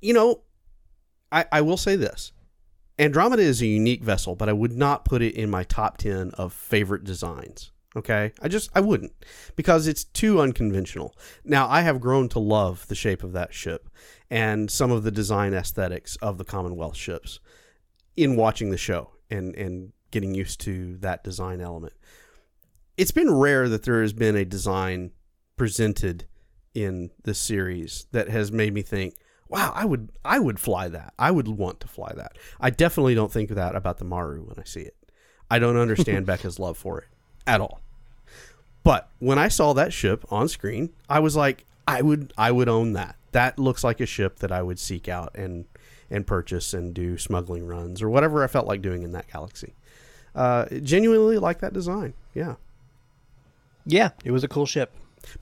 you 0.00 0.12
know, 0.12 0.42
I 1.30 1.44
I 1.52 1.60
will 1.60 1.76
say 1.76 1.96
this. 1.96 2.32
Andromeda 2.98 3.42
is 3.42 3.60
a 3.60 3.66
unique 3.66 4.02
vessel, 4.02 4.34
but 4.34 4.48
I 4.48 4.54
would 4.54 4.72
not 4.72 5.04
put 5.04 5.20
it 5.20 5.34
in 5.34 5.50
my 5.50 5.64
top 5.64 5.98
10 5.98 6.30
of 6.32 6.52
favorite 6.52 7.04
designs. 7.04 7.70
Okay? 7.94 8.32
I 8.40 8.48
just 8.48 8.70
I 8.74 8.80
wouldn't 8.80 9.12
because 9.54 9.86
it's 9.86 10.04
too 10.04 10.40
unconventional. 10.40 11.14
Now, 11.44 11.68
I 11.68 11.82
have 11.82 12.00
grown 12.00 12.28
to 12.30 12.38
love 12.38 12.86
the 12.88 12.94
shape 12.94 13.22
of 13.22 13.32
that 13.32 13.52
ship 13.52 13.88
and 14.30 14.70
some 14.70 14.90
of 14.90 15.02
the 15.02 15.10
design 15.10 15.54
aesthetics 15.54 16.16
of 16.16 16.38
the 16.38 16.44
Commonwealth 16.44 16.96
ships 16.96 17.38
in 18.16 18.36
watching 18.36 18.70
the 18.70 18.78
show 18.78 19.10
and 19.30 19.54
and 19.54 19.92
getting 20.10 20.34
used 20.34 20.60
to 20.62 20.96
that 20.98 21.24
design 21.24 21.60
element. 21.60 21.92
It's 22.96 23.10
been 23.10 23.32
rare 23.32 23.68
that 23.68 23.82
there 23.82 24.00
has 24.00 24.12
been 24.12 24.36
a 24.36 24.44
design 24.44 25.10
presented 25.56 26.24
in 26.74 27.10
this 27.24 27.38
series 27.38 28.06
that 28.12 28.28
has 28.28 28.52
made 28.52 28.72
me 28.72 28.82
think, 28.82 29.14
"Wow, 29.48 29.72
I 29.74 29.84
would 29.84 30.12
I 30.24 30.38
would 30.38 30.60
fly 30.60 30.88
that. 30.88 31.12
I 31.18 31.30
would 31.30 31.48
want 31.48 31.80
to 31.80 31.88
fly 31.88 32.12
that." 32.16 32.36
I 32.60 32.70
definitely 32.70 33.14
don't 33.14 33.32
think 33.32 33.50
that 33.50 33.74
about 33.74 33.98
the 33.98 34.04
Maru 34.04 34.42
when 34.42 34.58
I 34.58 34.64
see 34.64 34.82
it. 34.82 34.96
I 35.50 35.58
don't 35.58 35.76
understand 35.76 36.26
Beka's 36.26 36.58
love 36.58 36.76
for 36.76 37.00
it 37.00 37.08
at 37.46 37.60
all. 37.60 37.80
But 38.82 39.10
when 39.18 39.38
I 39.38 39.48
saw 39.48 39.72
that 39.72 39.92
ship 39.92 40.24
on 40.30 40.48
screen, 40.48 40.90
I 41.08 41.18
was 41.18 41.34
like, 41.34 41.64
I 41.88 42.02
would 42.02 42.32
I 42.38 42.52
would 42.52 42.68
own 42.68 42.92
that. 42.92 43.16
That 43.32 43.58
looks 43.58 43.84
like 43.84 44.00
a 44.00 44.06
ship 44.06 44.38
that 44.38 44.52
I 44.52 44.62
would 44.62 44.78
seek 44.78 45.08
out 45.08 45.34
and 45.34 45.66
and 46.10 46.26
purchase 46.26 46.72
and 46.74 46.94
do 46.94 47.18
smuggling 47.18 47.66
runs 47.66 48.02
or 48.02 48.08
whatever 48.08 48.42
I 48.44 48.46
felt 48.46 48.66
like 48.66 48.82
doing 48.82 49.02
in 49.02 49.12
that 49.12 49.30
galaxy. 49.32 49.74
Uh, 50.34 50.66
genuinely 50.82 51.38
like 51.38 51.60
that 51.60 51.72
design. 51.72 52.14
Yeah. 52.34 52.56
yeah, 53.86 54.10
it 54.24 54.30
was 54.30 54.44
a 54.44 54.48
cool 54.48 54.66
ship. 54.66 54.92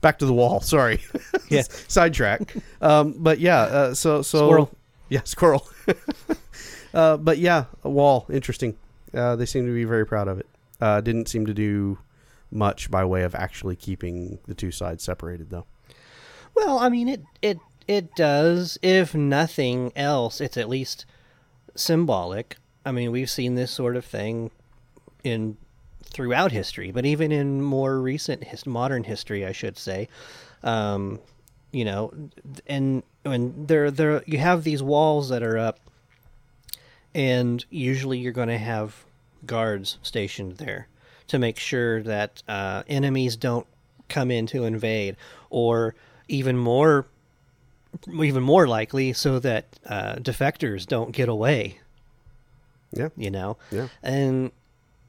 Back 0.01 0.19
to 0.19 0.25
the 0.25 0.33
wall. 0.33 0.61
Sorry. 0.61 1.01
Yeah. 1.47 1.61
Sidetrack. 1.87 2.55
Um, 2.81 3.13
but 3.19 3.39
yeah. 3.39 3.61
Uh, 3.61 3.93
so 3.93 4.23
so 4.23 4.47
Squirrel. 4.47 4.71
Yeah, 5.09 5.21
squirrel. 5.25 5.67
uh, 6.93 7.17
but 7.17 7.37
yeah, 7.37 7.65
a 7.83 7.89
wall. 7.89 8.25
Interesting. 8.31 8.75
Uh, 9.13 9.35
they 9.35 9.45
seem 9.45 9.67
to 9.67 9.73
be 9.73 9.83
very 9.83 10.07
proud 10.07 10.27
of 10.27 10.39
it. 10.39 10.47
Uh, 10.81 11.01
didn't 11.01 11.27
seem 11.27 11.45
to 11.45 11.53
do 11.53 11.99
much 12.49 12.89
by 12.89 13.05
way 13.05 13.21
of 13.21 13.35
actually 13.35 13.75
keeping 13.75 14.39
the 14.47 14.55
two 14.55 14.71
sides 14.71 15.03
separated, 15.03 15.51
though. 15.51 15.65
Well, 16.55 16.79
I 16.79 16.89
mean, 16.89 17.07
it 17.09 17.21
it 17.43 17.59
it 17.87 18.15
does. 18.15 18.77
If 18.81 19.13
nothing 19.15 19.91
else, 19.95 20.41
it's 20.41 20.57
at 20.57 20.69
least 20.69 21.05
symbolic. 21.75 22.57
I 22.85 22.91
mean, 22.91 23.11
we've 23.11 23.29
seen 23.29 23.55
this 23.55 23.71
sort 23.71 23.95
of 23.95 24.05
thing 24.05 24.51
in 25.23 25.57
throughout 26.03 26.51
history, 26.51 26.91
but 26.91 27.05
even 27.05 27.31
in 27.31 27.61
more 27.61 27.99
recent 27.99 28.43
his, 28.45 28.65
modern 28.65 29.03
history, 29.03 29.45
I 29.45 29.51
should 29.51 29.77
say. 29.77 30.07
Um, 30.63 31.19
you 31.71 31.83
know, 31.83 32.13
and 32.67 33.03
when 33.23 33.65
there 33.65 33.91
there 33.91 34.23
you 34.25 34.37
have 34.37 34.63
these 34.63 34.81
walls 34.81 35.29
that 35.29 35.43
are 35.43 35.57
up, 35.57 35.79
and 37.13 37.65
usually 37.69 38.17
you're 38.17 38.31
going 38.31 38.47
to 38.47 38.57
have 38.57 39.03
guards 39.45 39.97
stationed 40.01 40.57
there 40.57 40.87
to 41.27 41.37
make 41.37 41.59
sure 41.59 42.01
that 42.03 42.43
uh, 42.47 42.83
enemies 42.87 43.35
don't 43.35 43.67
come 44.07 44.31
in 44.31 44.47
to 44.47 44.63
invade, 44.63 45.17
or 45.49 45.95
even 46.27 46.57
more, 46.57 47.05
even 48.13 48.43
more 48.43 48.67
likely, 48.67 49.13
so 49.13 49.39
that 49.39 49.65
uh, 49.85 50.15
defectors 50.15 50.85
don't 50.85 51.11
get 51.11 51.29
away. 51.29 51.79
Yeah. 52.91 53.09
You 53.17 53.31
know, 53.31 53.57
Yeah. 53.71 53.87
and 54.03 54.51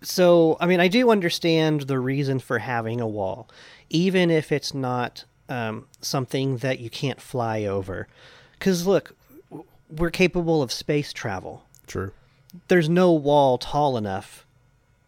so 0.02 0.56
I 0.60 0.66
mean, 0.66 0.80
I 0.80 0.88
do 0.88 1.10
understand 1.10 1.82
the 1.82 1.98
reason 1.98 2.38
for 2.38 2.58
having 2.58 3.00
a 3.00 3.06
wall, 3.08 3.48
even 3.90 4.30
if 4.30 4.50
it's 4.52 4.74
not 4.74 5.24
um, 5.48 5.86
something 6.00 6.58
that 6.58 6.80
you 6.80 6.90
can't 6.90 7.20
fly 7.20 7.64
over, 7.64 8.08
because 8.58 8.86
look, 8.86 9.14
we're 9.88 10.10
capable 10.10 10.62
of 10.62 10.72
space 10.72 11.12
travel 11.12 11.62
True. 11.86 12.10
there's 12.66 12.88
no 12.88 13.12
wall 13.12 13.56
tall 13.58 13.96
enough 13.96 14.44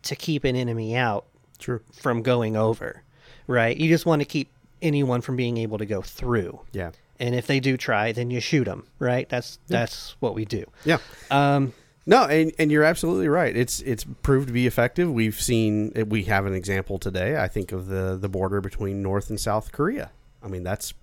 to 0.03 0.15
keep 0.15 0.45
an 0.45 0.55
enemy 0.55 0.95
out 0.95 1.25
True. 1.59 1.81
from 1.93 2.23
going 2.23 2.57
over, 2.57 3.03
right? 3.49 3.77
You 3.77 3.89
just 3.89 4.07
want 4.07 4.21
to 4.23 4.25
keep 4.27 4.49
anyone 4.81 5.21
from 5.21 5.35
being 5.35 5.57
able 5.57 5.79
to 5.79 5.87
go 5.87 6.01
through. 6.01 6.61
Yeah. 6.73 6.93
And 7.21 7.35
if 7.35 7.47
they 7.47 7.61
do 7.61 7.77
try, 7.77 8.13
then 8.13 8.31
you 8.31 8.41
shoot 8.41 8.65
them, 8.65 8.87
right? 8.99 9.29
That's 9.29 9.59
that's 9.67 10.17
what 10.21 10.35
we 10.35 10.45
do. 10.45 10.65
Yeah. 10.85 10.99
Um, 11.31 11.73
No, 12.07 12.25
and, 12.25 12.53
and 12.59 12.71
you're 12.73 12.85
absolutely 12.85 13.29
right. 13.29 13.55
It's 13.55 13.81
it's 13.83 14.05
proved 14.23 14.47
to 14.47 14.53
be 14.53 14.67
effective. 14.67 15.13
We've 15.13 15.39
seen 15.39 15.93
we 16.09 16.23
have 16.25 16.47
an 16.47 16.55
example 16.55 16.99
today. 16.99 17.37
I 17.39 17.49
think 17.49 17.73
of 17.73 17.89
the 17.89 18.17
the 18.17 18.29
border 18.29 18.61
between 18.61 19.03
North 19.03 19.29
and 19.31 19.39
South 19.39 19.73
Korea. 19.73 20.11
I 20.43 20.49
mean, 20.49 20.63
that's. 20.63 20.95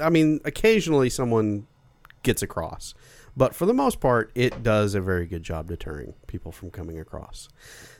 I 0.00 0.10
mean, 0.10 0.40
occasionally 0.44 1.10
someone 1.10 1.66
gets 2.22 2.42
across, 2.42 2.94
but 3.36 3.54
for 3.54 3.66
the 3.66 3.74
most 3.74 3.98
part, 3.98 4.30
it 4.34 4.62
does 4.62 4.94
a 4.94 5.00
very 5.00 5.26
good 5.26 5.42
job 5.42 5.66
deterring 5.66 6.14
people 6.26 6.52
from 6.52 6.70
coming 6.70 7.00
across 7.00 7.48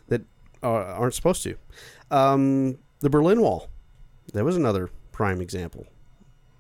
that 0.09 0.23
aren't 0.63 1.15
supposed 1.15 1.43
to. 1.43 1.57
Um, 2.11 2.79
the 3.01 3.11
Berlin 3.11 3.41
Wall, 3.41 3.69
that 4.33 4.45
was 4.45 4.57
another 4.57 4.91
prime 5.11 5.41
example. 5.41 5.87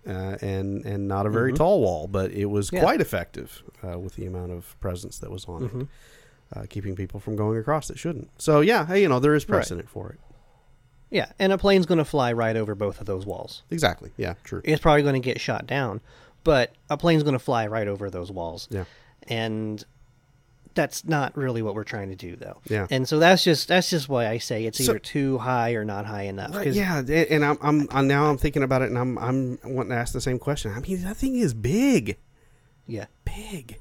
Uh, 0.06 0.36
and 0.42 0.84
and 0.84 1.06
not 1.06 1.26
a 1.26 1.30
very 1.30 1.52
tall 1.52 1.80
wall, 1.80 2.08
but 2.08 2.32
it 2.32 2.46
was 2.46 2.70
Yeah. 2.72 2.80
quite 2.80 3.00
effective 3.00 3.62
uh, 3.84 3.96
with 3.98 4.16
the 4.16 4.26
amount 4.26 4.50
of 4.50 4.74
presence 4.80 5.18
that 5.18 5.30
was 5.30 5.44
on 5.44 5.88
it, 6.52 6.58
uh, 6.58 6.66
keeping 6.68 6.96
people 6.96 7.20
from 7.20 7.36
going 7.36 7.56
across 7.56 7.86
that 7.86 7.98
shouldn't. 8.00 8.28
So 8.36 8.60
yeah, 8.62 8.84
hey, 8.86 9.00
you 9.02 9.08
know 9.08 9.20
there 9.20 9.34
is 9.36 9.48
Right. 9.48 9.58
precedent 9.58 9.88
for 9.88 10.10
it. 10.10 10.18
yeah, 11.10 11.30
and 11.38 11.52
a 11.52 11.58
plane's 11.58 11.86
going 11.86 11.98
to 11.98 12.04
fly 12.04 12.32
right 12.32 12.56
over 12.56 12.74
both 12.74 12.98
of 13.00 13.06
those 13.06 13.24
walls. 13.26 13.62
Exactly. 13.70 14.10
Yeah. 14.16 14.34
True. 14.42 14.60
It's 14.64 14.80
probably 14.82 15.02
going 15.02 15.14
to 15.14 15.20
get 15.20 15.40
shot 15.40 15.66
down, 15.68 16.00
but 16.42 16.72
a 16.90 16.96
plane's 16.96 17.22
going 17.22 17.34
to 17.34 17.38
fly 17.38 17.66
right 17.68 17.86
over 17.86 18.10
those 18.10 18.32
walls. 18.32 18.66
Yeah. 18.70 18.84
and 19.28 19.84
that's 20.74 21.04
not 21.04 21.36
really 21.36 21.62
what 21.62 21.74
we're 21.74 21.84
trying 21.84 22.08
to 22.08 22.16
do 22.16 22.36
though 22.36 22.60
Yeah. 22.68 22.86
and 22.90 23.06
so 23.08 23.18
that's 23.18 23.44
just 23.44 23.68
that's 23.68 23.90
just 23.90 24.08
why 24.08 24.28
i 24.28 24.38
say 24.38 24.64
it's 24.64 24.78
So- 24.84 24.92
either 24.92 24.98
too 24.98 25.38
high 25.38 25.72
or 25.72 25.84
not 25.84 26.06
high 26.06 26.24
enough 26.24 26.50
Well, 26.52 26.66
yeah, 26.66 26.98
and- 26.98 27.10
and 27.10 27.44
I'm, 27.44 27.58
I'm, 27.62 27.88
I'm 27.90 28.06
now 28.08 28.26
I'm 28.26 28.38
thinking 28.38 28.62
about 28.62 28.82
it, 28.82 28.88
and 28.90 28.98
I'm 28.98 29.18
I'm 29.18 29.58
wanting 29.64 29.90
to 29.90 29.96
ask 29.96 30.12
the 30.12 30.20
same 30.20 30.38
question. 30.38 30.72
I 30.72 30.80
mean, 30.80 31.02
that 31.02 31.16
thing 31.16 31.36
is 31.36 31.54
big, 31.54 32.18
yeah 32.86 33.06
big. 33.24 33.78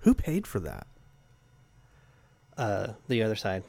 Who 0.00 0.14
paid 0.14 0.46
for 0.46 0.60
that? 0.60 0.86
uh 2.56 2.94
the 3.08 3.22
other 3.22 3.36
side 3.36 3.62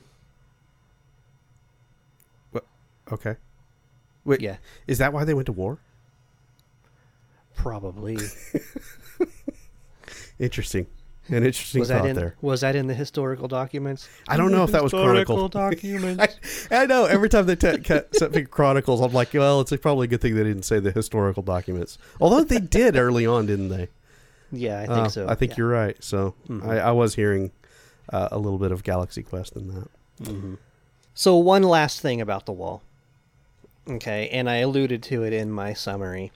What? 2.51 2.65
Okay. 3.11 3.35
Wait, 4.25 4.41
yeah 4.41 4.57
is 4.87 4.97
that 4.97 5.13
why 5.13 5.23
they 5.25 5.33
went 5.33 5.45
to 5.47 5.51
war? 5.51 5.79
probably 7.55 8.17
Interesting. 10.39 10.87
An 11.29 11.43
interesting 11.45 11.79
Was 11.79 11.89
that 11.89 11.99
thought 11.99 12.09
in 12.09 12.15
there. 12.15 12.35
was 12.41 12.61
that 12.61 12.75
in 12.75 12.87
the 12.87 12.93
historical 12.93 13.47
documents? 13.47 14.07
I 14.27 14.35
don't 14.37 14.51
know 14.51 14.63
if 14.63 14.71
that 14.71 14.81
was 14.83 14.91
historical 14.91 15.49
chronicled. 15.49 15.51
documents. 16.21 16.67
I, 16.71 16.77
I 16.83 16.85
know. 16.85 17.05
Every 17.05 17.29
time 17.29 17.45
they 17.45 17.55
t- 17.55 17.77
ca- 17.79 18.01
something 18.13 18.45
chronicles, 18.47 19.01
I'm 19.01 19.13
like, 19.13 19.33
well, 19.33 19.61
it's 19.61 19.75
probably 19.77 20.05
a 20.05 20.07
good 20.07 20.21
thing 20.21 20.35
they 20.35 20.43
didn't 20.43 20.63
say 20.63 20.79
the 20.79 20.91
historical 20.91 21.43
documents. 21.43 21.97
Although 22.19 22.43
they 22.43 22.59
did 22.59 22.95
early 22.95 23.25
on, 23.25 23.45
didn't 23.45 23.69
they? 23.69 23.89
yeah, 24.51 24.79
I 24.81 24.85
think 24.87 24.97
Uh, 24.99 25.09
so. 25.09 25.27
I 25.29 25.35
think 25.35 25.51
yeah. 25.51 25.57
you're 25.59 25.67
right. 25.69 26.03
So 26.03 26.33
Mhm. 26.49 26.67
I, 26.67 26.79
I 26.79 26.91
was 26.91 27.13
hearing 27.15 27.51
uh, 28.11 28.29
a 28.31 28.39
little 28.39 28.57
bit 28.57 28.71
of 28.71 28.83
Galaxy 28.83 29.21
Quest 29.21 29.55
in 29.55 29.67
that. 29.73 30.57
So 31.13 31.35
one 31.37 31.63
last 31.63 32.01
thing 32.01 32.21
about 32.21 32.45
the 32.45 32.51
wall. 32.53 32.81
Okay, 33.87 34.29
and 34.29 34.49
I 34.49 34.57
alluded 34.57 35.01
to 35.03 35.23
it 35.23 35.33
in 35.33 35.51
my 35.51 35.73
summary. 35.73 36.31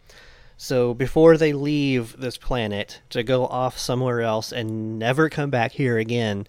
So 0.58 0.94
before 0.94 1.36
they 1.38 1.52
leave 1.54 2.16
this 2.18 2.38
planet 2.38 3.02
to 3.10 3.24
go 3.24 3.46
off 3.48 3.78
somewhere 3.78 4.22
else 4.22 4.52
and 4.52 4.98
never 5.00 5.30
come 5.30 5.50
back 5.50 5.74
here 5.74 5.98
again, 5.98 6.48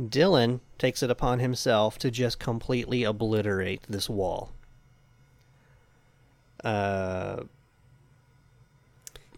Dylan 0.00 0.60
takes 0.78 1.02
it 1.02 1.10
upon 1.10 1.38
himself 1.38 1.98
to 2.00 2.10
just 2.10 2.38
completely 2.38 3.04
obliterate 3.04 3.82
this 3.88 4.10
wall. 4.10 4.52
Uh, 6.62 7.44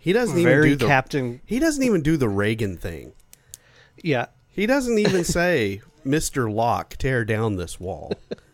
He 0.01 0.13
doesn't 0.13 0.39
even 0.39 0.63
do 0.63 0.77
the 0.77 0.87
Captain. 0.87 1.41
he 1.45 1.59
doesn't 1.59 1.83
even 1.83 2.03
do 2.03 2.17
the 2.17 2.29
Reagan 2.29 2.77
thing. 2.77 3.13
Yeah, 4.03 4.27
He 4.49 4.67
doesn't 4.67 4.99
even 4.99 5.25
say, 5.39 5.83
"Mr. 6.07 6.53
Locke, 6.53 6.97
tear 6.97 7.25
down 7.25 7.57
this 7.57 7.79
wall." 7.81 8.13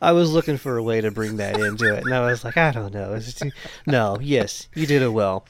I 0.00 0.12
was 0.12 0.32
looking 0.32 0.56
for 0.56 0.76
a 0.76 0.82
way 0.82 1.00
to 1.00 1.10
bring 1.10 1.36
that 1.36 1.58
into 1.58 1.94
it, 1.94 2.04
and 2.04 2.14
I 2.14 2.20
was 2.26 2.44
like, 2.44 2.56
I 2.56 2.72
don't 2.72 2.94
know. 2.94 3.12
Is 3.12 3.28
it 3.28 3.36
too... 3.36 3.50
No, 3.86 4.18
yes, 4.20 4.68
you 4.74 4.86
did 4.86 5.02
it 5.02 5.12
well. 5.12 5.46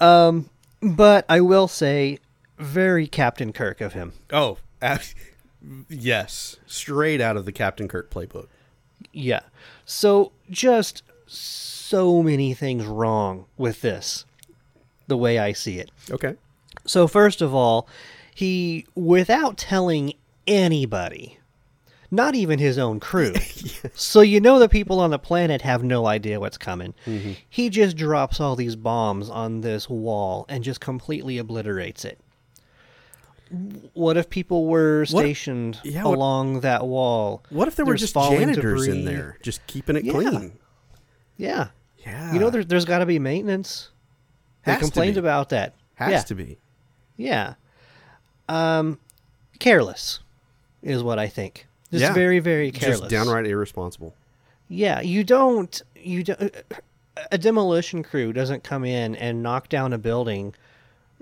Um, 0.00 0.50
but 0.82 1.24
I 1.28 1.40
will 1.40 1.68
say, 1.68 2.18
very 2.58 3.06
Captain 3.06 3.52
Kirk 3.52 3.80
of 3.80 3.92
him. 3.92 4.12
oh, 4.32 4.58
yes, 5.88 6.56
straight 6.66 7.20
out 7.20 7.36
of 7.36 7.44
the 7.44 7.52
Captain 7.52 7.88
Kirk 7.88 8.10
playbook. 8.10 8.48
Yeah. 9.12 9.40
So 9.84 10.32
just 10.50 11.02
so 11.26 12.22
many 12.22 12.54
things 12.54 12.84
wrong 12.84 13.46
with 13.56 13.80
this, 13.80 14.24
the 15.06 15.16
way 15.16 15.38
I 15.38 15.52
see 15.52 15.78
it. 15.78 15.90
Okay. 16.10 16.34
So 16.86 17.06
first 17.06 17.40
of 17.40 17.54
all, 17.54 17.88
he 18.34 18.86
without 18.94 19.56
telling 19.56 20.14
anybody, 20.46 21.38
not 22.14 22.34
even 22.34 22.58
his 22.58 22.78
own 22.78 23.00
crew. 23.00 23.32
So 23.96 24.20
you 24.22 24.40
know 24.40 24.58
the 24.58 24.68
people 24.68 24.98
on 25.00 25.10
the 25.10 25.18
planet 25.18 25.62
have 25.62 25.82
no 25.84 26.06
idea 26.06 26.40
what's 26.40 26.58
coming. 26.58 26.94
He 27.48 27.68
just 27.70 27.96
drops 27.96 28.40
all 28.40 28.56
these 28.56 28.76
bombs 28.76 29.28
on 29.30 29.60
this 29.60 29.88
wall 29.88 30.46
and 30.48 30.64
just 30.64 30.80
completely 30.80 31.38
obliterates 31.38 32.04
it. 32.04 32.18
What 33.92 34.16
if 34.16 34.28
people 34.30 34.66
were 34.66 35.00
What- 35.00 35.08
stationed 35.08 35.80
yeah, 35.84 36.04
what- 36.04 36.16
along 36.16 36.60
that 36.60 36.86
wall? 36.86 37.42
What 37.50 37.68
if 37.68 37.76
there 37.76 37.84
were 37.84 37.94
just 37.94 38.14
janitors 38.14 38.86
in 38.88 39.04
there, 39.04 39.38
just 39.42 39.64
keeping 39.66 39.96
it 39.96 40.04
Yeah. 40.04 40.12
clean? 40.12 40.52
Yeah. 41.36 41.68
Yeah. 41.98 42.32
You 42.32 42.40
know, 42.40 42.50
there, 42.50 42.64
there's 42.64 42.84
got 42.84 42.98
to 42.98 43.06
be 43.06 43.18
maintenance. 43.18 43.90
They 44.64 44.72
Has 44.72 44.80
to 44.80 44.84
complained 44.86 45.16
about 45.18 45.50
that. 45.50 45.74
has 45.94 46.10
yeah. 46.10 46.20
to 46.22 46.34
be. 46.34 46.58
Yeah. 47.16 47.54
Um, 48.48 48.98
careless 49.58 50.20
is 50.82 51.02
what 51.02 51.18
I 51.18 51.28
think. 51.28 51.66
Just 51.94 52.02
Yeah. 52.02 52.12
very, 52.12 52.40
very 52.40 52.70
careless. 52.72 53.00
Just 53.00 53.10
downright 53.10 53.46
irresponsible. 53.46 54.14
Yeah, 54.68 55.00
you 55.00 55.22
don't. 55.22 55.80
You 55.94 56.24
don't. 56.24 56.52
A 57.30 57.38
demolition 57.38 58.02
crew 58.02 58.32
doesn't 58.32 58.64
come 58.64 58.84
in 58.84 59.14
and 59.14 59.42
knock 59.42 59.68
down 59.68 59.92
a 59.92 59.98
building 59.98 60.54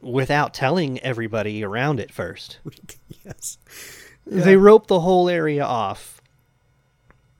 without 0.00 0.54
telling 0.54 0.98
everybody 1.00 1.62
around 1.62 2.00
it 2.00 2.10
first. 2.10 2.58
yes. 3.24 3.58
They 4.26 4.56
rope 4.56 4.86
the 4.86 5.00
whole 5.00 5.28
area 5.28 5.64
off 5.64 6.22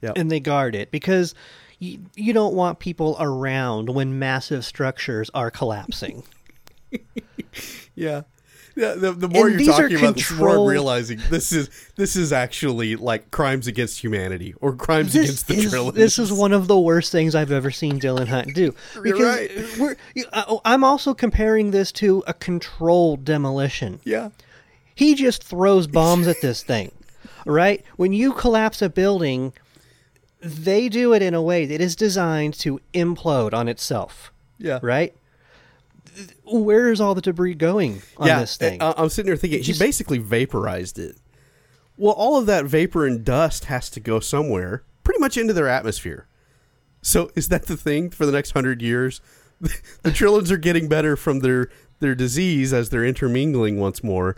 Yep. 0.02 0.12
and 0.16 0.30
they 0.30 0.40
guard 0.40 0.74
it 0.74 0.90
because 0.90 1.34
you, 1.78 2.00
you 2.14 2.32
don't 2.32 2.54
want 2.54 2.78
people 2.80 3.16
around 3.18 3.88
when 3.88 4.18
massive 4.18 4.64
structures 4.64 5.30
are 5.32 5.50
collapsing. 5.50 6.22
Yeah. 7.94 8.22
Yeah, 8.74 8.94
the, 8.94 9.12
the 9.12 9.28
more 9.28 9.48
And 9.48 9.60
you're 9.60 9.72
talking 9.72 9.96
about 9.98 10.14
this, 10.16 10.28
the 10.30 10.34
more 10.36 10.56
I'm 10.56 10.64
realizing 10.66 11.20
this 11.30 11.52
is 11.52 11.68
this 11.96 12.16
is 12.16 12.32
actually 12.32 12.96
like 12.96 13.30
crimes 13.30 13.66
against 13.66 14.02
humanity 14.02 14.54
or 14.60 14.74
crimes 14.74 15.12
this 15.12 15.24
against 15.24 15.48
the 15.48 15.54
is, 15.54 15.70
trilogy. 15.70 15.98
This 15.98 16.18
is 16.18 16.32
one 16.32 16.52
of 16.52 16.68
the 16.68 16.78
worst 16.78 17.12
things 17.12 17.34
I've 17.34 17.52
ever 17.52 17.70
seen 17.70 18.00
Dylan 18.00 18.28
Hunt 18.28 18.54
do. 18.54 18.74
You're 18.94 19.02
Because 19.02 19.20
right. 19.20 19.78
we're, 19.78 19.96
you- 20.14 20.24
I- 20.32 20.44
oh, 20.48 20.60
I'm 20.64 20.84
also 20.84 21.12
comparing 21.12 21.70
this 21.70 21.92
to 21.92 22.24
a 22.26 22.32
controlled 22.34 23.24
demolition. 23.24 24.00
Yeah. 24.04 24.30
He 24.94 25.14
just 25.14 25.42
throws 25.44 25.86
bombs 25.86 26.26
at 26.26 26.40
this 26.40 26.62
thing, 26.62 26.92
right? 27.46 27.84
When 27.96 28.12
you 28.12 28.32
collapse 28.32 28.80
a 28.82 28.88
building, 28.88 29.52
they 30.40 30.88
do 30.88 31.12
it 31.14 31.22
in 31.22 31.34
a 31.34 31.42
way 31.42 31.66
that 31.66 31.80
is 31.80 31.94
designed 31.96 32.54
to 32.60 32.80
implode 32.94 33.52
on 33.54 33.68
itself, 33.68 34.32
Yeah. 34.58 34.80
right? 34.82 35.14
Where 36.44 36.90
is 36.90 37.00
all 37.00 37.14
the 37.14 37.22
debris 37.22 37.54
going 37.54 38.02
on 38.16 38.26
yeah, 38.26 38.40
this 38.40 38.56
thing? 38.56 38.82
I- 38.82 38.94
I'm 38.96 39.08
sitting 39.08 39.28
here 39.28 39.36
thinking 39.36 39.62
Just- 39.62 39.80
he 39.80 39.84
basically 39.84 40.18
vaporized 40.18 40.98
it. 40.98 41.16
Well, 41.96 42.14
all 42.14 42.36
of 42.38 42.46
that 42.46 42.64
vapor 42.64 43.06
and 43.06 43.24
dust 43.24 43.66
has 43.66 43.90
to 43.90 44.00
go 44.00 44.18
somewhere, 44.20 44.82
pretty 45.04 45.20
much 45.20 45.36
into 45.36 45.52
their 45.52 45.68
atmosphere. 45.68 46.26
So, 47.02 47.30
is 47.34 47.48
that 47.48 47.66
the 47.66 47.76
thing 47.76 48.10
for 48.10 48.26
the 48.26 48.32
next 48.32 48.52
hundred 48.52 48.80
years? 48.82 49.20
the 49.60 50.10
Trillans 50.10 50.50
are 50.50 50.56
getting 50.56 50.88
better 50.88 51.16
from 51.16 51.40
their 51.40 51.68
their 52.00 52.14
disease 52.14 52.72
as 52.72 52.90
they're 52.90 53.04
intermingling 53.04 53.78
once 53.78 54.02
more, 54.02 54.36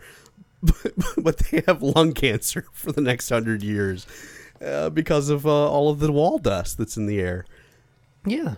but, 0.63 0.93
but 1.17 1.39
they 1.39 1.63
have 1.67 1.83
lung 1.83 2.13
cancer 2.13 2.67
for 2.73 2.93
the 2.93 3.01
next 3.01 3.29
hundred 3.29 3.63
years 3.63 4.07
uh, 4.65 4.91
because 4.91 5.31
of 5.31 5.47
uh, 5.47 5.51
all 5.71 5.91
of 5.91 5.99
the 6.01 6.13
wall 6.13 6.39
dust 6.39 6.77
that's 6.79 6.97
in 6.97 7.07
the 7.07 7.21
air. 7.21 7.45
yeah. 8.27 8.55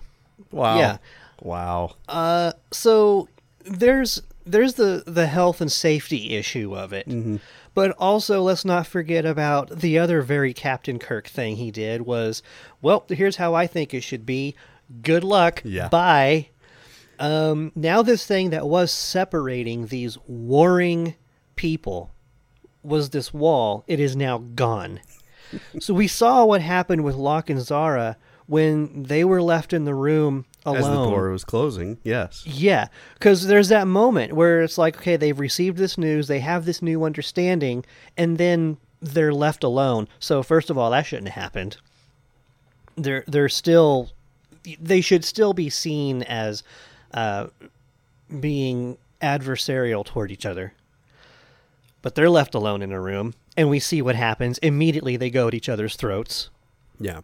Wow. 0.51 0.79
Yeah. 0.79 0.99
Wow. 1.43 1.97
Uh, 2.09 2.53
so 2.71 3.29
there's 3.65 4.23
there's 4.45 4.75
the 4.75 5.03
the 5.07 5.27
health 5.27 5.61
and 5.61 5.71
safety 5.71 6.35
issue 6.37 6.77
of 6.77 6.93
it, 6.93 7.09
Mm-hmm. 7.09 7.37
but 7.75 7.91
also 7.99 8.43
let's 8.43 8.65
not 8.65 8.87
forget 8.87 9.25
about 9.25 9.81
the 9.81 9.99
other 9.99 10.23
very 10.23 10.55
Captain 10.55 10.99
Kirk 10.99 11.27
thing 11.29 11.57
he 11.57 11.71
did 11.71 12.03
was, 12.03 12.43
well, 12.81 13.05
here's 13.09 13.37
how 13.37 13.55
I 13.55 13.67
think 13.67 13.93
it 13.93 14.03
should 14.03 14.25
be. 14.25 14.55
Good 15.03 15.25
luck. 15.25 15.63
Yeah. 15.65 15.89
Bye. 15.89 16.49
Um, 17.19 17.73
now 17.75 18.03
this 18.03 18.27
thing 18.27 18.51
that 18.51 18.67
was 18.69 18.93
separating 18.93 19.87
these 19.87 20.19
warring 20.27 21.15
people 21.57 22.11
was 22.83 23.11
this 23.11 23.33
wall. 23.35 23.85
It 23.89 23.99
is 23.99 24.15
now 24.15 24.39
gone. 24.39 25.01
so 25.81 25.93
we 25.95 26.07
saw 26.07 26.45
what 26.45 26.61
happened 26.61 27.03
with 27.05 27.15
Locke 27.17 27.51
and 27.51 27.61
Zara 27.61 28.17
when 28.47 29.05
they 29.05 29.25
were 29.25 29.43
left 29.43 29.73
in 29.73 29.85
the 29.85 29.95
room 29.95 30.45
alone. 30.67 30.83
As 30.83 30.89
the 30.89 31.11
door 31.11 31.31
was 31.31 31.45
closing, 31.45 31.99
yes. 32.03 32.45
Yeah, 32.45 32.89
because 33.15 33.47
there's 33.47 33.69
that 33.69 33.87
moment 33.87 34.35
where 34.35 34.63
it's 34.63 34.77
like, 34.77 34.99
okay, 34.99 35.17
they've 35.17 35.39
received 35.39 35.79
this 35.79 35.97
news, 35.97 36.29
they 36.29 36.41
have 36.41 36.65
this 36.65 36.83
new 36.83 37.05
understanding, 37.05 37.85
and 38.17 38.37
then 38.37 38.77
they're 39.01 39.33
left 39.33 39.65
alone. 39.65 40.09
So 40.19 40.43
first 40.43 40.69
of 40.69 40.77
all, 40.77 40.91
that 40.91 41.07
shouldn't 41.07 41.29
have 41.29 41.43
happened. 41.43 41.77
They're 42.97 43.25
they're 43.27 43.49
still, 43.49 44.11
they 44.81 45.01
should 45.01 45.25
still 45.25 45.53
be 45.53 45.71
seen 45.71 46.23
as 46.23 46.63
uh, 47.15 47.47
being 48.41 48.99
adversarial 49.23 50.05
toward 50.05 50.31
each 50.31 50.47
other. 50.47 50.73
But 52.03 52.15
they're 52.15 52.31
left 52.31 52.55
alone 52.55 52.83
in 52.83 52.93
a 52.93 53.01
room, 53.01 53.35
and 53.57 53.69
we 53.69 53.81
see 53.81 54.01
what 54.01 54.15
happens. 54.15 54.59
Immediately, 54.59 55.17
they 55.17 55.31
go 55.31 55.49
at 55.49 55.55
each 55.55 55.69
other's 55.69 55.97
throats. 55.97 56.51
Yeah. 57.01 57.21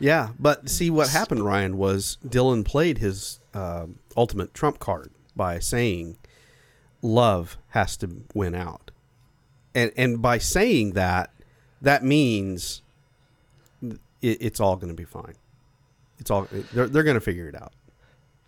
Yeah, 0.00 0.30
but 0.38 0.68
see 0.70 0.90
what 0.90 1.10
happened, 1.10 1.44
Ryan, 1.44 1.76
was 1.76 2.16
Dylan 2.26 2.64
played 2.64 2.98
his 2.98 3.38
uh, 3.54 3.86
ultimate 4.16 4.54
trump 4.54 4.78
card 4.78 5.10
by 5.36 5.58
saying 5.58 6.16
love 7.02 7.58
has 7.68 7.96
to 7.98 8.24
win 8.34 8.54
out. 8.54 8.90
And 9.74 9.92
and 9.96 10.20
by 10.20 10.38
saying 10.38 10.92
that, 10.92 11.32
that 11.80 12.02
means 12.02 12.82
it, 13.82 13.98
it's 14.20 14.58
all 14.58 14.76
going 14.76 14.88
to 14.88 14.94
be 14.94 15.04
fine. 15.04 15.34
It's 16.18 16.30
all 16.30 16.48
they're 16.72 16.88
they're 16.88 17.04
going 17.04 17.14
to 17.14 17.20
figure 17.20 17.48
it 17.48 17.54
out. 17.54 17.72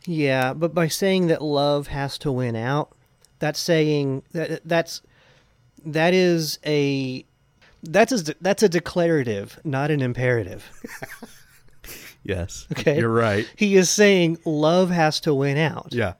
Yeah, 0.06 0.52
but 0.52 0.74
by 0.74 0.88
saying 0.88 1.28
that 1.28 1.42
love 1.42 1.86
has 1.88 2.18
to 2.18 2.32
win 2.32 2.56
out, 2.56 2.92
that's 3.38 3.60
saying 3.60 4.22
that 4.32 4.62
that's 4.64 5.02
that 5.84 6.14
is 6.14 6.58
a 6.64 7.24
that's 7.82 8.12
a 8.12 8.34
that's 8.40 8.62
a 8.62 8.68
declarative, 8.68 9.60
not 9.64 9.90
an 9.90 10.00
imperative. 10.00 10.70
Yes. 12.24 12.66
Okay. 12.72 12.98
You're 12.98 13.08
right. 13.12 13.46
He 13.56 13.76
is 13.76 13.90
saying 13.90 14.38
love 14.44 14.90
has 14.90 15.18
to 15.20 15.34
win 15.34 15.56
out, 15.58 15.88
Yeah. 15.90 16.14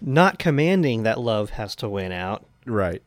not 0.00 0.38
commanding 0.38 1.02
that 1.02 1.18
love 1.20 1.50
has 1.50 1.74
to 1.76 1.88
win 1.88 2.12
out. 2.12 2.44
Right. 2.66 3.02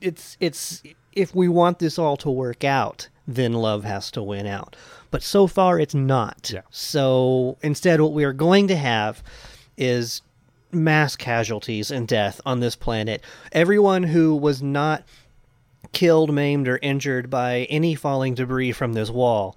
It's 0.00 0.36
it's 0.40 0.82
if 1.12 1.34
we 1.34 1.48
want 1.48 1.78
this 1.78 1.98
all 1.98 2.16
to 2.18 2.30
work 2.30 2.64
out, 2.64 3.08
then 3.26 3.52
love 3.52 3.84
has 3.84 4.10
to 4.12 4.22
win 4.22 4.46
out. 4.46 4.76
But 5.10 5.22
so 5.22 5.46
far 5.46 5.78
it's 5.78 5.94
not. 5.94 6.50
Yeah. 6.52 6.60
So 6.70 7.56
instead 7.62 8.00
what 8.00 8.12
we 8.12 8.24
are 8.24 8.32
going 8.32 8.68
to 8.68 8.76
have 8.76 9.22
is 9.76 10.22
mass 10.72 11.16
casualties 11.16 11.90
and 11.90 12.06
death 12.06 12.40
on 12.44 12.60
this 12.60 12.76
planet. 12.76 13.22
Everyone 13.52 14.02
who 14.02 14.34
was 14.34 14.62
not 14.62 15.04
killed, 15.92 16.32
maimed, 16.34 16.68
or 16.68 16.78
injured 16.82 17.30
by 17.30 17.60
any 17.70 17.94
falling 17.94 18.34
debris 18.34 18.72
from 18.72 18.92
this 18.92 19.08
wall 19.10 19.56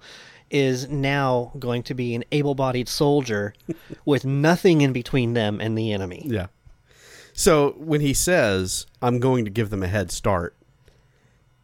is 0.50 0.88
now 0.88 1.52
going 1.58 1.82
to 1.84 1.94
be 1.94 2.14
an 2.14 2.24
able 2.32 2.54
bodied 2.54 2.88
soldier 2.88 3.54
with 4.04 4.24
nothing 4.24 4.80
in 4.80 4.92
between 4.92 5.34
them 5.34 5.60
and 5.60 5.78
the 5.78 5.92
enemy. 5.92 6.24
Yeah. 6.26 6.46
So 7.32 7.70
when 7.78 8.00
he 8.00 8.12
says, 8.12 8.86
I'm 9.00 9.20
going 9.20 9.44
to 9.44 9.50
give 9.50 9.70
them 9.70 9.82
a 9.82 9.88
head 9.88 10.10
start, 10.10 10.56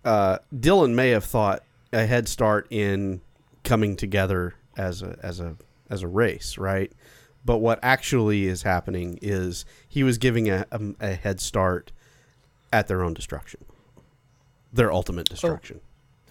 uh, 0.05 0.39
Dylan 0.55 0.95
may 0.95 1.11
have 1.11 1.25
thought 1.25 1.63
a 1.93 2.07
head 2.07 2.29
start 2.29 2.67
in 2.71 3.21
coming 3.65 3.97
together 3.97 4.55
as 4.77 5.03
a 5.03 5.19
as 5.23 5.41
a 5.41 5.57
as 5.91 6.03
a 6.03 6.09
race, 6.09 6.57
right? 6.57 6.93
But 7.45 7.59
what 7.59 7.79
actually 7.83 8.47
is 8.47 8.63
happening 8.63 9.19
is 9.23 9.65
he 9.89 10.03
was 10.03 10.19
giving 10.19 10.51
a, 10.51 10.67
a, 10.71 10.81
a 11.01 11.15
head 11.15 11.41
start 11.41 11.93
at 12.73 12.89
their 12.89 13.03
own 13.03 13.15
destruction, 13.15 13.65
their 14.73 14.93
ultimate 14.93 15.29
destruction. 15.29 15.81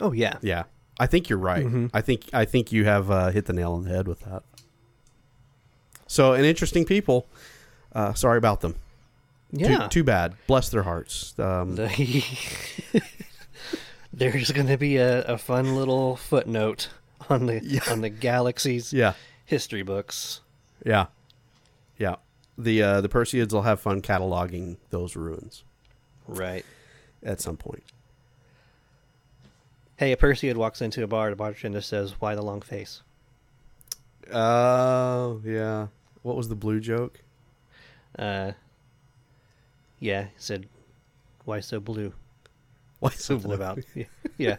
Oh, 0.02 0.12
yeah. 0.12 0.38
Yeah, 0.42 0.64
I 1.00 1.08
think 1.08 1.30
you're 1.30 1.40
right. 1.40 1.90
I 1.94 2.02
think 2.02 2.30
I 2.34 2.46
think 2.46 2.72
you 2.72 2.86
have 2.86 3.12
uh, 3.12 3.30
hit 3.32 3.46
the 3.46 3.54
nail 3.54 3.74
on 3.74 3.84
the 3.84 3.90
head 3.90 4.08
with 4.08 4.22
that. 4.22 4.44
So, 6.08 6.34
an 6.34 6.46
interesting 6.46 6.86
people. 6.86 7.28
Uh, 7.94 8.14
sorry 8.14 8.38
about 8.38 8.62
them. 8.62 8.76
Yeah. 9.52 9.84
Too, 9.84 9.88
too 9.90 10.04
bad. 10.04 10.36
Bless 10.48 10.70
their 10.70 10.84
hearts. 10.84 11.34
Um, 11.40 11.76
There's 14.14 14.52
going 14.52 14.68
to 14.68 14.78
be 14.78 14.98
a, 14.98 15.24
a 15.24 15.38
fun 15.38 15.76
little 15.76 16.16
footnote 16.16 16.90
on 17.30 17.48
the 17.48 17.82
on 17.92 18.02
the 18.02 18.10
galaxy's 18.10 18.94
yeah, 18.94 19.14
history 19.46 19.84
books. 19.84 20.42
yeah, 20.86 21.08
yeah. 21.98 22.16
The 22.58 22.82
uh, 22.82 23.02
the 23.02 23.10
Perseids 23.10 23.52
will 23.52 23.64
have 23.64 23.82
fun 23.82 24.02
cataloging 24.02 24.78
those 24.90 25.18
ruins 25.18 25.64
Right. 26.28 26.64
at 27.24 27.42
some 27.42 27.58
point. 27.58 27.84
Hey, 29.98 30.12
a 30.12 30.18
Perseid 30.18 30.56
walks 30.56 30.82
into 30.82 31.04
a 31.04 31.08
bar. 31.08 31.30
The 31.30 31.36
bartender 31.36 31.82
says, 31.82 32.16
"Why 32.20 32.36
the 32.36 32.42
long 32.42 32.62
face?" 32.62 33.02
Oh 34.34 35.42
yeah. 35.46 35.88
What 36.22 36.36
was 36.36 36.50
the 36.50 36.56
blue 36.56 36.80
joke? 36.80 37.22
Uh, 38.18 38.54
yeah, 40.00 40.24
he 40.24 40.30
said, 40.38 40.68
"Why 41.46 41.60
so 41.60 41.80
blue?" 41.80 42.14
Why 43.00 43.12
so 43.12 43.38
blue? 43.38 43.56
about 43.56 43.80
yeah. 44.38 44.58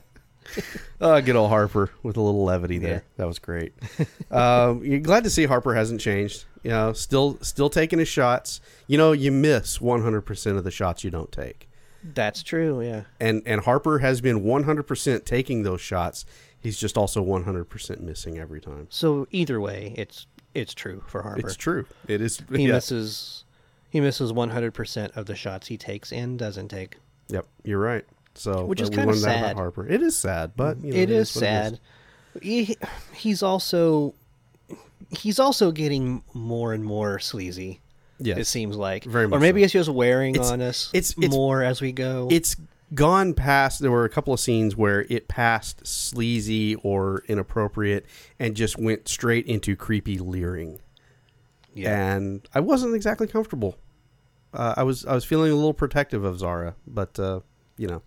Uh, 1.00 1.20
good 1.22 1.36
old 1.36 1.50
Harper 1.50 1.90
with 2.02 2.16
a 2.16 2.20
little 2.20 2.44
levity 2.44 2.78
there. 2.78 2.94
Yeah. 2.94 3.00
That 3.16 3.26
was 3.26 3.38
great. 3.38 3.72
um, 4.30 4.84
you're 4.84 5.00
glad 5.00 5.24
to 5.24 5.30
see 5.30 5.44
Harper 5.44 5.74
hasn't 5.74 6.00
changed. 6.00 6.44
You 6.62 6.70
know, 6.70 6.92
still 6.92 7.38
still 7.42 7.68
taking 7.70 7.98
his 7.98 8.08
shots. 8.08 8.60
You 8.86 8.98
know, 8.98 9.12
you 9.12 9.32
miss 9.32 9.78
100% 9.78 10.56
of 10.56 10.64
the 10.64 10.70
shots 10.70 11.04
you 11.04 11.10
don't 11.10 11.32
take. 11.32 11.68
That's 12.02 12.42
true. 12.42 12.82
Yeah. 12.82 13.02
And 13.20 13.42
and 13.46 13.62
Harper 13.62 13.98
has 13.98 14.20
been 14.20 14.42
100% 14.42 15.24
taking 15.24 15.62
those 15.62 15.80
shots. 15.80 16.24
He's 16.58 16.78
just 16.78 16.96
also 16.96 17.24
100% 17.24 18.00
missing 18.00 18.38
every 18.38 18.60
time. 18.60 18.86
So 18.90 19.26
either 19.30 19.60
way, 19.60 19.94
it's 19.96 20.26
it's 20.54 20.74
true 20.74 21.02
for 21.06 21.22
Harper. 21.22 21.40
It's 21.40 21.56
true. 21.56 21.86
It 22.08 22.20
is. 22.20 22.42
He 22.50 22.66
yeah. 22.66 22.74
misses 22.74 23.44
he 23.90 24.00
misses 24.00 24.32
100% 24.32 25.16
of 25.16 25.26
the 25.26 25.34
shots 25.34 25.68
he 25.68 25.76
takes 25.76 26.12
and 26.12 26.38
doesn't 26.38 26.68
take. 26.68 26.96
Yep, 27.28 27.46
you're 27.64 27.78
right. 27.78 28.04
So 28.34 28.64
Which 28.64 28.80
is 28.80 28.90
uh, 28.90 28.92
kinda 28.92 29.14
sad. 29.14 29.38
about 29.38 29.56
Harper. 29.56 29.86
It 29.86 30.02
is 30.02 30.16
sad, 30.16 30.52
but 30.56 30.82
you 30.82 30.92
know, 30.92 30.98
it 30.98 31.10
is 31.10 31.34
what 31.34 31.42
it 31.42 31.46
sad. 31.46 31.80
He, 32.42 32.76
he's 33.14 33.42
also 33.42 34.14
he's 35.10 35.38
also 35.38 35.72
getting 35.72 36.22
more 36.34 36.72
and 36.72 36.84
more 36.84 37.18
sleazy. 37.18 37.80
Yes. 38.18 38.38
It 38.38 38.44
seems 38.46 38.76
like, 38.76 39.04
Very 39.04 39.28
much, 39.28 39.36
or 39.36 39.40
maybe 39.40 39.60
so. 39.60 39.64
it's 39.64 39.72
just 39.72 39.90
wearing 39.90 40.34
It's- 40.34 40.50
on 40.50 40.60
us. 40.62 40.88
it's- 40.94 41.12
it's- 41.18 41.30
more 41.30 41.62
as 41.62 41.80
we 41.80 41.92
go. 41.92 42.28
it's 42.30 42.56
gone 42.94 43.34
past 43.34 43.80
there 43.80 43.90
were 43.90 44.04
a 44.04 44.08
couple 44.08 44.32
of 44.32 44.38
scenes 44.38 44.76
where 44.76 45.04
it 45.10 45.26
passed 45.28 45.84
sleazy 45.86 46.76
or 46.76 47.22
inappropriate 47.26 48.06
and 48.38 48.54
just 48.54 48.78
went 48.78 49.08
straight 49.08 49.44
into 49.46 49.74
creepy 49.74 50.18
leering 50.18 50.78
yeah. 51.74 52.14
and 52.14 52.48
i 52.54 52.60
wasn't 52.60 52.94
exactly 52.94 53.26
comfortable 53.26 53.76
uh, 54.54 54.74
i 54.76 54.84
was 54.84 55.04
i 55.04 55.12
was 55.14 55.24
feeling 55.24 55.50
a 55.50 55.54
little 55.56 55.74
protective 55.74 56.22
of 56.22 56.38
zara 56.38 56.76
but 56.86 57.18
uh, 57.18 57.40
you 57.76 57.88
know 57.88 58.02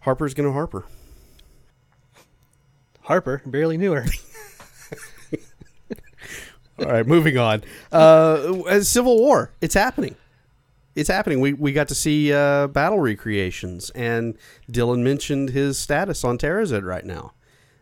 harper's 0.00 0.34
gonna 0.34 0.52
harper 0.52 0.84
Harper 3.04 3.42
barely 3.46 3.76
knew 3.76 3.92
her. 3.92 4.04
all 6.78 6.86
right 6.86 7.06
moving 7.06 7.36
on 7.38 7.62
uh, 7.92 8.80
civil 8.80 9.18
war 9.18 9.50
it's 9.60 9.74
happening 9.74 10.16
it's 10.96 11.08
happening. 11.10 11.40
We 11.40 11.54
we 11.54 11.72
got 11.72 11.88
to 11.88 11.94
see 11.96 12.32
uh, 12.32 12.68
battle 12.68 13.00
recreations, 13.00 13.90
and 13.96 14.38
Dylan 14.70 15.00
mentioned 15.02 15.50
his 15.50 15.76
status 15.76 16.22
on 16.22 16.38
Tarazed 16.38 16.84
right 16.86 17.04
now. 17.04 17.32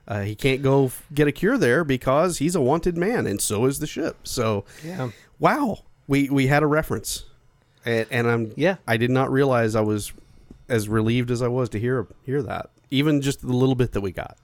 Uh, 0.08 0.22
he 0.22 0.34
can't 0.34 0.62
go 0.62 0.86
f- 0.86 1.04
get 1.12 1.28
a 1.28 1.32
cure 1.32 1.58
there 1.58 1.84
because 1.84 2.38
he's 2.38 2.54
a 2.54 2.60
wanted 2.62 2.96
man, 2.96 3.26
and 3.26 3.38
so 3.38 3.66
is 3.66 3.80
the 3.80 3.86
ship. 3.86 4.16
So, 4.26 4.64
Yeah. 4.82 5.10
wow, 5.38 5.80
we 6.08 6.30
we 6.30 6.46
had 6.46 6.62
a 6.62 6.66
reference, 6.66 7.24
and, 7.84 8.06
and 8.10 8.26
I'm 8.30 8.52
Yeah. 8.56 8.76
I 8.88 8.96
did 8.96 9.10
not 9.10 9.30
realize 9.30 9.74
I 9.74 9.82
was 9.82 10.14
as 10.70 10.88
relieved 10.88 11.30
as 11.30 11.42
I 11.42 11.48
was 11.48 11.68
to 11.68 11.78
hear 11.78 12.06
hear 12.24 12.40
that, 12.42 12.70
even 12.90 13.20
just 13.20 13.42
the 13.42 13.52
little 13.52 13.74
bit 13.74 13.92
that 13.92 14.00
we 14.00 14.12
got. 14.12 14.38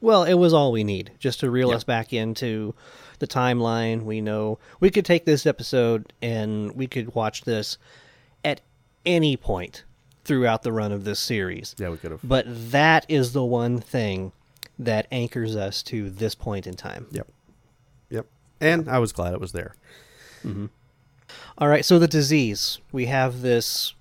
Well, 0.00 0.24
it 0.24 0.34
was 0.36 0.54
all 0.54 0.72
we 0.72 0.84
need 0.84 1.10
just 1.18 1.40
to 1.40 1.50
reel 1.50 1.68
Yeah. 1.68 1.76
us 1.76 1.84
back 1.84 2.14
into 2.14 2.74
the 3.18 3.26
timeline. 3.26 4.02
We 4.02 4.20
know 4.20 4.58
we 4.80 4.90
could 4.90 5.04
take 5.04 5.24
this 5.24 5.46
episode 5.46 6.12
and 6.22 6.72
we 6.72 6.86
could 6.86 7.14
watch 7.14 7.42
this 7.42 7.78
at 8.44 8.60
any 9.04 9.36
point 9.36 9.84
throughout 10.24 10.62
the 10.62 10.72
run 10.72 10.92
of 10.92 11.04
this 11.04 11.20
series. 11.20 11.74
Yeah, 11.78 11.90
we 11.90 11.96
could 11.96 12.10
have. 12.10 12.20
But 12.22 12.46
that 12.72 13.06
is 13.08 13.32
the 13.32 13.44
one 13.44 13.78
thing 13.78 14.32
that 14.78 15.06
anchors 15.10 15.56
us 15.56 15.82
to 15.84 16.10
this 16.10 16.34
point 16.34 16.66
in 16.66 16.74
time. 16.74 17.06
Yep, 17.10 17.28
yep. 18.10 18.26
And 18.60 18.88
I 18.88 18.98
was 18.98 19.12
glad 19.12 19.32
it 19.32 19.40
was 19.40 19.52
there. 19.52 19.74
All 21.58 21.68
right, 21.68 21.84
so 21.84 21.98
the 21.98 22.08
disease. 22.08 22.78
We 22.92 23.06
have 23.06 23.40
this 23.42 23.94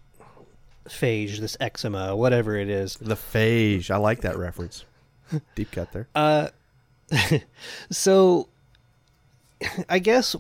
phage, 0.88 1.40
this 1.40 1.58
eczema, 1.60 2.16
whatever 2.16 2.56
it 2.56 2.70
is. 2.70 2.96
The 2.96 3.16
phage. 3.16 3.90
I 3.90 3.98
like 3.98 4.22
that 4.22 4.38
reference. 4.38 4.86
Deep 5.56 5.72
cut 5.72 5.92
there. 5.92 6.08
Uh, 6.14 6.50
so 7.90 8.48
I 9.90 10.00
guess 10.00 10.36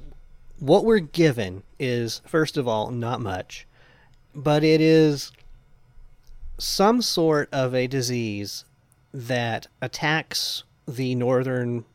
what 0.59 0.85
we're 0.85 0.99
given 0.99 1.63
is 1.79 2.21
first 2.25 2.57
of 2.57 2.67
all 2.67 2.91
not 2.91 3.21
much, 3.21 3.67
but 4.33 4.63
it 4.63 4.81
is 4.81 5.31
some 6.57 7.01
sort 7.01 7.49
of 7.51 7.75
a 7.75 7.87
disease 7.87 8.65
that 9.13 9.67
attacks 9.81 10.63
the 10.87 11.15
northern 11.15 11.85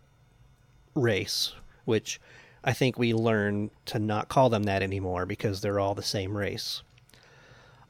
race, 0.95 1.55
which 1.85 2.21
I 2.63 2.73
think 2.73 2.99
we 2.99 3.15
learn 3.15 3.71
to 3.87 3.99
not 3.99 4.29
call 4.29 4.51
them 4.51 4.65
that 4.65 4.83
anymore 4.83 5.27
because 5.27 5.61
they're 5.61 5.81
all 5.81 5.95
the 5.95 6.03
same 6.03 6.37
race. 6.37 6.83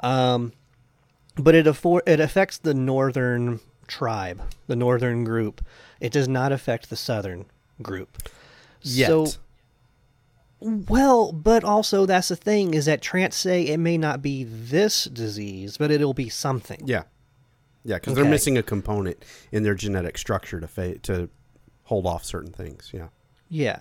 Um, 0.01 0.53
but 1.37 1.55
it 1.55 1.67
affor- 1.67 2.07
it 2.07 2.21
affects 2.21 2.59
the 2.59 2.75
northern 2.75 3.61
tribe, 3.87 4.41
the 4.67 4.77
northern 4.77 5.25
group. 5.25 5.65
It 6.01 6.13
does 6.13 6.29
not 6.29 6.53
affect 6.53 6.89
the 6.89 6.97
southern 6.97 7.47
group. 7.83 8.23
Yet. 8.83 9.09
So, 9.09 9.27
well, 10.61 11.33
but 11.33 11.65
also 11.65 12.07
that's 12.07 12.29
the 12.29 12.37
thing 12.37 12.75
is 12.75 12.85
that 12.85 13.01
trance 13.01 13.37
say 13.37 13.63
it 13.63 13.79
may 13.79 13.97
not 13.97 14.21
be 14.21 14.45
this 14.45 15.05
disease, 15.05 15.77
but 15.79 15.91
it'll 15.91 16.15
be 16.15 16.29
something. 16.29 16.83
Yeah, 16.85 17.05
yeah, 17.85 17.97
because 17.97 18.15
they're 18.15 18.25
missing 18.25 18.59
a 18.59 18.63
component 18.63 19.25
in 19.53 19.63
their 19.63 19.75
genetic 19.75 20.19
structure 20.19 20.61
to 20.61 20.69
fa- 20.69 20.99
to 20.99 21.31
hold 21.85 22.07
off 22.07 22.25
certain 22.25 22.53
things. 22.53 22.91
Yeah, 22.93 23.09
Yeah. 23.49 23.81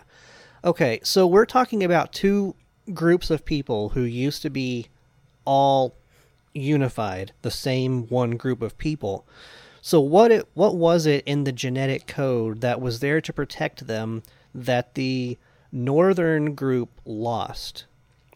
Okay, 0.64 1.00
so 1.04 1.26
we're 1.26 1.46
talking 1.46 1.84
about 1.84 2.12
two 2.12 2.54
groups 2.94 3.30
of 3.30 3.46
people 3.46 3.90
who 3.90 4.02
used 4.02 4.42
to 4.42 4.50
be 4.50 4.88
all 5.46 5.96
unified, 6.54 7.32
the 7.44 7.52
same 7.52 8.08
one 8.08 8.32
group 8.32 8.62
of 8.62 8.78
people. 8.78 9.26
So 9.82 10.02
what 10.02 10.32
it 10.32 10.48
what 10.54 10.76
was 10.76 11.06
it 11.06 11.24
in 11.26 11.44
the 11.44 11.52
genetic 11.52 12.08
code 12.08 12.62
that 12.62 12.82
was 12.82 13.00
there 13.00 13.22
to 13.22 13.32
protect 13.34 13.88
them 13.88 14.24
that 14.54 14.96
the 14.96 15.38
northern 15.72 16.56
group 16.56 16.90
lost? 17.06 17.86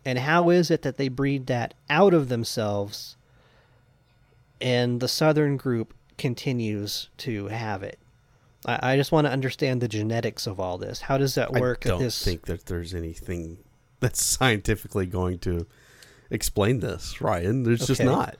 And 0.05 0.19
how 0.19 0.49
is 0.49 0.69
it 0.69 0.81
that 0.81 0.97
they 0.97 1.07
breed 1.07 1.47
that 1.47 1.73
out 1.89 2.13
of 2.13 2.29
themselves 2.29 3.15
and 4.59 4.99
the 4.99 5.07
southern 5.07 5.57
group 5.57 5.93
continues 6.17 7.09
to 7.17 7.47
have 7.47 7.83
it? 7.83 7.99
I, 8.65 8.93
I 8.93 8.97
just 8.97 9.11
want 9.11 9.27
to 9.27 9.31
understand 9.31 9.81
the 9.81 9.87
genetics 9.87 10.47
of 10.47 10.59
all 10.59 10.77
this. 10.77 11.01
How 11.01 11.17
does 11.17 11.35
that 11.35 11.53
work? 11.53 11.85
I 11.85 11.89
don't 11.89 11.99
this 11.99 12.23
think 12.23 12.45
that 12.45 12.65
there's 12.65 12.93
anything 12.93 13.57
that's 13.99 14.23
scientifically 14.25 15.05
going 15.05 15.39
to 15.39 15.67
explain 16.29 16.79
this, 16.79 17.21
Ryan. 17.21 17.63
There's 17.63 17.87
just 17.87 18.03
not. 18.03 18.35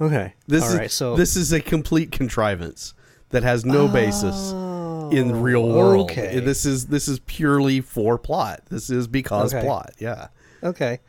okay. 0.00 0.34
This 0.46 0.64
All 0.64 0.70
is 0.70 0.76
right. 0.76 0.90
So 0.90 1.16
this 1.16 1.36
is 1.36 1.52
a 1.52 1.60
complete 1.60 2.12
contrivance 2.12 2.94
that 3.30 3.42
has 3.42 3.64
no 3.64 3.88
basis. 3.88 4.52
Ah. 4.54 4.69
In 5.12 5.28
the 5.28 5.34
real 5.34 5.68
world. 5.68 6.10
okay. 6.10 6.40
This 6.40 6.64
is 6.64 6.86
this 6.86 7.08
is 7.08 7.18
purely 7.20 7.80
for 7.80 8.18
plot. 8.18 8.62
This 8.70 8.90
is 8.90 9.06
because 9.06 9.54
Okay. 9.54 9.64
plot. 9.64 9.92
Yeah. 9.98 10.28
Okay, 10.62 11.00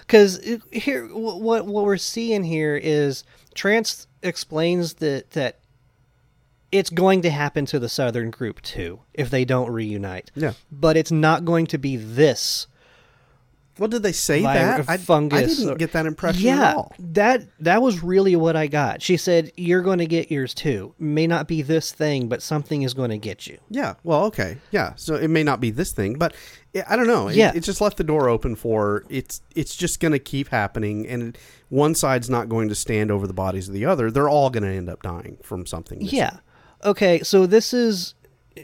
because 0.00 0.40
here, 0.72 1.06
what 1.06 1.66
what 1.66 1.84
we're 1.84 1.96
seeing 1.96 2.42
here 2.42 2.76
is 2.76 3.22
Trance 3.54 4.06
explains 4.22 4.94
that 4.94 5.30
that 5.30 5.60
it's 6.72 6.90
going 6.90 7.22
to 7.22 7.30
happen 7.30 7.66
to 7.66 7.78
the 7.78 7.88
Southern 7.88 8.30
group 8.30 8.60
too 8.62 8.98
if 9.14 9.30
they 9.30 9.44
don't 9.44 9.70
reunite. 9.70 10.32
Yeah. 10.34 10.54
but 10.72 10.96
it's 10.96 11.12
not 11.12 11.44
going 11.44 11.66
to 11.68 11.78
be 11.78 11.96
this. 11.96 12.66
Well, 13.78 13.88
did 13.88 14.02
they 14.02 14.12
say 14.12 14.42
that? 14.42 14.88
I, 14.88 14.94
I 14.94 14.96
didn't 14.96 15.68
or- 15.70 15.74
get 15.76 15.92
that 15.92 16.06
impression 16.06 16.42
yeah, 16.46 16.70
at 16.70 16.76
all. 16.76 16.94
that 16.98 17.42
that 17.60 17.82
was 17.82 18.02
really 18.02 18.34
what 18.36 18.56
I 18.56 18.66
got. 18.68 19.02
She 19.02 19.16
said, 19.16 19.52
"You're 19.56 19.82
going 19.82 19.98
to 19.98 20.06
get 20.06 20.30
yours 20.30 20.54
too. 20.54 20.94
May 20.98 21.26
not 21.26 21.46
be 21.46 21.62
this 21.62 21.92
thing, 21.92 22.28
but 22.28 22.42
something 22.42 22.82
is 22.82 22.94
going 22.94 23.10
to 23.10 23.18
get 23.18 23.46
you." 23.46 23.58
Yeah. 23.68 23.94
Well, 24.02 24.24
okay. 24.26 24.58
Yeah. 24.70 24.94
So 24.96 25.14
it 25.16 25.28
may 25.28 25.42
not 25.42 25.60
be 25.60 25.70
this 25.70 25.92
thing, 25.92 26.14
but 26.14 26.34
I 26.88 26.96
don't 26.96 27.06
know. 27.06 27.28
It, 27.28 27.36
Yeah. 27.36 27.52
it 27.54 27.60
just 27.60 27.80
left 27.80 27.96
the 27.98 28.04
door 28.04 28.28
open 28.28 28.56
for 28.56 29.04
it's. 29.08 29.42
It's 29.54 29.76
just 29.76 30.00
going 30.00 30.12
to 30.12 30.18
keep 30.18 30.48
happening, 30.48 31.06
and 31.06 31.36
one 31.68 31.94
side's 31.94 32.30
not 32.30 32.48
going 32.48 32.68
to 32.68 32.74
stand 32.74 33.10
over 33.10 33.26
the 33.26 33.34
bodies 33.34 33.68
of 33.68 33.74
the 33.74 33.84
other. 33.84 34.10
They're 34.10 34.28
all 34.28 34.50
going 34.50 34.62
to 34.64 34.70
end 34.70 34.88
up 34.88 35.02
dying 35.02 35.36
from 35.42 35.66
something. 35.66 36.00
Yeah. 36.00 36.38
Okay, 36.84 37.20
so 37.22 37.46
this 37.46 37.72
is 37.72 38.14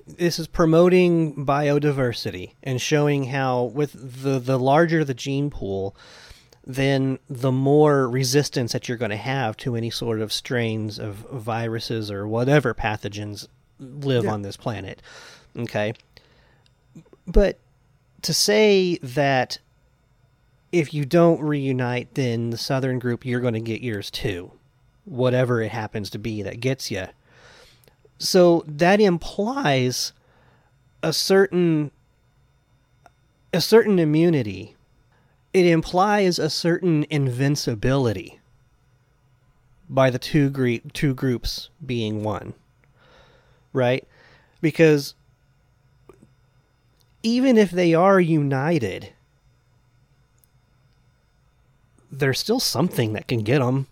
this 0.07 0.39
is 0.39 0.47
promoting 0.47 1.45
biodiversity 1.47 2.55
and 2.63 2.81
showing 2.81 3.25
how 3.25 3.65
with 3.65 3.93
the 4.23 4.39
the 4.39 4.59
larger 4.59 5.05
the 5.05 5.15
gene 5.15 5.51
pool, 5.51 5.95
then 6.67 7.19
the 7.29 7.53
more 7.53 8.09
resistance 8.09 8.73
that 8.73 8.89
you're 8.89 8.99
going 8.99 9.11
to 9.11 9.17
have 9.17 9.57
to 9.59 9.77
any 9.77 9.91
sort 9.91 10.21
of 10.21 10.33
strains 10.33 10.99
of 10.99 11.17
viruses 11.33 12.11
or 12.11 12.27
whatever 12.27 12.73
pathogens 12.75 13.49
live 13.79 14.25
Yeah. 14.25 14.33
on 14.33 14.43
this 14.43 14.57
planet. 14.57 15.03
Okay? 15.57 15.93
But 17.27 17.59
to 18.23 18.33
say 18.33 18.99
that 19.03 19.59
if 20.71 20.95
you 20.95 21.05
don't 21.05 21.41
reunite, 21.41 22.15
then 22.15 22.51
the 22.51 22.57
southern 22.57 22.99
group, 22.99 23.27
you're 23.27 23.41
going 23.41 23.55
to 23.55 23.61
get 23.61 23.83
yours 23.83 24.11
too. 24.11 24.53
Whatever 25.05 25.61
it 25.61 25.73
happens 25.73 26.09
to 26.11 26.19
be 26.19 26.43
that 26.43 26.61
gets 26.61 26.91
you. 26.91 27.07
So 28.23 28.63
that 28.69 29.01
implies 29.01 30.13
a 31.03 31.13
certain 31.13 31.91
a 33.53 33.61
certain 33.61 33.99
immunity. 33.99 34.77
It 35.53 35.67
implies 35.67 36.39
a 36.39 36.49
certain 36.49 37.05
invincibility 37.11 38.39
by 39.89 40.09
the 40.09 40.21
two 40.21 40.51
gre- 40.51 40.87
two 40.93 41.15
groups 41.15 41.69
being 41.85 42.23
one. 42.23 42.55
Right? 43.73 44.07
Because 44.61 45.15
even 47.25 47.59
if 47.59 47.73
they 47.73 47.93
are 47.93 48.21
united, 48.21 49.13
there's 52.13 52.39
still 52.39 52.61
something 52.61 53.15
that 53.15 53.27
can 53.27 53.41
get 53.41 53.59
them. 53.59 53.89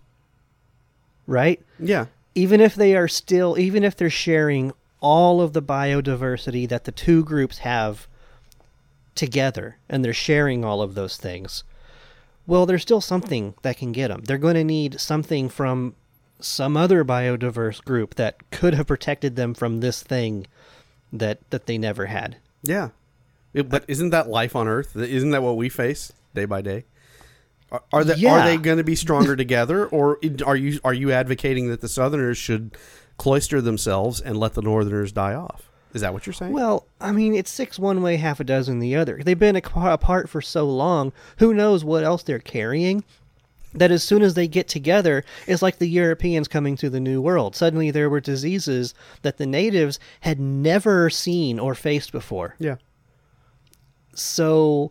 Right? 1.26 1.60
Yeah. 1.80 2.06
Even 2.34 2.60
if 2.60 2.74
they 2.74 2.94
are 2.96 3.08
still 3.08 3.58
even 3.58 3.82
if 3.84 3.96
they're 3.96 4.10
sharing 4.10 4.72
all 5.00 5.40
of 5.40 5.52
the 5.52 5.62
biodiversity 5.62 6.68
that 6.68 6.84
the 6.84 6.92
two 6.92 7.24
groups 7.24 7.58
have 7.58 8.06
together 9.14 9.76
and 9.88 10.04
they're 10.04 10.12
sharing 10.14 10.64
all 10.64 10.80
of 10.82 10.94
those 10.94 11.16
things 11.16 11.64
well 12.46 12.64
there's 12.66 12.82
still 12.82 13.00
something 13.00 13.54
that 13.62 13.76
can 13.76 13.92
get 13.92 14.08
them 14.08 14.22
they're 14.24 14.38
going 14.38 14.54
to 14.54 14.64
need 14.64 15.00
something 15.00 15.48
from 15.48 15.94
some 16.38 16.76
other 16.76 17.04
biodiverse 17.04 17.84
group 17.84 18.14
that 18.14 18.50
could 18.50 18.72
have 18.74 18.86
protected 18.86 19.36
them 19.36 19.52
from 19.52 19.80
this 19.80 20.02
thing 20.02 20.46
that 21.12 21.38
that 21.50 21.66
they 21.66 21.76
never 21.76 22.06
had 22.06 22.36
Yeah. 22.62 22.90
It- 23.52 23.68
but 23.68 23.84
isn't 23.88 24.10
that 24.10 24.28
life 24.28 24.54
on 24.54 24.68
Earth? 24.68 24.94
Isn't 24.96 25.30
that 25.32 25.42
what 25.42 25.56
we 25.56 25.68
face 25.68 26.12
day 26.34 26.44
by 26.44 26.62
day? 26.62 26.84
Are, 27.72 27.82
are 27.92 28.04
they 28.04 28.26
are 28.26 28.44
they 28.44 28.56
going 28.56 28.78
to 28.78 28.84
be 28.84 28.96
stronger 28.96 29.36
together, 29.44 29.86
or 29.86 30.18
are 30.44 30.56
you 30.56 30.80
are 30.84 30.94
you 30.94 31.12
advocating 31.12 31.68
that 31.70 31.80
the 31.80 31.88
Southerners 31.88 32.38
should 32.38 32.76
cloister 33.16 33.60
themselves 33.60 34.20
and 34.20 34.36
let 34.38 34.54
the 34.54 34.62
Northerners 34.62 35.12
die 35.12 35.34
off? 35.34 35.70
Is 35.92 36.02
that 36.02 36.12
what 36.12 36.26
you're 36.26 36.32
saying? 36.32 36.52
Well, 36.52 36.86
I 37.00 37.12
mean, 37.12 37.34
it's 37.34 37.50
six 37.50 37.78
one 37.78 38.02
way, 38.02 38.16
half 38.16 38.40
a 38.40 38.44
dozen 38.44 38.78
the 38.78 38.96
other. 38.96 39.20
They've 39.24 39.38
been 39.38 39.56
apart 39.56 40.28
for 40.28 40.40
so 40.40 40.68
long. 40.68 41.12
Who 41.38 41.52
knows 41.52 41.84
what 41.84 42.04
else 42.04 42.22
they're 42.22 42.38
carrying? 42.38 43.04
That 43.72 43.92
as 43.92 44.02
soon 44.02 44.22
as 44.22 44.34
they 44.34 44.48
get 44.48 44.66
together, 44.66 45.24
it's 45.46 45.62
like 45.62 45.78
the 45.78 45.86
Europeans 45.88 46.48
coming 46.48 46.76
to 46.76 46.90
the 46.90 46.98
New 46.98 47.22
World. 47.22 47.54
Suddenly, 47.54 47.92
there 47.92 48.10
were 48.10 48.20
diseases 48.20 48.94
that 49.22 49.36
the 49.36 49.46
natives 49.46 50.00
had 50.22 50.40
never 50.40 51.08
seen 51.08 51.60
or 51.60 51.76
faced 51.76 52.10
before. 52.10 52.56
yeah. 52.58 52.76
So, 54.14 54.90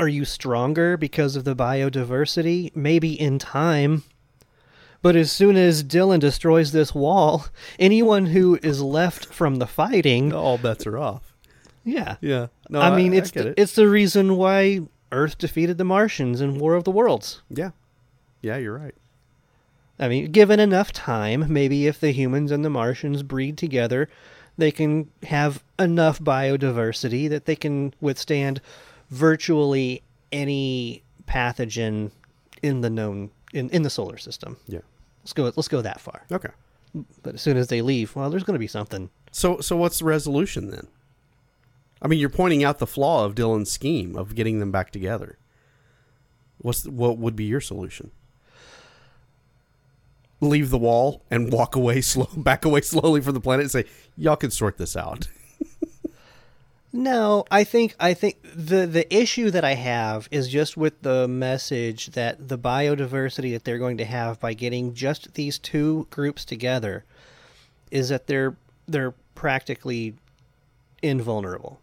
are 0.00 0.08
you 0.08 0.24
stronger 0.24 0.96
because 0.96 1.36
of 1.36 1.44
the 1.44 1.54
biodiversity? 1.54 2.74
Maybe 2.74 3.18
in 3.20 3.38
time. 3.38 4.02
But 5.02 5.16
as 5.16 5.30
soon 5.32 5.56
as 5.56 5.82
Dylan 5.84 6.20
destroys 6.20 6.72
this 6.72 6.94
wall, 6.94 7.46
anyone 7.78 8.26
who 8.26 8.58
is 8.62 8.82
left 8.82 9.26
from 9.26 9.56
the 9.56 9.66
fighting, 9.66 10.32
All 10.32 10.58
bets 10.58 10.86
are 10.86 10.98
off. 10.98 11.34
yeah, 11.84 12.16
Yeah. 12.20 12.48
No, 12.68 12.80
I 12.80 12.94
mean, 12.96 13.14
it's 13.14 13.30
the, 13.30 13.48
it. 13.48 13.54
it's 13.56 13.74
the 13.74 13.88
reason 13.88 14.36
why 14.36 14.80
Earth 15.12 15.38
defeated 15.38 15.78
the 15.78 15.84
Martians 15.84 16.40
in 16.40 16.58
War 16.58 16.74
of 16.74 16.84
the 16.84 16.90
Worlds. 16.90 17.42
yeah. 17.48 17.70
Yeah, 18.42 18.56
you're 18.56 18.78
right. 18.78 18.94
I 19.98 20.08
mean, 20.08 20.32
given 20.32 20.60
enough 20.60 20.92
time, 20.92 21.52
maybe 21.52 21.86
if 21.86 22.00
the 22.00 22.10
humans 22.12 22.50
and 22.50 22.64
the 22.64 22.70
Martians 22.70 23.22
breed 23.22 23.58
together, 23.58 24.08
they 24.56 24.70
can 24.70 25.10
have 25.24 25.62
enough 25.78 26.18
biodiversity 26.20 27.28
that 27.28 27.44
they 27.44 27.54
can 27.56 27.92
withstand 28.00 28.60
virtually 29.10 30.02
any 30.32 31.02
pathogen 31.26 32.10
in 32.62 32.80
the 32.80 32.90
known 32.90 33.30
in, 33.52 33.68
in 33.70 33.82
the 33.82 33.90
solar 33.90 34.18
system. 34.18 34.56
Yeah. 34.66 34.80
Let's 35.22 35.32
go 35.32 35.44
let's 35.44 35.68
go 35.68 35.82
that 35.82 36.00
far. 36.00 36.22
Okay. 36.30 36.50
But 37.22 37.34
as 37.34 37.42
soon 37.42 37.56
as 37.56 37.68
they 37.68 37.82
leave, 37.82 38.16
well, 38.16 38.30
there's 38.30 38.42
going 38.42 38.54
to 38.54 38.60
be 38.60 38.66
something. 38.66 39.10
So 39.30 39.60
so 39.60 39.76
what's 39.76 39.98
the 39.98 40.04
resolution 40.04 40.70
then? 40.70 40.86
I 42.02 42.08
mean, 42.08 42.18
you're 42.18 42.30
pointing 42.30 42.64
out 42.64 42.78
the 42.78 42.86
flaw 42.86 43.26
of 43.26 43.34
Dylan's 43.34 43.70
scheme 43.70 44.16
of 44.16 44.34
getting 44.34 44.58
them 44.58 44.72
back 44.72 44.90
together. 44.90 45.38
What's 46.58 46.86
what 46.86 47.18
would 47.18 47.36
be 47.36 47.44
your 47.44 47.60
solution? 47.60 48.10
Leave 50.40 50.70
the 50.70 50.78
wall 50.78 51.22
and 51.30 51.52
walk 51.52 51.76
away 51.76 52.00
slow, 52.00 52.28
back 52.36 52.64
away 52.64 52.80
slowly 52.80 53.20
from 53.20 53.34
the 53.34 53.40
planet, 53.40 53.64
and 53.64 53.70
say, 53.70 53.84
"Y'all 54.16 54.36
can 54.36 54.50
sort 54.50 54.78
this 54.78 54.96
out." 54.96 55.28
No, 56.92 57.44
I 57.52 57.62
think 57.62 57.94
I 58.00 58.14
think 58.14 58.38
the 58.42 58.84
the 58.86 59.12
issue 59.14 59.50
that 59.52 59.64
I 59.64 59.74
have 59.74 60.26
is 60.32 60.48
just 60.48 60.76
with 60.76 61.02
the 61.02 61.28
message 61.28 62.08
that 62.08 62.48
the 62.48 62.58
biodiversity 62.58 63.52
that 63.52 63.64
they're 63.64 63.78
going 63.78 63.98
to 63.98 64.04
have 64.04 64.40
by 64.40 64.54
getting 64.54 64.92
just 64.94 65.34
these 65.34 65.56
two 65.58 66.08
groups 66.10 66.44
together 66.44 67.04
is 67.92 68.08
that 68.08 68.26
they're 68.26 68.56
they're 68.88 69.14
practically 69.36 70.14
invulnerable. 71.00 71.80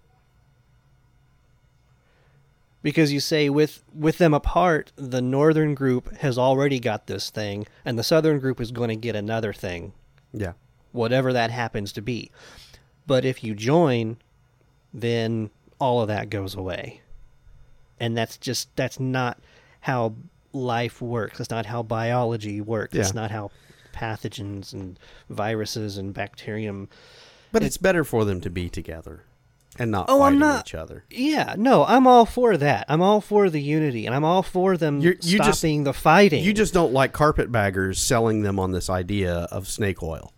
Because 2.83 3.11
you 3.11 3.19
say 3.19 3.49
with 3.49 3.83
with 3.93 4.17
them 4.17 4.33
apart, 4.33 4.91
the 4.97 5.21
northern 5.21 5.73
group 5.73 6.17
has 6.17 6.37
already 6.37 6.79
got 6.79 7.07
this 7.07 7.29
thing 7.29 7.65
and 7.85 7.97
the 7.97 8.03
southern 8.03 8.39
group 8.39 8.59
is 8.61 8.71
going 8.71 8.89
to 8.89 8.95
get 8.95 9.15
another 9.15 9.53
thing 9.53 9.93
Yeah. 10.33 10.53
whatever 10.91 11.31
that 11.33 11.49
happens 11.51 11.91
to 11.93 12.01
be. 12.01 12.29
But 13.05 13.23
if 13.25 13.43
you 13.43 13.55
join, 13.55 14.17
then 14.93 15.49
all 15.79 16.01
of 16.01 16.07
that 16.07 16.29
goes 16.29 16.55
away. 16.55 17.01
And 17.99 18.17
that's 18.17 18.37
just 18.37 18.75
that's 18.75 18.99
not 18.99 19.39
how 19.81 20.15
life 20.53 21.01
works. 21.01 21.39
It's 21.39 21.49
not 21.49 21.65
how 21.65 21.83
biology 21.83 22.61
works. 22.61 22.95
It's 22.95 23.09
Yeah. 23.09 23.21
not 23.21 23.31
how 23.31 23.51
pathogens 23.93 24.73
and 24.73 24.99
viruses 25.29 25.97
and 25.97 26.13
bacterium 26.13 26.87
But 27.51 27.63
it's 27.63 27.77
better 27.77 28.03
for 28.03 28.25
them 28.25 28.41
to 28.41 28.49
be 28.49 28.69
together 28.69 29.23
and 29.79 29.89
not 29.89 30.05
Oh, 30.09 30.21
I'm 30.21 30.37
not- 30.37 30.67
each 30.67 30.75
other. 30.75 31.03
Yeah, 31.09 31.55
no, 31.57 31.85
I'm 31.85 32.05
all 32.05 32.25
for 32.25 32.57
that. 32.57 32.85
I'm 32.89 33.01
all 33.01 33.21
for 33.21 33.49
the 33.49 33.61
unity 33.61 34.05
and 34.05 34.13
I'm 34.15 34.23
all 34.23 34.43
for 34.43 34.77
them 34.77 34.99
You're- 34.99 35.17
you 35.21 35.37
just- 35.39 35.59
stopping 35.59 35.83
the 35.83 35.93
fighting. 35.93 36.43
You 36.43 36.53
just 36.53 36.73
don't 36.73 36.93
like 36.93 37.13
carpetbaggers 37.13 37.99
selling 37.99 38.41
them 38.43 38.59
on 38.59 38.71
this 38.71 38.89
idea 38.89 39.47
of 39.51 39.67
snake 39.67 40.03
oil. 40.03 40.31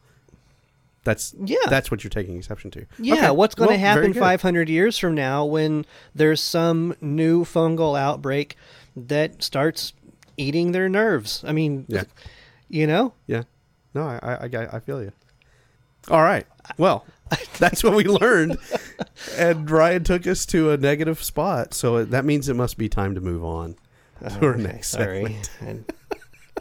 That's 1.03 1.33
Yeah. 1.43 1.57
That's 1.69 1.89
what 1.91 2.03
you're 2.03 2.09
taking 2.09 2.37
exception 2.37 2.71
to. 2.71 2.85
Yeah, 2.99 3.15
Okay, 3.15 3.31
what's 3.31 3.55
going 3.55 3.69
to 3.69 3.75
well, 3.75 3.95
happen 3.95 4.13
500 4.13 4.69
years 4.69 4.97
from 4.97 5.15
now 5.15 5.45
when 5.45 5.85
there's 6.13 6.41
some 6.41 6.95
new 7.01 7.45
fungal 7.45 7.97
outbreak 7.99 8.57
that 8.95 9.41
starts 9.43 9.93
eating 10.37 10.71
their 10.73 10.89
nerves? 10.89 11.43
I 11.47 11.53
mean, 11.53 11.85
Yeah. 11.87 12.03
you 12.69 12.85
know? 12.85 13.13
Yeah. 13.27 13.43
No, 13.93 14.03
I, 14.03 14.19
I, 14.21 14.49
I, 14.57 14.67
I 14.75 14.79
feel 14.79 15.01
you. 15.01 15.11
All 16.09 16.21
right. 16.21 16.45
Well, 16.77 17.05
that's 17.59 17.83
what 17.83 17.93
we 17.95 18.03
learned. 18.03 18.57
And 19.37 19.69
Ryan 19.69 20.03
took 20.03 20.27
us 20.27 20.45
to 20.47 20.71
a 20.71 20.77
negative 20.77 21.23
spot. 21.23 21.73
So 21.73 22.03
that 22.05 22.25
means 22.25 22.49
it 22.49 22.55
must 22.55 22.77
be 22.77 22.89
time 22.89 23.15
to 23.15 23.21
move 23.21 23.43
on 23.43 23.75
to 24.27 24.45
our 24.45 24.53
Okay, 24.53 24.63
next 24.63 24.89
sorry. 24.89 25.37
segment. 25.43 25.93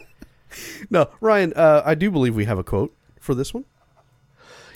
No, 0.89 1.09
Ryan, 1.21 1.53
uh, 1.55 1.83
I 1.85 1.93
do 1.95 2.09
believe 2.09 2.35
we 2.35 2.45
have 2.45 2.57
a 2.57 2.63
quote 2.63 2.93
for 3.19 3.35
this 3.35 3.53
one. 3.53 3.65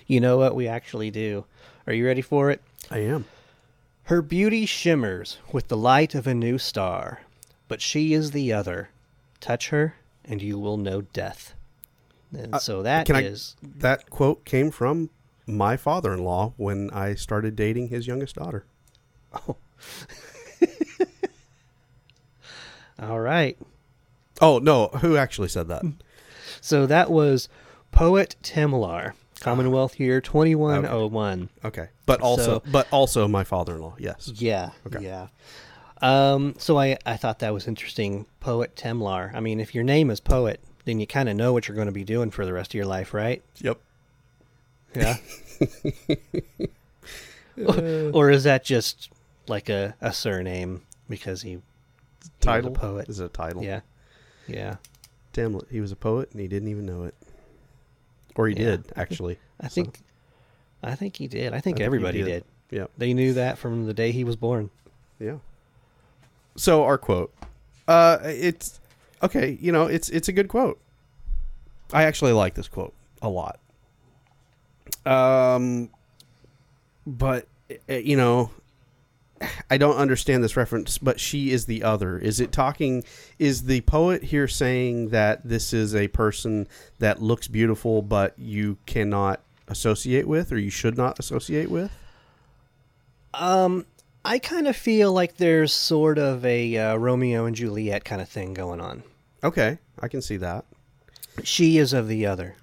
You 0.07 0.19
know 0.19 0.37
what? 0.37 0.55
We 0.55 0.67
actually 0.67 1.11
do. 1.11 1.45
Are 1.87 1.93
you 1.93 2.05
ready 2.05 2.21
for 2.21 2.49
it? 2.51 2.61
I 2.91 2.99
am. 2.99 3.25
Her 4.03 4.21
beauty 4.21 4.65
shimmers 4.65 5.37
with 5.51 5.67
the 5.69 5.77
light 5.77 6.13
of 6.15 6.27
a 6.27 6.33
new 6.33 6.57
star, 6.57 7.21
but 7.67 7.81
she 7.81 8.13
is 8.13 8.31
the 8.31 8.51
other. 8.51 8.89
Touch 9.39 9.69
her, 9.69 9.95
and 10.25 10.41
you 10.41 10.59
will 10.59 10.77
know 10.77 11.01
death. 11.01 11.53
And 12.35 12.59
so 12.59 12.81
that 12.83 13.09
Uh, 13.09 13.13
Can 13.15 13.23
is 13.25 13.55
I? 13.63 13.67
That 13.77 14.09
quote 14.09 14.43
came 14.45 14.71
from 14.71 15.09
my 15.45 15.77
father-in-law 15.77 16.53
when 16.57 16.89
I 16.91 17.15
started 17.15 17.55
dating 17.55 17.89
his 17.89 18.07
youngest 18.07 18.35
daughter. 18.35 18.65
Oh. 19.47 19.57
all 22.99 23.19
right. 23.19 23.57
Oh 24.41 24.59
no, 24.59 24.87
who 24.87 25.15
actually 25.17 25.49
said 25.49 25.67
that? 25.69 25.83
So 26.61 26.85
that 26.85 27.09
was 27.11 27.49
poet 27.91 28.35
Timlar, 28.41 29.13
Commonwealth 29.43 29.99
year 29.99 30.21
twenty 30.21 30.55
one 30.55 30.85
oh 30.85 31.07
one. 31.07 31.49
Okay, 31.65 31.89
but 32.05 32.21
also, 32.21 32.43
So- 32.43 32.63
but 32.71 32.87
also 32.91 33.27
my 33.27 33.43
father-in-law. 33.43 33.95
Yes. 33.99 34.31
Yeah. 34.35 34.71
Okay. 34.87 35.03
Yeah. 35.03 35.27
Um, 36.01 36.55
so 36.57 36.77
I, 36.77 36.97
I 37.05 37.15
thought 37.17 37.39
that 37.39 37.53
was 37.53 37.67
interesting. 37.67 38.25
Poet 38.39 38.75
Temlar. 38.75 39.33
I 39.33 39.39
mean, 39.39 39.59
if 39.59 39.73
your 39.75 39.83
name 39.83 40.09
is 40.09 40.19
Poet, 40.19 40.59
then 40.85 40.99
you 40.99 41.07
kind 41.07 41.29
of 41.29 41.35
know 41.35 41.53
what 41.53 41.67
you're 41.67 41.75
going 41.75 41.87
to 41.87 41.93
be 41.93 42.03
doing 42.03 42.29
for 42.31 42.45
the 42.45 42.51
rest 42.53 42.71
of 42.71 42.75
your 42.75 42.85
life, 42.85 43.13
right? 43.13 43.41
Yep. 43.61 43.79
Yeah. 44.95 45.17
or 48.13 48.29
is 48.31 48.43
that 48.43 48.63
just 48.63 49.09
like 49.47 49.69
a, 49.69 49.95
a 50.01 50.11
surname 50.13 50.81
because 51.09 51.41
he, 51.41 51.51
he 51.51 51.55
was 51.57 52.31
Title. 52.41 52.71
a 52.71 52.73
poet? 52.75 53.09
Is 53.09 53.19
it 53.19 53.25
a 53.25 53.29
title? 53.29 53.63
Yeah. 53.63 53.81
Yeah. 54.47 54.75
Damn, 55.31 55.59
he 55.69 55.79
was 55.81 55.91
a 55.91 55.95
poet 55.95 56.31
and 56.31 56.41
he 56.41 56.47
didn't 56.47 56.67
even 56.69 56.85
know 56.85 57.03
it. 57.03 57.15
Or 58.35 58.47
he 58.47 58.55
Yeah. 58.55 58.71
did 58.71 58.91
actually. 58.95 59.37
I 59.61 59.67
think 59.67 59.99
I 60.81 60.95
think 60.95 61.15
he 61.17 61.27
did. 61.27 61.47
I 61.53 61.55
think, 61.57 61.63
think 61.63 61.77
he 61.79 61.83
everybody 61.83 62.19
did. 62.23 62.25
did. 62.69 62.77
Yeah. 62.79 62.87
They 62.97 63.13
knew 63.13 63.33
that 63.33 63.57
from 63.57 63.85
the 63.85 63.93
day 63.93 64.11
he 64.11 64.23
was 64.23 64.35
born. 64.35 64.69
Yeah. 65.19 65.37
So 66.55 66.83
our 66.83 66.97
quote, 66.97 67.33
uh, 67.87 68.17
it's 68.23 68.79
okay. 69.21 69.57
You 69.61 69.71
know, 69.71 69.85
it's 69.85 70.09
it's 70.09 70.27
a 70.27 70.31
good 70.33 70.47
quote. 70.47 70.79
I 71.93 72.03
actually 72.03 72.31
like 72.33 72.55
this 72.55 72.67
quote 72.67 72.93
a 73.21 73.29
lot. 73.29 73.59
Um, 75.05 75.89
but 77.05 77.47
uh, 77.89 77.93
you 77.95 78.17
know, 78.17 78.49
I 79.69 79.77
don't 79.77 79.95
understand 79.95 80.43
this 80.43 80.57
reference. 80.57 80.97
But 80.97 81.19
she 81.19 81.51
is 81.51 81.65
the 81.65 81.83
other. 81.83 82.17
Is 82.17 82.39
it 82.39 82.51
talking? 82.51 83.03
Is 83.39 83.63
the 83.63 83.81
poet 83.81 84.23
here 84.23 84.47
saying 84.47 85.09
that 85.09 85.47
this 85.47 85.73
is 85.73 85.95
a 85.95 86.07
person 86.09 86.67
that 86.99 87.21
looks 87.21 87.47
beautiful, 87.47 88.01
but 88.01 88.37
you 88.37 88.77
cannot 88.85 89.41
associate 89.67 90.27
with, 90.27 90.51
or 90.51 90.57
you 90.57 90.69
should 90.69 90.97
not 90.97 91.19
associate 91.19 91.69
with? 91.69 91.91
Um, 93.33 93.85
I 94.25 94.39
kind 94.39 94.67
of 94.67 94.75
feel 94.75 95.11
like 95.11 95.37
there's 95.37 95.73
sort 95.73 96.17
of 96.17 96.45
a 96.45 96.77
uh, 96.77 96.95
Romeo 96.95 97.45
and 97.45 97.55
Juliet 97.55 98.05
kind 98.05 98.21
of 98.21 98.29
thing 98.29 98.53
going 98.53 98.79
on. 98.79 99.03
Okay, 99.43 99.79
I 99.99 100.07
can 100.07 100.21
see 100.21 100.37
that. 100.37 100.65
She 101.43 101.77
is 101.77 101.93
of 101.93 102.07
the 102.07 102.25
other. 102.25 102.55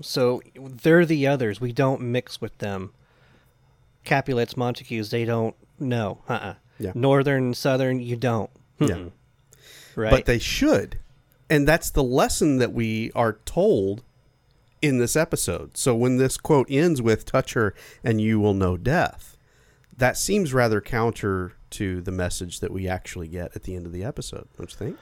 So 0.00 0.42
they're 0.54 1.04
the 1.04 1.26
others. 1.26 1.60
We 1.60 1.72
don't 1.72 2.00
mix 2.00 2.40
with 2.40 2.56
them. 2.58 2.92
Capulets, 4.04 4.56
Montagues, 4.56 5.10
they 5.10 5.24
don't. 5.24 5.54
No. 5.78 6.18
Uh 6.28 6.32
uh 6.32 6.54
Yeah. 6.78 6.92
Northern, 6.94 7.54
Southern, 7.54 8.00
you 8.00 8.16
don't. 8.16 8.50
Yeah. 8.78 9.04
Right? 9.96 10.10
but 10.10 10.26
they 10.26 10.38
should 10.40 10.98
and 11.48 11.68
that's 11.68 11.88
the 11.90 12.02
lesson 12.02 12.58
that 12.58 12.72
we 12.72 13.12
are 13.14 13.34
told 13.44 14.02
in 14.82 14.98
this 14.98 15.14
episode 15.14 15.76
so 15.76 15.94
when 15.94 16.16
this 16.16 16.36
quote 16.36 16.66
ends 16.68 17.00
with 17.00 17.24
touch 17.24 17.52
her 17.52 17.74
and 18.02 18.20
you 18.20 18.40
will 18.40 18.54
know 18.54 18.76
death 18.76 19.36
that 19.96 20.16
seems 20.16 20.52
rather 20.52 20.80
counter 20.80 21.52
to 21.70 22.00
the 22.00 22.10
message 22.10 22.58
that 22.58 22.72
we 22.72 22.88
actually 22.88 23.28
get 23.28 23.54
at 23.54 23.62
the 23.62 23.76
end 23.76 23.86
of 23.86 23.92
the 23.92 24.02
episode 24.02 24.48
don't 24.58 24.72
you 24.72 24.76
think 24.76 24.98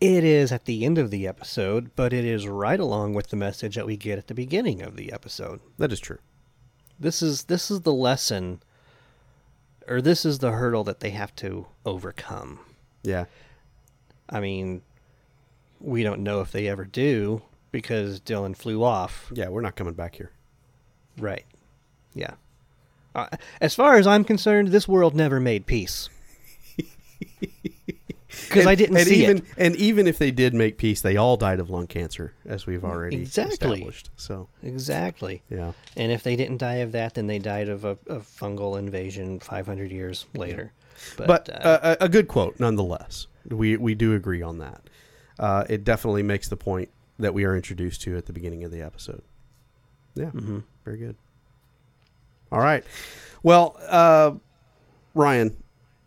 It 0.00 0.22
is 0.22 0.52
at 0.52 0.66
the 0.66 0.84
end 0.84 0.98
of 0.98 1.10
the 1.10 1.26
episode, 1.26 1.90
but 1.96 2.12
it 2.12 2.24
is 2.24 2.46
right 2.46 2.78
along 2.78 3.14
with 3.14 3.28
the 3.28 3.36
message 3.36 3.74
that 3.76 3.86
we 3.86 3.96
get 3.96 4.18
at 4.18 4.26
the 4.26 4.34
beginning 4.34 4.82
of 4.82 4.96
the 4.96 5.12
episode. 5.12 5.60
that 5.78 5.92
is 5.92 5.98
true 6.00 6.18
This 6.98 7.22
is 7.22 7.44
this 7.44 7.70
is 7.70 7.80
the 7.82 7.92
lesson 7.92 8.60
or 9.86 10.00
this 10.00 10.24
is 10.24 10.38
the 10.38 10.52
hurdle 10.52 10.84
that 10.84 11.00
they 11.00 11.10
have 11.10 11.34
to 11.36 11.66
overcome. 11.84 12.60
yeah 13.02 13.24
I 14.30 14.40
mean, 14.40 14.80
we 15.80 16.02
don't 16.02 16.22
know 16.22 16.40
if 16.40 16.50
they 16.50 16.66
ever 16.68 16.84
do 16.86 17.42
because 17.72 18.20
Dylan 18.20 18.56
flew 18.56 18.82
off. 18.82 19.30
yeah 19.34 19.48
we're 19.48 19.60
not 19.60 19.76
coming 19.76 19.94
back 19.94 20.14
here 20.16 20.30
Right. 21.18 21.44
Yeah. 22.14 22.34
Uh, 23.14 23.28
as 23.60 23.74
far 23.74 23.94
as 23.94 24.06
I'm 24.06 24.24
concerned, 24.24 24.68
this 24.68 24.88
world 24.88 25.14
never 25.14 25.38
made 25.38 25.66
peace. 25.66 26.08
Because 28.48 28.66
I 28.66 28.74
didn't 28.74 28.96
and 28.96 29.06
see 29.06 29.22
even 29.22 29.38
it. 29.38 29.44
and 29.56 29.76
even 29.76 30.06
if 30.06 30.18
they 30.18 30.30
did 30.30 30.54
make 30.54 30.76
peace 30.78 31.00
they 31.02 31.16
all 31.16 31.36
died 31.36 31.60
of 31.60 31.70
lung 31.70 31.86
cancer 31.86 32.32
as 32.46 32.66
we've 32.66 32.84
already 32.84 33.16
Exactly. 33.22 33.72
established 33.78 34.10
so 34.16 34.48
Exactly. 34.62 35.42
yeah 35.50 35.72
And 35.96 36.10
if 36.12 36.22
they 36.22 36.36
didn't 36.36 36.58
die 36.58 36.76
of 36.76 36.92
that, 36.92 37.14
then 37.14 37.26
they 37.26 37.38
died 37.38 37.68
of 37.68 37.84
a, 37.84 37.92
a 38.08 38.20
fungal 38.20 38.78
invasion 38.78 39.40
500 39.40 39.90
years 39.90 40.26
later. 40.34 40.72
But, 41.16 41.26
but 41.26 41.48
uh, 41.50 41.52
uh, 41.68 41.96
a 42.00 42.04
a 42.04 42.08
good 42.08 42.28
quote 42.28 42.58
nonetheless. 42.60 43.26
We 43.48 43.76
we 43.76 43.94
do 43.94 44.14
agree 44.14 44.42
on 44.42 44.58
that. 44.58 44.80
Uh, 45.38 45.64
it 45.68 45.82
definitely 45.84 46.22
makes 46.22 46.48
the 46.48 46.56
point 46.56 46.88
that 47.18 47.34
we 47.34 47.44
are 47.44 47.54
introduced 47.56 48.00
to 48.02 48.16
at 48.16 48.26
the 48.26 48.32
beginning 48.32 48.64
of 48.64 48.70
the 48.70 48.80
episode. 48.80 49.22
Yeah, 50.14 50.30
mhm. 50.30 50.62
very 50.84 50.98
good. 50.98 51.16
All 52.52 52.60
right. 52.60 52.84
Well, 53.42 53.76
uh, 53.88 54.32
Ryan, 55.14 55.56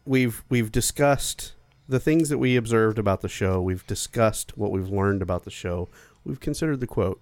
we've 0.05 0.43
we've 0.49 0.71
discussed 0.71 1.53
the 1.87 1.99
things 1.99 2.29
that 2.29 2.37
we 2.37 2.55
observed 2.55 2.99
about 2.99 3.21
the 3.21 3.29
show. 3.29 3.61
We've 3.61 3.85
discussed 3.87 4.57
what 4.57 4.71
we've 4.71 4.89
learned 4.89 5.21
about 5.21 5.43
the 5.43 5.51
show. 5.51 5.89
We've 6.25 6.39
considered 6.39 6.79
the 6.79 6.87
quote, 6.87 7.21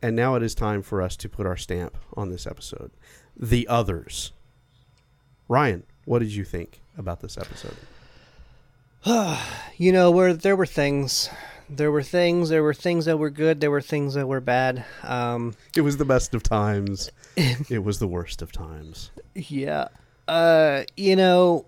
and 0.00 0.16
now 0.16 0.34
it 0.34 0.42
is 0.42 0.54
time 0.54 0.82
for 0.82 1.02
us 1.02 1.16
to 1.16 1.28
put 1.28 1.46
our 1.46 1.56
stamp 1.56 1.96
on 2.16 2.30
this 2.30 2.46
episode. 2.46 2.90
The 3.36 3.68
others. 3.68 4.32
Ryan, 5.48 5.84
what 6.04 6.20
did 6.20 6.32
you 6.32 6.44
think 6.44 6.80
about 6.96 7.20
this 7.20 7.36
episode? 7.36 7.76
you 9.76 9.92
know, 9.92 10.10
where 10.10 10.32
there 10.32 10.56
were 10.56 10.66
things, 10.66 11.28
there 11.68 11.92
were 11.92 12.02
things, 12.02 12.48
there 12.48 12.62
were 12.62 12.74
things 12.74 13.04
that 13.04 13.18
were 13.18 13.30
good, 13.30 13.60
there 13.60 13.70
were 13.70 13.82
things 13.82 14.14
that 14.14 14.26
were 14.26 14.40
bad. 14.40 14.84
Um, 15.02 15.54
It 15.76 15.82
was 15.82 15.98
the 15.98 16.04
best 16.04 16.34
of 16.34 16.42
times. 16.42 17.10
it 17.36 17.84
was 17.84 17.98
the 17.98 18.08
worst 18.08 18.42
of 18.42 18.50
times. 18.50 19.10
Yeah. 19.34 19.88
Uh, 20.26 20.84
you 20.96 21.14
know, 21.14 21.66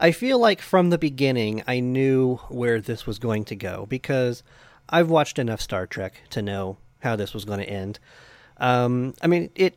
I 0.00 0.12
feel 0.12 0.38
like 0.38 0.60
from 0.60 0.90
the 0.90 0.98
beginning 0.98 1.62
I 1.66 1.80
knew 1.80 2.36
where 2.48 2.80
this 2.80 3.06
was 3.06 3.18
going 3.18 3.44
to 3.46 3.56
go 3.56 3.86
because 3.86 4.42
I've 4.88 5.10
watched 5.10 5.38
enough 5.38 5.60
Star 5.60 5.86
Trek 5.86 6.22
to 6.30 6.42
know 6.42 6.76
how 7.00 7.16
this 7.16 7.34
was 7.34 7.44
going 7.44 7.60
to 7.60 7.68
end. 7.68 7.98
Um, 8.58 9.14
I 9.22 9.26
mean, 9.26 9.50
it. 9.54 9.76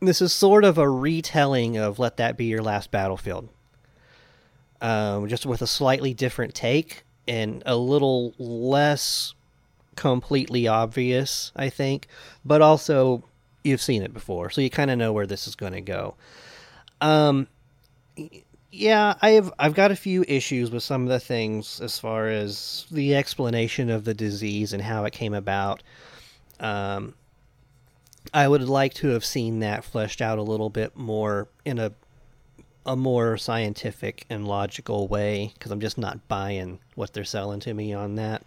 This 0.00 0.22
is 0.22 0.32
sort 0.32 0.64
of 0.64 0.78
a 0.78 0.88
retelling 0.88 1.76
of 1.76 1.98
"Let 1.98 2.16
That 2.16 2.36
Be 2.36 2.46
Your 2.46 2.62
Last 2.62 2.90
Battlefield," 2.90 3.48
um, 4.80 5.28
just 5.28 5.44
with 5.44 5.60
a 5.60 5.66
slightly 5.66 6.14
different 6.14 6.54
take 6.54 7.04
and 7.28 7.62
a 7.66 7.76
little 7.76 8.34
less 8.38 9.34
completely 9.96 10.66
obvious, 10.66 11.52
I 11.54 11.68
think, 11.68 12.06
but 12.44 12.62
also 12.62 13.22
you've 13.62 13.82
seen 13.82 14.02
it 14.02 14.14
before, 14.14 14.48
so 14.48 14.62
you 14.62 14.70
kind 14.70 14.90
of 14.90 14.96
know 14.96 15.12
where 15.12 15.26
this 15.26 15.46
is 15.46 15.54
going 15.54 15.74
to 15.74 15.82
go. 15.82 16.14
Um, 17.02 17.46
yeah, 18.72 19.14
I 19.20 19.30
have 19.30 19.52
I've 19.58 19.74
got 19.74 19.90
a 19.90 19.96
few 19.96 20.24
issues 20.28 20.70
with 20.70 20.82
some 20.82 21.02
of 21.02 21.08
the 21.08 21.20
things 21.20 21.80
as 21.80 21.98
far 21.98 22.28
as 22.28 22.86
the 22.90 23.16
explanation 23.16 23.90
of 23.90 24.04
the 24.04 24.14
disease 24.14 24.72
and 24.72 24.82
how 24.82 25.04
it 25.04 25.12
came 25.12 25.34
about. 25.34 25.82
Um, 26.60 27.14
I 28.32 28.46
would 28.46 28.62
like 28.68 28.94
to 28.94 29.08
have 29.08 29.24
seen 29.24 29.60
that 29.60 29.84
fleshed 29.84 30.20
out 30.20 30.38
a 30.38 30.42
little 30.42 30.70
bit 30.70 30.96
more 30.96 31.48
in 31.64 31.78
a 31.78 31.92
a 32.86 32.96
more 32.96 33.36
scientific 33.36 34.24
and 34.30 34.46
logical 34.46 35.06
way 35.08 35.52
because 35.54 35.70
I'm 35.70 35.80
just 35.80 35.98
not 35.98 36.28
buying 36.28 36.78
what 36.94 37.12
they're 37.12 37.24
selling 37.24 37.60
to 37.60 37.74
me 37.74 37.92
on 37.92 38.14
that. 38.14 38.42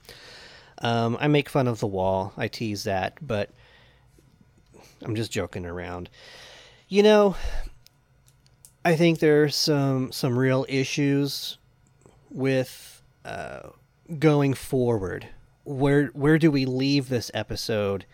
Um, 0.79 1.17
I 1.19 1.27
make 1.27 1.49
fun 1.49 1.67
of 1.67 1.79
the 1.79 1.87
wall. 1.87 2.33
I 2.35 2.47
tease 2.47 2.83
that, 2.85 3.17
but 3.21 3.51
I'm 5.01 5.15
just 5.15 5.31
joking 5.31 5.65
around. 5.65 6.09
You 6.87 7.03
know, 7.03 7.35
I 8.85 8.95
think 8.95 9.19
there's 9.19 9.55
some 9.55 10.11
some 10.11 10.37
real 10.37 10.65
issues 10.69 11.57
with 12.29 13.01
uh, 13.25 13.69
going 14.19 14.53
forward. 14.53 15.27
Where 15.63 16.07
where 16.07 16.37
do 16.37 16.51
we 16.51 16.65
leave 16.65 17.09
this 17.09 17.31
episode, 17.33 18.05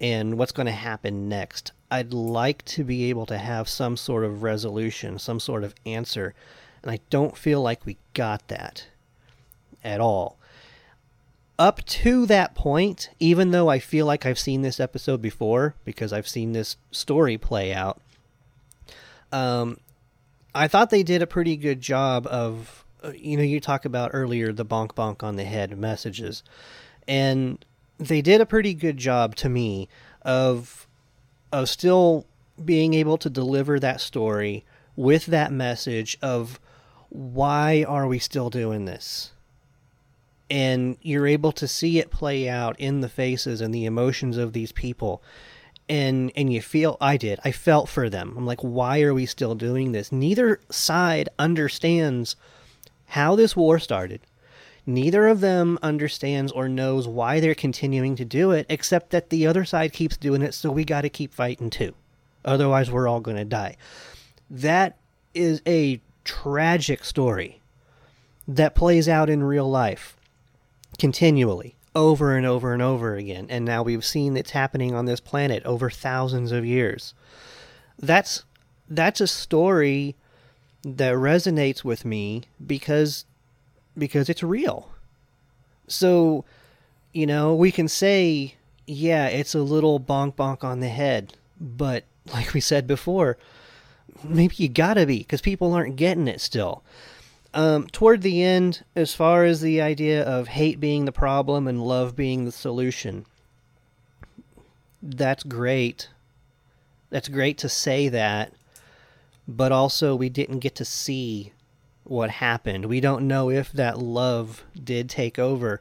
and 0.00 0.36
what's 0.38 0.52
going 0.52 0.66
to 0.66 0.72
happen 0.72 1.28
next? 1.28 1.72
I'd 1.90 2.12
like 2.12 2.64
to 2.66 2.82
be 2.84 3.08
able 3.10 3.26
to 3.26 3.38
have 3.38 3.68
some 3.68 3.96
sort 3.96 4.24
of 4.24 4.42
resolution, 4.42 5.18
some 5.20 5.38
sort 5.38 5.62
of 5.62 5.74
answer, 5.86 6.34
and 6.82 6.90
I 6.90 6.98
don't 7.10 7.36
feel 7.36 7.62
like 7.62 7.86
we 7.86 7.98
got 8.14 8.48
that 8.48 8.86
at 9.84 10.00
all. 10.00 10.38
up 11.58 11.84
to 11.86 12.26
that 12.26 12.54
point, 12.54 13.10
even 13.18 13.50
though 13.50 13.68
I 13.68 13.78
feel 13.78 14.06
like 14.06 14.26
I've 14.26 14.38
seen 14.38 14.62
this 14.62 14.78
episode 14.80 15.22
before 15.22 15.74
because 15.84 16.12
I've 16.12 16.28
seen 16.28 16.52
this 16.52 16.76
story 16.90 17.38
play 17.38 17.72
out, 17.72 18.00
um, 19.32 19.78
I 20.56 20.68
thought 20.68 20.90
they 20.90 21.02
did 21.02 21.20
a 21.20 21.26
pretty 21.26 21.56
good 21.56 21.82
job 21.82 22.26
of, 22.26 22.84
uh, 23.04 23.12
you 23.12 23.36
know, 23.36 23.42
you 23.42 23.60
talk 23.60 23.84
about 23.84 24.10
earlier 24.14 24.52
the 24.52 24.64
bonk 24.64 24.92
bonk 24.94 25.22
on 25.22 25.36
the 25.36 25.44
head 25.44 25.76
messages, 25.78 26.42
and 27.06 27.62
they 27.98 28.22
did 28.22 28.40
a 28.40 28.46
pretty 28.46 28.72
good 28.72 28.96
job 28.96 29.36
to 29.36 29.48
me 29.48 29.88
of 30.22 30.88
of 31.52 31.68
still 31.68 32.26
being 32.64 32.94
able 32.94 33.18
to 33.18 33.30
deliver 33.30 33.78
that 33.78 34.00
story 34.00 34.64
with 34.96 35.26
that 35.26 35.52
message 35.52 36.16
of 36.22 36.58
why 37.10 37.84
are 37.86 38.06
we 38.06 38.18
still 38.18 38.50
doing 38.50 38.86
this? 38.86 39.32
And 40.48 40.96
you're 41.02 41.26
able 41.26 41.52
to 41.52 41.68
see 41.68 41.98
it 41.98 42.10
play 42.10 42.48
out 42.48 42.80
in 42.80 43.00
the 43.02 43.08
faces 43.08 43.60
and 43.60 43.74
the 43.74 43.84
emotions 43.84 44.38
of 44.38 44.52
these 44.52 44.72
people 44.72 45.22
and 45.88 46.32
and 46.36 46.52
you 46.52 46.60
feel 46.60 46.96
I 47.00 47.16
did. 47.16 47.38
I 47.44 47.52
felt 47.52 47.88
for 47.88 48.08
them. 48.08 48.34
I'm 48.36 48.46
like 48.46 48.60
why 48.62 49.02
are 49.02 49.14
we 49.14 49.26
still 49.26 49.54
doing 49.54 49.92
this? 49.92 50.12
Neither 50.12 50.60
side 50.70 51.28
understands 51.38 52.36
how 53.06 53.36
this 53.36 53.56
war 53.56 53.78
started. 53.78 54.20
Neither 54.84 55.26
of 55.26 55.40
them 55.40 55.78
understands 55.82 56.52
or 56.52 56.68
knows 56.68 57.08
why 57.08 57.40
they're 57.40 57.54
continuing 57.54 58.14
to 58.16 58.24
do 58.24 58.52
it 58.52 58.66
except 58.68 59.10
that 59.10 59.30
the 59.30 59.46
other 59.46 59.64
side 59.64 59.92
keeps 59.92 60.16
doing 60.16 60.42
it 60.42 60.54
so 60.54 60.70
we 60.70 60.84
got 60.84 61.00
to 61.02 61.08
keep 61.08 61.34
fighting 61.34 61.70
too. 61.70 61.94
Otherwise 62.44 62.90
we're 62.90 63.08
all 63.08 63.20
going 63.20 63.36
to 63.36 63.44
die. 63.44 63.76
That 64.48 64.96
is 65.34 65.60
a 65.66 66.00
tragic 66.24 67.04
story 67.04 67.60
that 68.48 68.74
plays 68.74 69.08
out 69.08 69.28
in 69.28 69.42
real 69.42 69.68
life 69.68 70.16
continually 70.98 71.75
over 71.96 72.36
and 72.36 72.46
over 72.46 72.72
and 72.72 72.82
over 72.82 73.16
again. 73.16 73.46
And 73.48 73.64
now 73.64 73.82
we've 73.82 74.04
seen 74.04 74.36
it's 74.36 74.50
happening 74.52 74.94
on 74.94 75.06
this 75.06 75.18
planet 75.18 75.64
over 75.64 75.90
thousands 75.90 76.52
of 76.52 76.64
years. 76.64 77.14
That's 77.98 78.44
that's 78.88 79.20
a 79.20 79.26
story 79.26 80.14
that 80.82 81.14
resonates 81.14 81.82
with 81.82 82.04
me 82.04 82.44
because 82.64 83.24
because 83.96 84.28
it's 84.28 84.42
real. 84.44 84.90
So 85.88 86.44
you 87.16 87.26
know 87.26 87.54
we 87.54 87.72
can 87.72 87.88
say 87.88 88.54
yeah 88.86 89.26
it's 89.26 89.54
a 89.54 89.62
little 89.62 89.98
bonk 89.98 90.34
bonk 90.34 90.62
on 90.62 90.80
the 90.80 90.88
head 90.88 91.32
but 91.58 92.04
like 92.34 92.52
we 92.52 92.60
said 92.60 92.86
before 92.86 93.38
maybe 94.22 94.54
you 94.58 94.68
gotta 94.68 95.06
be 95.06 95.18
because 95.18 95.40
people 95.40 95.72
aren't 95.72 95.96
getting 95.96 96.28
it 96.28 96.42
still 96.42 96.84
um, 97.56 97.86
toward 97.86 98.20
the 98.20 98.42
end, 98.42 98.84
as 98.94 99.14
far 99.14 99.44
as 99.44 99.62
the 99.62 99.80
idea 99.80 100.22
of 100.22 100.46
hate 100.48 100.78
being 100.78 101.06
the 101.06 101.12
problem 101.12 101.66
and 101.66 101.82
love 101.82 102.14
being 102.14 102.44
the 102.44 102.52
solution, 102.52 103.24
that's 105.02 105.42
great. 105.42 106.10
That's 107.08 107.28
great 107.28 107.56
to 107.58 107.70
say 107.70 108.10
that, 108.10 108.52
but 109.48 109.72
also 109.72 110.14
we 110.14 110.28
didn't 110.28 110.58
get 110.58 110.74
to 110.74 110.84
see 110.84 111.52
what 112.04 112.28
happened. 112.28 112.84
We 112.84 113.00
don't 113.00 113.26
know 113.26 113.48
if 113.50 113.72
that 113.72 113.98
love 113.98 114.62
did 114.84 115.08
take 115.08 115.38
over. 115.38 115.80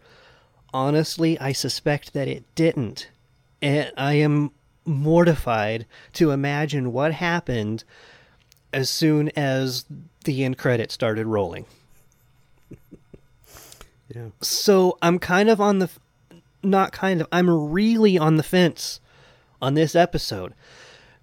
Honestly, 0.73 1.37
I 1.39 1.51
suspect 1.51 2.13
that 2.13 2.29
it 2.29 2.45
didn't. 2.55 3.09
And 3.61 3.91
I 3.97 4.13
am 4.13 4.51
mortified 4.85 5.85
to 6.13 6.31
imagine 6.31 6.93
what 6.93 7.11
happened 7.13 7.83
as 8.71 8.89
soon 8.89 9.29
as 9.35 9.85
the 10.25 10.43
end 10.43 10.57
credits 10.57 10.93
started 10.93 11.27
rolling. 11.27 11.65
Yeah. 14.13 14.27
So 14.39 14.99
I'm 15.01 15.17
kind 15.17 15.49
of 15.49 15.59
on 15.59 15.79
the, 15.79 15.89
not 16.61 16.91
kind 16.91 17.21
of, 17.21 17.27
I'm 17.31 17.71
really 17.71 18.19
on 18.19 18.35
the 18.37 18.43
fence 18.43 18.99
on 19.61 19.73
this 19.73 19.95
episode 19.95 20.53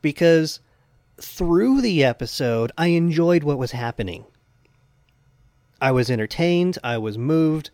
because 0.03 0.59
through 1.21 1.81
the 1.81 2.03
episode, 2.05 2.73
I 2.77 2.89
enjoyed 2.89 3.45
what 3.45 3.57
was 3.57 3.71
happening. 3.71 4.25
I 5.81 5.93
was 5.93 6.11
entertained, 6.11 6.77
I 6.83 6.99
was 6.99 7.17
moved, 7.17 7.71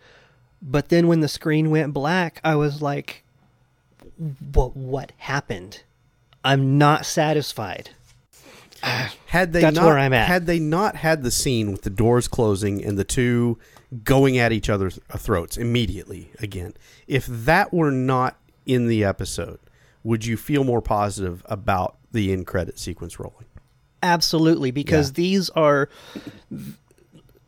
but 0.60 0.88
then 0.88 1.08
when 1.08 1.20
the 1.20 1.28
screen 1.28 1.70
went 1.70 1.94
black, 1.94 2.40
I 2.44 2.54
was 2.54 2.82
like, 2.82 3.24
what, 4.52 4.76
what 4.76 5.12
happened? 5.18 5.82
I'm 6.44 6.78
not 6.78 7.06
satisfied. 7.06 7.90
Had 9.26 9.52
they 9.52 9.60
That's 9.60 9.76
not, 9.76 9.86
where 9.86 9.98
I'm 9.98 10.12
at. 10.12 10.26
Had 10.28 10.46
they 10.46 10.58
not 10.58 10.96
had 10.96 11.22
the 11.22 11.30
scene 11.30 11.70
with 11.72 11.82
the 11.82 11.90
doors 11.90 12.28
closing 12.28 12.84
and 12.84 12.96
the 12.98 13.04
two 13.04 13.58
going 14.04 14.38
at 14.38 14.52
each 14.52 14.68
other's 14.70 14.98
throats 15.16 15.56
immediately 15.56 16.30
again, 16.40 16.74
if 17.06 17.26
that 17.26 17.72
were 17.72 17.90
not 17.90 18.36
in 18.66 18.86
the 18.86 19.04
episode, 19.04 19.58
would 20.04 20.24
you 20.26 20.36
feel 20.36 20.64
more 20.64 20.80
positive 20.82 21.42
about 21.46 21.96
the 22.12 22.32
end 22.32 22.46
credit 22.46 22.78
sequence 22.78 23.18
rolling? 23.18 23.44
Absolutely, 24.02 24.70
because 24.70 25.08
Yeah. 25.10 25.14
these 25.14 25.50
are 25.50 25.88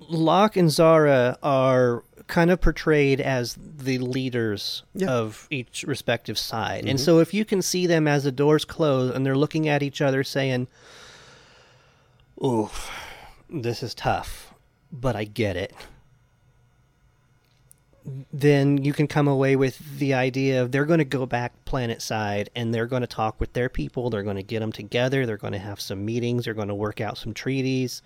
Locke 0.00 0.56
and 0.56 0.70
Zara 0.70 1.38
are 1.42 2.02
kind 2.26 2.50
of 2.50 2.60
portrayed 2.60 3.20
as 3.20 3.56
the 3.60 3.98
leaders 3.98 4.82
Yeah. 4.94 5.06
Mm-hmm. 5.08 5.14
of 5.16 5.46
each 5.50 5.84
respective 5.86 6.38
side. 6.38 6.84
And 6.86 6.98
so 7.00 7.18
if 7.18 7.32
you 7.34 7.44
can 7.44 7.60
see 7.62 7.86
them 7.86 8.06
as 8.08 8.24
the 8.24 8.32
doors 8.32 8.64
close 8.64 9.14
and 9.14 9.24
they're 9.26 9.36
looking 9.36 9.68
at 9.68 9.82
each 9.82 10.00
other 10.00 10.22
saying, 10.24 10.68
Ooh, 12.42 12.70
this 13.50 13.82
is 13.82 13.94
tough, 13.94 14.54
but 14.90 15.14
I 15.14 15.24
get 15.24 15.56
it. 15.56 15.74
Then 18.32 18.82
you 18.82 18.94
can 18.94 19.06
come 19.06 19.28
away 19.28 19.56
with 19.56 19.98
the 19.98 20.14
idea 20.14 20.62
of 20.62 20.72
they're 20.72 20.86
going 20.86 21.00
to 21.00 21.04
go 21.04 21.26
back 21.26 21.52
planet 21.66 22.00
side 22.00 22.48
and 22.56 22.72
they're 22.72 22.86
going 22.86 23.02
to 23.02 23.06
talk 23.06 23.38
with 23.38 23.52
their 23.52 23.68
people. 23.68 24.08
They're 24.08 24.22
going 24.22 24.36
to 24.36 24.42
get 24.42 24.60
them 24.60 24.72
together. 24.72 25.26
They're 25.26 25.36
going 25.36 25.52
to 25.52 25.58
have 25.58 25.80
some 25.80 26.06
meetings. 26.06 26.46
They're 26.46 26.54
going 26.54 26.68
to 26.68 26.74
work 26.74 27.02
out 27.02 27.18
some 27.18 27.34
treaties. 27.34 28.00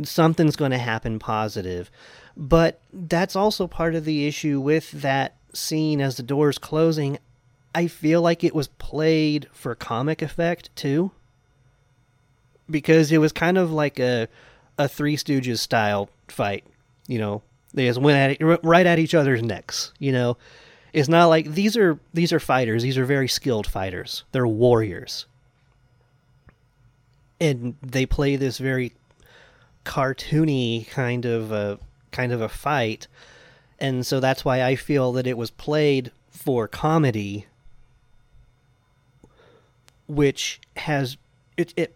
Something's 0.00 0.54
going 0.54 0.70
to 0.70 0.78
happen 0.78 1.18
positive. 1.18 1.90
But 2.36 2.80
that's 2.92 3.34
also 3.34 3.66
part 3.66 3.96
of 3.96 4.04
the 4.04 4.28
issue 4.28 4.60
with 4.60 4.92
that 4.92 5.34
scene 5.52 6.00
as 6.00 6.18
the 6.18 6.22
doors 6.22 6.58
closing. 6.58 7.18
I 7.74 7.88
feel 7.88 8.22
like 8.22 8.44
it 8.44 8.54
was 8.54 8.68
played 8.68 9.48
for 9.52 9.74
comic 9.74 10.22
effect 10.22 10.74
too 10.76 11.10
because 12.70 13.12
it 13.12 13.18
was 13.18 13.32
kind 13.32 13.58
of 13.58 13.72
like 13.72 13.98
a 13.98 14.28
a 14.78 14.88
Three 14.88 15.16
Stooges 15.16 15.58
style 15.58 16.10
fight. 16.28 16.64
You 17.06 17.18
know, 17.18 17.42
they 17.74 17.86
just 17.86 18.00
went 18.00 18.18
at 18.18 18.40
it 18.40 18.60
right 18.64 18.86
at 18.86 18.98
each 18.98 19.14
other's 19.14 19.42
necks. 19.42 19.92
You 19.98 20.12
know, 20.12 20.36
it's 20.92 21.08
not 21.08 21.26
like 21.26 21.52
these 21.52 21.76
are 21.76 21.98
these 22.14 22.32
are 22.32 22.40
fighters. 22.40 22.82
These 22.82 22.98
are 22.98 23.04
very 23.04 23.28
skilled 23.28 23.66
fighters. 23.66 24.24
They're 24.32 24.46
warriors, 24.46 25.26
and 27.40 27.76
they 27.82 28.06
play 28.06 28.36
this 28.36 28.58
very 28.58 28.92
cartoony 29.84 30.88
kind 30.88 31.24
of 31.24 31.52
a 31.52 31.78
kind 32.10 32.32
of 32.32 32.40
a 32.40 32.48
fight, 32.48 33.06
and 33.78 34.04
so 34.04 34.20
that's 34.20 34.44
why 34.44 34.62
I 34.62 34.74
feel 34.74 35.12
that 35.12 35.26
it 35.26 35.36
was 35.36 35.50
played 35.50 36.12
for 36.30 36.66
comedy, 36.66 37.46
which 40.06 40.60
has 40.76 41.16
it 41.56 41.74
it 41.76 41.94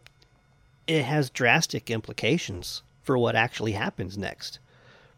it 0.91 1.05
has 1.05 1.31
drastic 1.31 1.91
implications 1.91 2.83
for 3.03 3.17
what 3.17 3.37
actually 3.37 3.73
happens 3.73 4.19
next 4.19 4.59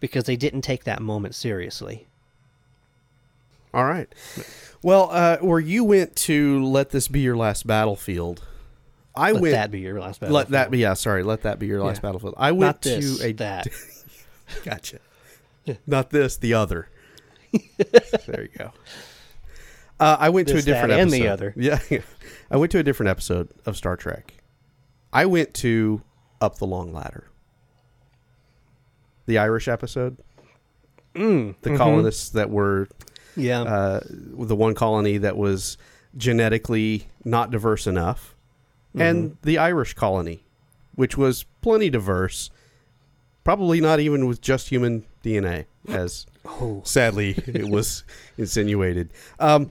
because 0.00 0.24
they 0.24 0.36
didn't 0.36 0.62
take 0.62 0.84
that 0.84 1.00
moment 1.00 1.34
seriously. 1.34 2.06
All 3.74 3.84
right. 3.84 4.08
Well, 4.82 5.08
uh, 5.10 5.38
where 5.38 5.60
you 5.60 5.82
went 5.84 6.14
to 6.16 6.62
let 6.64 6.90
this 6.90 7.08
be 7.08 7.20
your 7.20 7.36
last 7.36 7.66
battlefield, 7.66 8.44
I 9.14 9.32
Let 9.32 9.42
went. 9.42 9.52
that 9.52 9.70
be 9.70 9.80
your 9.80 9.98
last 10.00 10.20
battle. 10.20 10.34
let 10.34 10.48
that 10.50 10.70
be. 10.70 10.78
Yeah, 10.78 10.94
sorry. 10.94 11.22
Let 11.22 11.42
that 11.42 11.58
be 11.58 11.66
your 11.66 11.82
last 11.82 11.98
Yeah. 11.98 12.02
battlefield. 12.02 12.34
I 12.36 12.52
went 12.52 12.82
this, 12.82 13.18
to 13.18 13.26
a 13.26 13.32
that. 13.32 13.68
Gotcha. 14.64 14.98
Not 15.86 16.10
this, 16.10 16.36
the 16.36 16.52
other. 16.54 16.88
there 18.26 18.42
you 18.42 18.48
go. 18.58 18.72
Uh, 20.00 20.16
I 20.18 20.28
went 20.30 20.48
This, 20.48 20.64
to 20.64 20.70
a 20.70 20.74
different 20.74 20.90
that, 20.90 21.00
and 21.00 21.10
the 21.10 21.28
other. 21.28 21.54
Yeah, 21.56 21.78
I 22.50 22.56
went 22.56 22.72
to 22.72 22.78
a 22.78 22.82
different 22.82 23.08
episode 23.10 23.48
of 23.64 23.76
Star 23.76 23.96
Trek. 23.96 24.34
I 25.12 25.26
went 25.26 25.54
to 25.54 26.02
Up 26.40 26.58
the 26.58 26.66
Long 26.66 26.92
Ladder, 26.92 27.28
the 29.26 29.38
Irish 29.38 29.68
episode. 29.68 30.16
Mm, 31.14 31.54
The 31.62 31.70
mhm. 31.70 31.76
colonists 31.76 32.30
that 32.30 32.48
were 32.50 32.88
Yeah. 33.36 33.62
uh, 33.62 34.00
the 34.08 34.56
one 34.56 34.74
colony 34.74 35.18
that 35.18 35.36
was 35.36 35.76
genetically 36.16 37.06
not 37.24 37.50
diverse 37.50 37.86
enough, 37.86 38.34
and 38.94 39.36
the 39.42 39.56
Irish 39.58 39.94
colony, 39.94 40.44
which 40.94 41.16
was 41.16 41.44
plenty 41.62 41.88
diverse, 41.90 42.50
probably 43.44 43.80
not 43.80 44.00
even 44.00 44.26
with 44.26 44.40
just 44.42 44.68
human 44.68 45.04
DNA, 45.22 45.64
as 45.88 46.26
oh. 46.44 46.82
sadly 46.84 47.30
it 47.46 47.68
was 47.68 48.04
insinuated. 48.38 49.10
Um, 49.38 49.70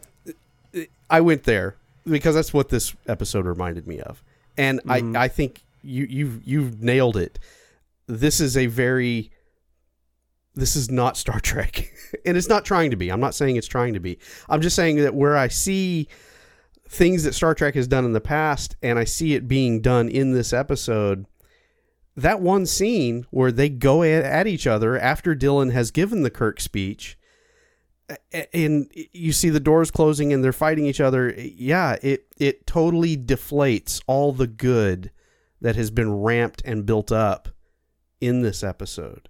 I 1.10 1.22
went 1.22 1.44
there 1.44 1.76
because 2.08 2.36
that's 2.36 2.54
what 2.54 2.70
this 2.70 2.96
episode 3.08 3.46
reminded 3.46 3.88
me 3.88 4.00
of, 4.00 4.24
and 4.58 4.82
Mhm. 4.84 5.16
I 5.18 5.24
I 5.24 5.28
think 5.28 5.64
you 5.82 6.06
you 6.10 6.42
you've 6.44 6.82
nailed 6.82 7.18
it. 7.18 7.40
This 8.08 8.40
is 8.40 8.56
a 8.58 8.66
very 8.68 9.32
this 10.56 10.76
is 10.76 10.92
not 10.92 11.16
Star 11.18 11.40
Trek. 11.44 11.92
and 12.26 12.36
it's 12.36 12.50
not 12.50 12.66
trying 12.66 12.92
to 12.92 12.98
be. 12.98 13.10
I'm 13.10 13.20
not 13.22 13.34
saying 13.36 13.56
it's 13.56 13.68
trying 13.68 13.94
to 13.94 14.00
be. 14.00 14.18
I'm 14.50 14.62
just 14.62 14.76
saying 14.76 14.98
that 14.98 15.16
where 15.16 15.38
I 15.38 15.48
see 15.48 16.08
things 16.90 17.24
that 17.24 17.34
Star 17.34 17.56
Trek 17.56 17.76
has 17.76 17.88
done 17.88 18.04
in 18.04 18.12
the 18.12 18.20
past 18.20 18.76
and 18.82 19.00
I 19.00 19.06
see 19.06 19.34
it 19.34 19.48
being 19.48 19.80
done 19.80 20.10
in 20.10 20.34
this 20.34 20.52
episode, 20.52 21.26
that 22.18 22.42
one 22.42 22.66
scene 22.66 23.26
where 23.32 23.52
they 23.52 23.70
go 23.70 24.04
at, 24.04 24.26
at 24.26 24.46
each 24.46 24.68
other 24.68 25.00
after 25.00 25.34
Dylan 25.34 25.72
has 25.72 25.90
given 25.90 26.24
the 26.24 26.30
Kirk 26.30 26.60
speech 26.60 27.18
and 28.54 28.92
you 28.94 29.32
see 29.32 29.50
the 29.50 29.60
doors 29.60 29.92
closing 29.92 30.34
and 30.34 30.44
they're 30.44 30.52
fighting 30.52 30.86
each 30.86 31.00
other 31.02 31.34
yeah 31.38 31.98
it 32.02 32.26
it 32.38 32.66
totally 32.66 33.16
deflates 33.16 34.02
all 34.08 34.32
the 34.32 34.48
good 34.48 35.12
that 35.62 35.76
has 35.76 35.92
been 35.92 36.12
ramped 36.12 36.62
and 36.66 36.86
built 36.86 37.12
up 37.12 37.50
in 38.20 38.42
this 38.42 38.64
episode. 38.64 39.30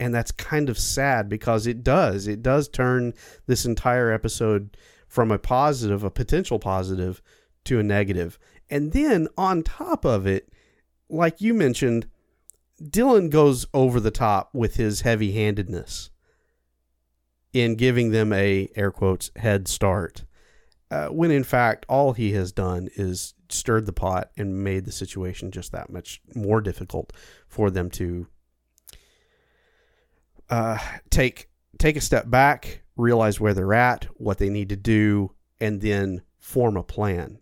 And 0.00 0.14
that's 0.14 0.30
kind 0.32 0.68
of 0.68 0.78
sad 0.78 1.28
because 1.28 1.66
it 1.66 1.82
does. 1.82 2.26
It 2.26 2.42
does 2.42 2.68
turn 2.68 3.14
this 3.46 3.64
entire 3.64 4.12
episode 4.12 4.76
from 5.08 5.30
a 5.30 5.38
positive 5.38 6.04
a 6.04 6.10
potential 6.10 6.58
positive 6.58 7.22
to 7.64 7.78
a 7.78 7.82
negative. 7.82 8.38
And 8.68 8.92
then 8.92 9.28
on 9.38 9.62
top 9.62 10.04
of 10.04 10.26
it 10.26 10.52
like 11.08 11.40
you 11.40 11.54
mentioned 11.54 12.06
dylan 12.82 13.30
goes 13.30 13.66
over 13.72 13.98
the 13.98 14.10
top 14.10 14.50
with 14.52 14.76
his 14.76 15.00
heavy-handedness 15.00 16.10
in 17.52 17.74
giving 17.74 18.10
them 18.10 18.32
a 18.32 18.68
air 18.76 18.90
quotes 18.90 19.30
head 19.36 19.66
start 19.68 20.24
uh, 20.90 21.08
when 21.08 21.30
in 21.30 21.44
fact 21.44 21.84
all 21.88 22.12
he 22.12 22.32
has 22.32 22.52
done 22.52 22.88
is 22.96 23.34
stirred 23.50 23.86
the 23.86 23.92
pot 23.92 24.30
and 24.36 24.62
made 24.64 24.84
the 24.84 24.92
situation 24.92 25.50
just 25.50 25.72
that 25.72 25.90
much 25.90 26.20
more 26.34 26.60
difficult 26.60 27.12
for 27.46 27.70
them 27.70 27.90
to 27.90 28.26
uh, 30.50 30.78
take 31.10 31.48
take 31.78 31.96
a 31.96 32.00
step 32.00 32.28
back, 32.30 32.82
realize 32.96 33.38
where 33.38 33.54
they're 33.54 33.74
at, 33.74 34.04
what 34.16 34.38
they 34.38 34.48
need 34.48 34.68
to 34.70 34.76
do, 34.76 35.32
and 35.60 35.80
then 35.80 36.22
form 36.38 36.76
a 36.76 36.82
plan. 36.82 37.38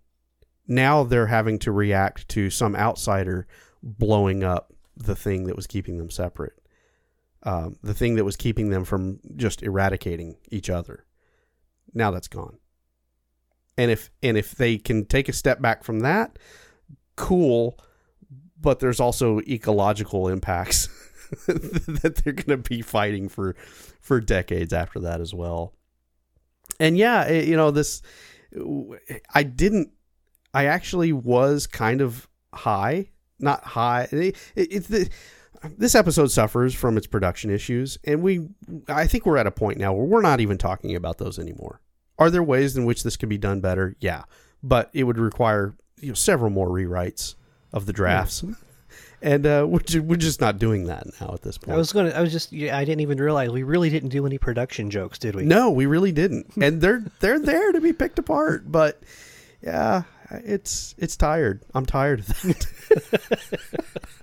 Now 0.67 1.05
they're 1.05 1.29
having 1.29 1.59
to 1.61 1.73
react 1.73 2.29
to 2.31 2.51
some 2.51 2.75
outsider 2.75 3.47
blowing 3.83 4.43
up 4.43 4.73
the 4.97 5.15
thing 5.15 5.45
that 5.45 5.57
was 5.57 5.67
keeping 5.67 5.99
them 5.99 6.11
separate, 6.11 6.59
um, 7.47 7.77
the 7.81 7.95
thing 7.95 8.17
that 8.17 8.25
was 8.25 8.37
keeping 8.37 8.71
them 8.71 8.85
from 8.85 9.21
just 9.37 9.63
eradicating 9.63 10.37
each 10.51 10.69
other. 10.69 11.07
Now 11.95 12.11
that's 12.11 12.29
gone. 12.29 12.59
And 13.79 13.91
if 13.91 14.11
and 14.23 14.37
if 14.37 14.53
they 14.53 14.79
can 14.79 15.07
take 15.07 15.29
a 15.29 15.33
step 15.33 15.63
back 15.63 15.85
from 15.85 16.01
that, 16.01 16.39
cool. 17.15 17.79
But 18.61 18.81
there's 18.81 19.01
also 19.01 19.41
ecological 19.41 20.29
impacts 20.29 20.89
that 21.47 22.21
they're 22.25 22.33
going 22.33 22.63
to 22.63 22.69
be 22.69 22.83
fighting 22.83 23.29
for 23.29 23.55
for 24.01 24.21
decades 24.21 24.73
after 24.73 24.99
that 25.01 25.21
as 25.21 25.33
well. 25.33 25.73
And 26.81 26.99
yeah, 26.99 27.27
it, 27.29 27.47
you 27.47 27.57
know 27.57 27.71
this 27.71 28.03
I 29.35 29.45
didn't 29.45 29.91
I 30.53 30.65
actually 30.65 31.13
was 31.13 31.69
kind 31.69 32.01
of 32.01 32.27
high, 32.53 33.11
not 33.39 33.63
high. 33.63 34.09
It, 34.11 34.35
the 34.89 35.09
this 35.77 35.95
episode 35.95 36.31
suffers 36.31 36.75
from 36.75 36.97
its 36.97 37.07
production 37.07 37.51
issues 37.51 37.99
and 38.05 38.23
we 38.23 38.49
I 38.89 39.07
think 39.07 39.27
we're 39.27 39.37
at 39.37 39.47
a 39.47 39.51
point 39.51 39.79
now 39.79 39.93
where 39.93 40.07
we're 40.07 40.23
not 40.23 40.41
even 40.41 40.59
talking 40.59 40.95
about 40.95 41.19
those 41.19 41.39
anymore. 41.39 41.81
Are 42.19 42.31
there 42.31 42.43
ways 42.43 42.77
in 42.77 42.85
which 42.85 43.03
this 43.03 43.17
could 43.17 43.29
be 43.29 43.39
done 43.39 43.61
better? 43.61 43.95
Yeah, 44.01 44.25
but 44.63 44.91
it 44.93 45.05
would 45.05 45.19
require 45.19 45.75
you 46.01 46.09
know 46.09 46.15
several 46.15 46.51
more 46.51 46.69
rewrites 46.69 47.35
of 47.73 47.87
the 47.87 47.93
drafts. 47.93 48.43
Mm-hmm 48.43 48.53
and 49.23 49.47
uh, 49.47 49.67
we're, 49.69 49.81
just, 49.81 50.05
we're 50.05 50.17
just 50.17 50.41
not 50.41 50.59
doing 50.59 50.87
that 50.87 51.07
now 51.21 51.33
at 51.33 51.43
this 51.43 51.59
point. 51.59 51.75
I 51.75 51.79
was 51.79 51.93
gonna. 51.93 52.11
I 52.11 52.21
was 52.21 52.33
just. 52.33 52.53
I 52.53 52.85
didn't 52.85 53.01
even 53.01 53.19
realize 53.19 53.51
we 53.51 53.63
really 53.63 53.91
didn't 53.91 54.11
do 54.11 54.27
any 54.27 54.39
production 54.39 54.91
jokes, 54.91 55.19
did 55.19 55.35
we? 55.35 55.45
No, 55.45 55.71
we 55.71 55.87
really 55.87 56.13
didn't. 56.13 56.53
and 56.61 56.81
they're 56.81 57.05
they're 57.21 57.39
there 57.39 57.73
to 57.73 57.81
be 57.81 57.93
picked 57.93 58.19
apart. 58.19 58.71
But 58.71 59.03
yeah, 59.63 60.03
it's 60.31 60.95
it's 60.99 61.17
tired. 61.17 61.63
I'm 61.75 61.87
tired 61.87 62.21
of 62.21 62.27
that. 62.29 63.99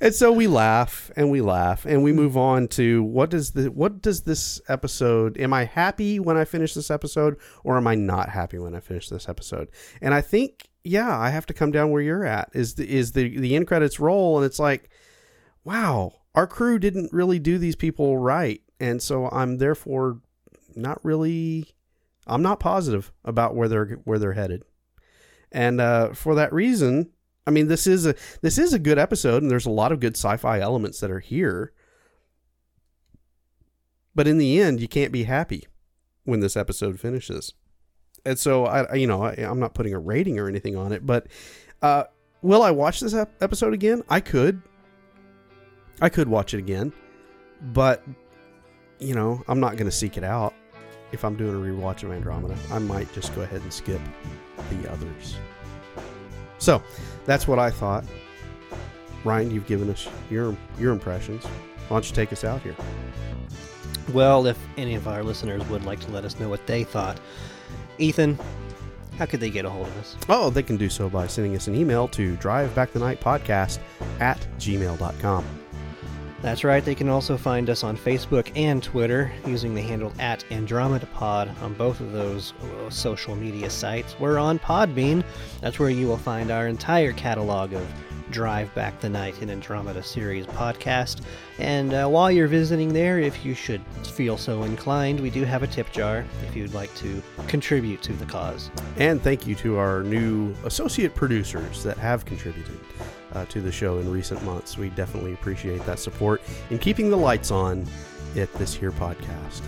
and 0.00 0.14
so 0.14 0.32
we 0.32 0.46
laugh 0.46 1.10
and 1.16 1.30
we 1.30 1.40
laugh 1.40 1.84
and 1.84 2.02
we 2.02 2.12
move 2.12 2.36
on 2.36 2.68
to 2.68 3.02
what 3.02 3.30
does 3.30 3.52
the 3.52 3.70
what 3.70 4.02
does 4.02 4.22
this 4.22 4.60
episode 4.68 5.38
am 5.38 5.52
I 5.52 5.64
happy 5.64 6.18
when 6.18 6.36
I 6.36 6.44
finish 6.44 6.74
this 6.74 6.90
episode 6.90 7.36
or 7.64 7.76
am 7.76 7.86
I 7.86 7.94
not 7.94 8.28
happy 8.28 8.58
when 8.58 8.74
I 8.74 8.80
finish 8.80 9.08
this 9.08 9.28
episode? 9.28 9.68
And 10.00 10.14
I 10.14 10.20
think 10.20 10.68
yeah, 10.86 11.18
I 11.18 11.30
have 11.30 11.46
to 11.46 11.54
come 11.54 11.72
down 11.72 11.90
where 11.90 12.00
you're 12.00 12.24
at. 12.24 12.50
Is 12.54 12.74
the 12.74 12.88
is 12.88 13.12
the 13.12 13.38
the 13.38 13.56
end 13.56 13.66
credits 13.66 13.98
roll, 13.98 14.36
and 14.36 14.46
it's 14.46 14.58
like, 14.58 14.88
wow, 15.64 16.12
our 16.34 16.46
crew 16.46 16.78
didn't 16.78 17.12
really 17.12 17.38
do 17.38 17.58
these 17.58 17.76
people 17.76 18.16
right, 18.18 18.62
and 18.78 19.02
so 19.02 19.28
I'm 19.30 19.58
therefore 19.58 20.20
not 20.76 21.04
really, 21.04 21.74
I'm 22.26 22.42
not 22.42 22.60
positive 22.60 23.12
about 23.24 23.56
where 23.56 23.68
they're 23.68 23.86
where 24.04 24.18
they're 24.18 24.34
headed, 24.34 24.62
and 25.50 25.80
uh, 25.80 26.12
for 26.12 26.36
that 26.36 26.52
reason, 26.52 27.10
I 27.46 27.50
mean, 27.50 27.68
this 27.68 27.86
is 27.86 28.06
a 28.06 28.14
this 28.42 28.58
is 28.58 28.72
a 28.72 28.78
good 28.78 28.98
episode, 28.98 29.42
and 29.42 29.50
there's 29.50 29.66
a 29.66 29.70
lot 29.70 29.92
of 29.92 30.00
good 30.00 30.16
sci-fi 30.16 30.60
elements 30.60 31.00
that 31.00 31.10
are 31.10 31.20
here. 31.20 31.72
But 34.14 34.26
in 34.26 34.38
the 34.38 34.60
end, 34.60 34.80
you 34.80 34.88
can't 34.88 35.12
be 35.12 35.24
happy 35.24 35.66
when 36.24 36.40
this 36.40 36.56
episode 36.56 36.98
finishes 36.98 37.52
and 38.26 38.38
so 38.38 38.66
I, 38.66 38.94
you 38.94 39.06
know, 39.06 39.22
I, 39.22 39.34
am 39.38 39.60
not 39.60 39.72
putting 39.72 39.94
a 39.94 39.98
rating 39.98 40.38
or 40.38 40.48
anything 40.48 40.76
on 40.76 40.92
it, 40.92 41.06
but 41.06 41.28
uh, 41.80 42.04
will 42.42 42.62
I 42.62 42.72
watch 42.72 43.00
this 43.00 43.14
episode 43.14 43.72
again? 43.72 44.02
I 44.10 44.20
could. 44.20 44.60
I 46.02 46.08
could 46.08 46.28
watch 46.28 46.52
it 46.52 46.58
again, 46.58 46.92
but 47.72 48.02
you 48.98 49.14
know, 49.14 49.42
I'm 49.48 49.60
not 49.60 49.76
going 49.76 49.86
to 49.86 49.96
seek 49.96 50.18
it 50.18 50.24
out. 50.24 50.52
If 51.12 51.24
I'm 51.24 51.36
doing 51.36 51.54
a 51.54 51.58
rewatch 51.58 52.02
of 52.02 52.10
Andromeda, 52.10 52.56
I 52.70 52.80
might 52.80 53.10
just 53.14 53.34
go 53.34 53.42
ahead 53.42 53.62
and 53.62 53.72
skip 53.72 54.00
the 54.70 54.90
others. 54.90 55.36
So, 56.66 56.82
that's 57.26 57.46
what 57.46 57.60
I 57.60 57.70
thought. 57.70 58.04
Ryan, 59.22 59.52
you've 59.52 59.68
given 59.68 59.88
us 59.88 60.08
your 60.28 60.56
your 60.80 60.92
impressions. 60.92 61.44
Why 61.44 61.94
don't 61.94 62.08
you 62.08 62.12
take 62.12 62.32
us 62.32 62.42
out 62.42 62.60
here? 62.60 62.74
Well, 64.12 64.48
if 64.48 64.58
any 64.76 64.96
of 64.96 65.06
our 65.06 65.22
listeners 65.22 65.64
would 65.68 65.84
like 65.84 66.00
to 66.00 66.10
let 66.10 66.24
us 66.24 66.40
know 66.40 66.48
what 66.48 66.66
they 66.66 66.82
thought, 66.82 67.20
Ethan, 67.98 68.36
how 69.16 69.26
could 69.26 69.38
they 69.38 69.48
get 69.48 69.64
a 69.64 69.70
hold 69.70 69.86
of 69.86 69.96
us? 69.98 70.16
Oh, 70.28 70.50
they 70.50 70.64
can 70.64 70.76
do 70.76 70.90
so 70.90 71.08
by 71.08 71.28
sending 71.28 71.54
us 71.54 71.68
an 71.68 71.76
email 71.76 72.08
to 72.08 72.36
drivebackthenightpodcast 72.38 73.78
at 74.18 74.44
gmail.com. 74.58 75.44
That's 76.42 76.64
right, 76.64 76.84
they 76.84 76.94
can 76.94 77.08
also 77.08 77.36
find 77.36 77.70
us 77.70 77.82
on 77.82 77.96
Facebook 77.96 78.52
and 78.54 78.82
Twitter 78.82 79.32
using 79.46 79.74
the 79.74 79.80
handle 79.80 80.12
at 80.18 80.44
AndromedaPod 80.50 81.62
on 81.62 81.74
both 81.74 82.00
of 82.00 82.12
those 82.12 82.52
uh, 82.52 82.90
social 82.90 83.34
media 83.34 83.70
sites. 83.70 84.14
We're 84.20 84.38
on 84.38 84.58
Podbean. 84.58 85.24
That's 85.60 85.78
where 85.78 85.90
you 85.90 86.06
will 86.06 86.18
find 86.18 86.50
our 86.50 86.68
entire 86.68 87.12
catalog 87.12 87.72
of 87.72 87.86
Drive 88.30 88.74
Back 88.74 89.00
the 89.00 89.08
Night 89.08 89.40
in 89.40 89.50
Andromeda 89.50 90.02
series 90.02 90.46
podcast. 90.46 91.22
And 91.58 91.94
uh, 91.94 92.06
while 92.08 92.30
you're 92.30 92.48
visiting 92.48 92.92
there, 92.92 93.18
if 93.18 93.44
you 93.44 93.54
should 93.54 93.80
feel 94.04 94.36
so 94.36 94.64
inclined, 94.64 95.20
we 95.20 95.30
do 95.30 95.44
have 95.44 95.62
a 95.62 95.66
tip 95.66 95.90
jar 95.90 96.24
if 96.46 96.54
you'd 96.54 96.74
like 96.74 96.94
to 96.96 97.22
contribute 97.46 98.02
to 98.02 98.12
the 98.12 98.26
cause. 98.26 98.70
And 98.98 99.22
thank 99.22 99.46
you 99.46 99.54
to 99.56 99.78
our 99.78 100.02
new 100.02 100.54
associate 100.64 101.14
producers 101.14 101.82
that 101.84 101.96
have 101.98 102.24
contributed. 102.24 102.78
Uh, 103.36 103.44
to 103.44 103.60
the 103.60 103.70
show 103.70 103.98
in 103.98 104.10
recent 104.10 104.42
months. 104.44 104.78
We 104.78 104.88
definitely 104.88 105.34
appreciate 105.34 105.84
that 105.84 105.98
support 105.98 106.40
in 106.70 106.78
keeping 106.78 107.10
the 107.10 107.18
lights 107.18 107.50
on 107.50 107.86
at 108.34 108.50
this 108.54 108.72
here 108.72 108.92
podcast. 108.92 109.60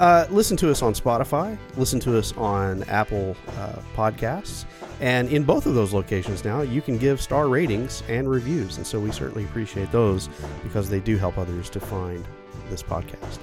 Uh, 0.00 0.26
listen 0.30 0.56
to 0.56 0.68
us 0.68 0.82
on 0.82 0.92
Spotify, 0.92 1.56
listen 1.76 2.00
to 2.00 2.18
us 2.18 2.36
on 2.36 2.82
Apple 2.84 3.36
uh, 3.56 3.76
Podcasts, 3.94 4.64
and 5.00 5.28
in 5.28 5.44
both 5.44 5.66
of 5.66 5.76
those 5.76 5.92
locations 5.92 6.44
now, 6.44 6.62
you 6.62 6.82
can 6.82 6.98
give 6.98 7.20
star 7.20 7.46
ratings 7.46 8.02
and 8.08 8.28
reviews. 8.28 8.78
And 8.78 8.86
so 8.86 8.98
we 8.98 9.12
certainly 9.12 9.44
appreciate 9.44 9.92
those 9.92 10.28
because 10.64 10.90
they 10.90 10.98
do 10.98 11.16
help 11.16 11.38
others 11.38 11.70
to 11.70 11.78
find 11.78 12.26
this 12.68 12.82
podcast. 12.82 13.38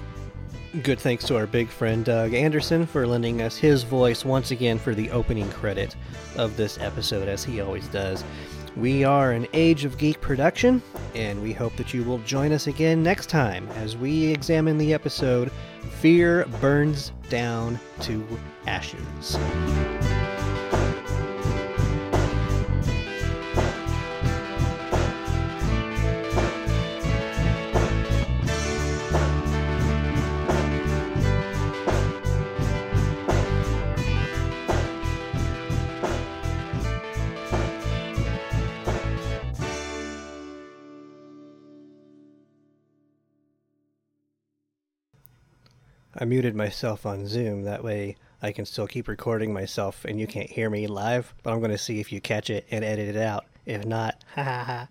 Good 0.84 1.00
thanks 1.00 1.24
to 1.26 1.38
our 1.38 1.48
big 1.48 1.70
friend 1.70 2.04
Doug 2.04 2.34
Anderson 2.34 2.86
for 2.86 3.08
lending 3.08 3.42
us 3.42 3.56
his 3.56 3.84
voice 3.84 4.26
once 4.26 4.52
again 4.52 4.78
for 4.78 4.94
the 4.94 5.10
opening 5.12 5.50
credit 5.52 5.96
of 6.36 6.58
this 6.58 6.78
episode, 6.80 7.28
as 7.30 7.44
he 7.44 7.62
always 7.62 7.88
does. 7.88 8.24
We 8.80 9.04
are 9.04 9.34
an 9.34 9.46
Age 9.52 9.84
of 9.84 9.98
Geek 9.98 10.22
production, 10.22 10.82
and 11.14 11.44
we 11.44 11.52
hope 11.52 11.76
that 11.76 11.94
you 11.94 12.02
will 12.02 12.20
join 12.20 12.54
us 12.54 12.68
again 12.68 13.04
next 13.04 13.28
time 13.28 13.68
as 13.76 13.98
we 13.98 14.28
examine 14.28 14.78
the 14.78 14.94
episode 14.94 15.52
Fear 16.00 16.46
Burns 16.62 17.12
Down 17.30 17.78
to 18.02 18.26
Ashes. 18.68 19.38
I 46.20 46.26
muted 46.26 46.54
myself 46.54 47.06
on 47.06 47.28
Zoom. 47.28 47.64
That 47.64 47.82
way 47.82 48.18
I 48.42 48.52
can 48.52 48.66
still 48.66 48.88
keep 48.88 49.08
recording 49.08 49.54
myself 49.54 50.04
and 50.04 50.20
you 50.20 50.28
can't 50.28 50.50
hear 50.50 50.70
me 50.70 50.86
live. 50.86 51.34
But 51.44 51.54
I'm 51.54 51.60
going 51.60 51.72
to 51.72 51.78
see 51.78 52.02
if 52.02 52.12
you 52.12 52.20
catch 52.20 52.50
it 52.50 52.68
and 52.70 52.84
edit 52.84 53.16
it 53.16 53.22
out. 53.22 53.46
If 53.66 53.86
not, 53.86 54.22
ha 54.36 54.44
ha 54.44 54.64
ha. 54.64 54.88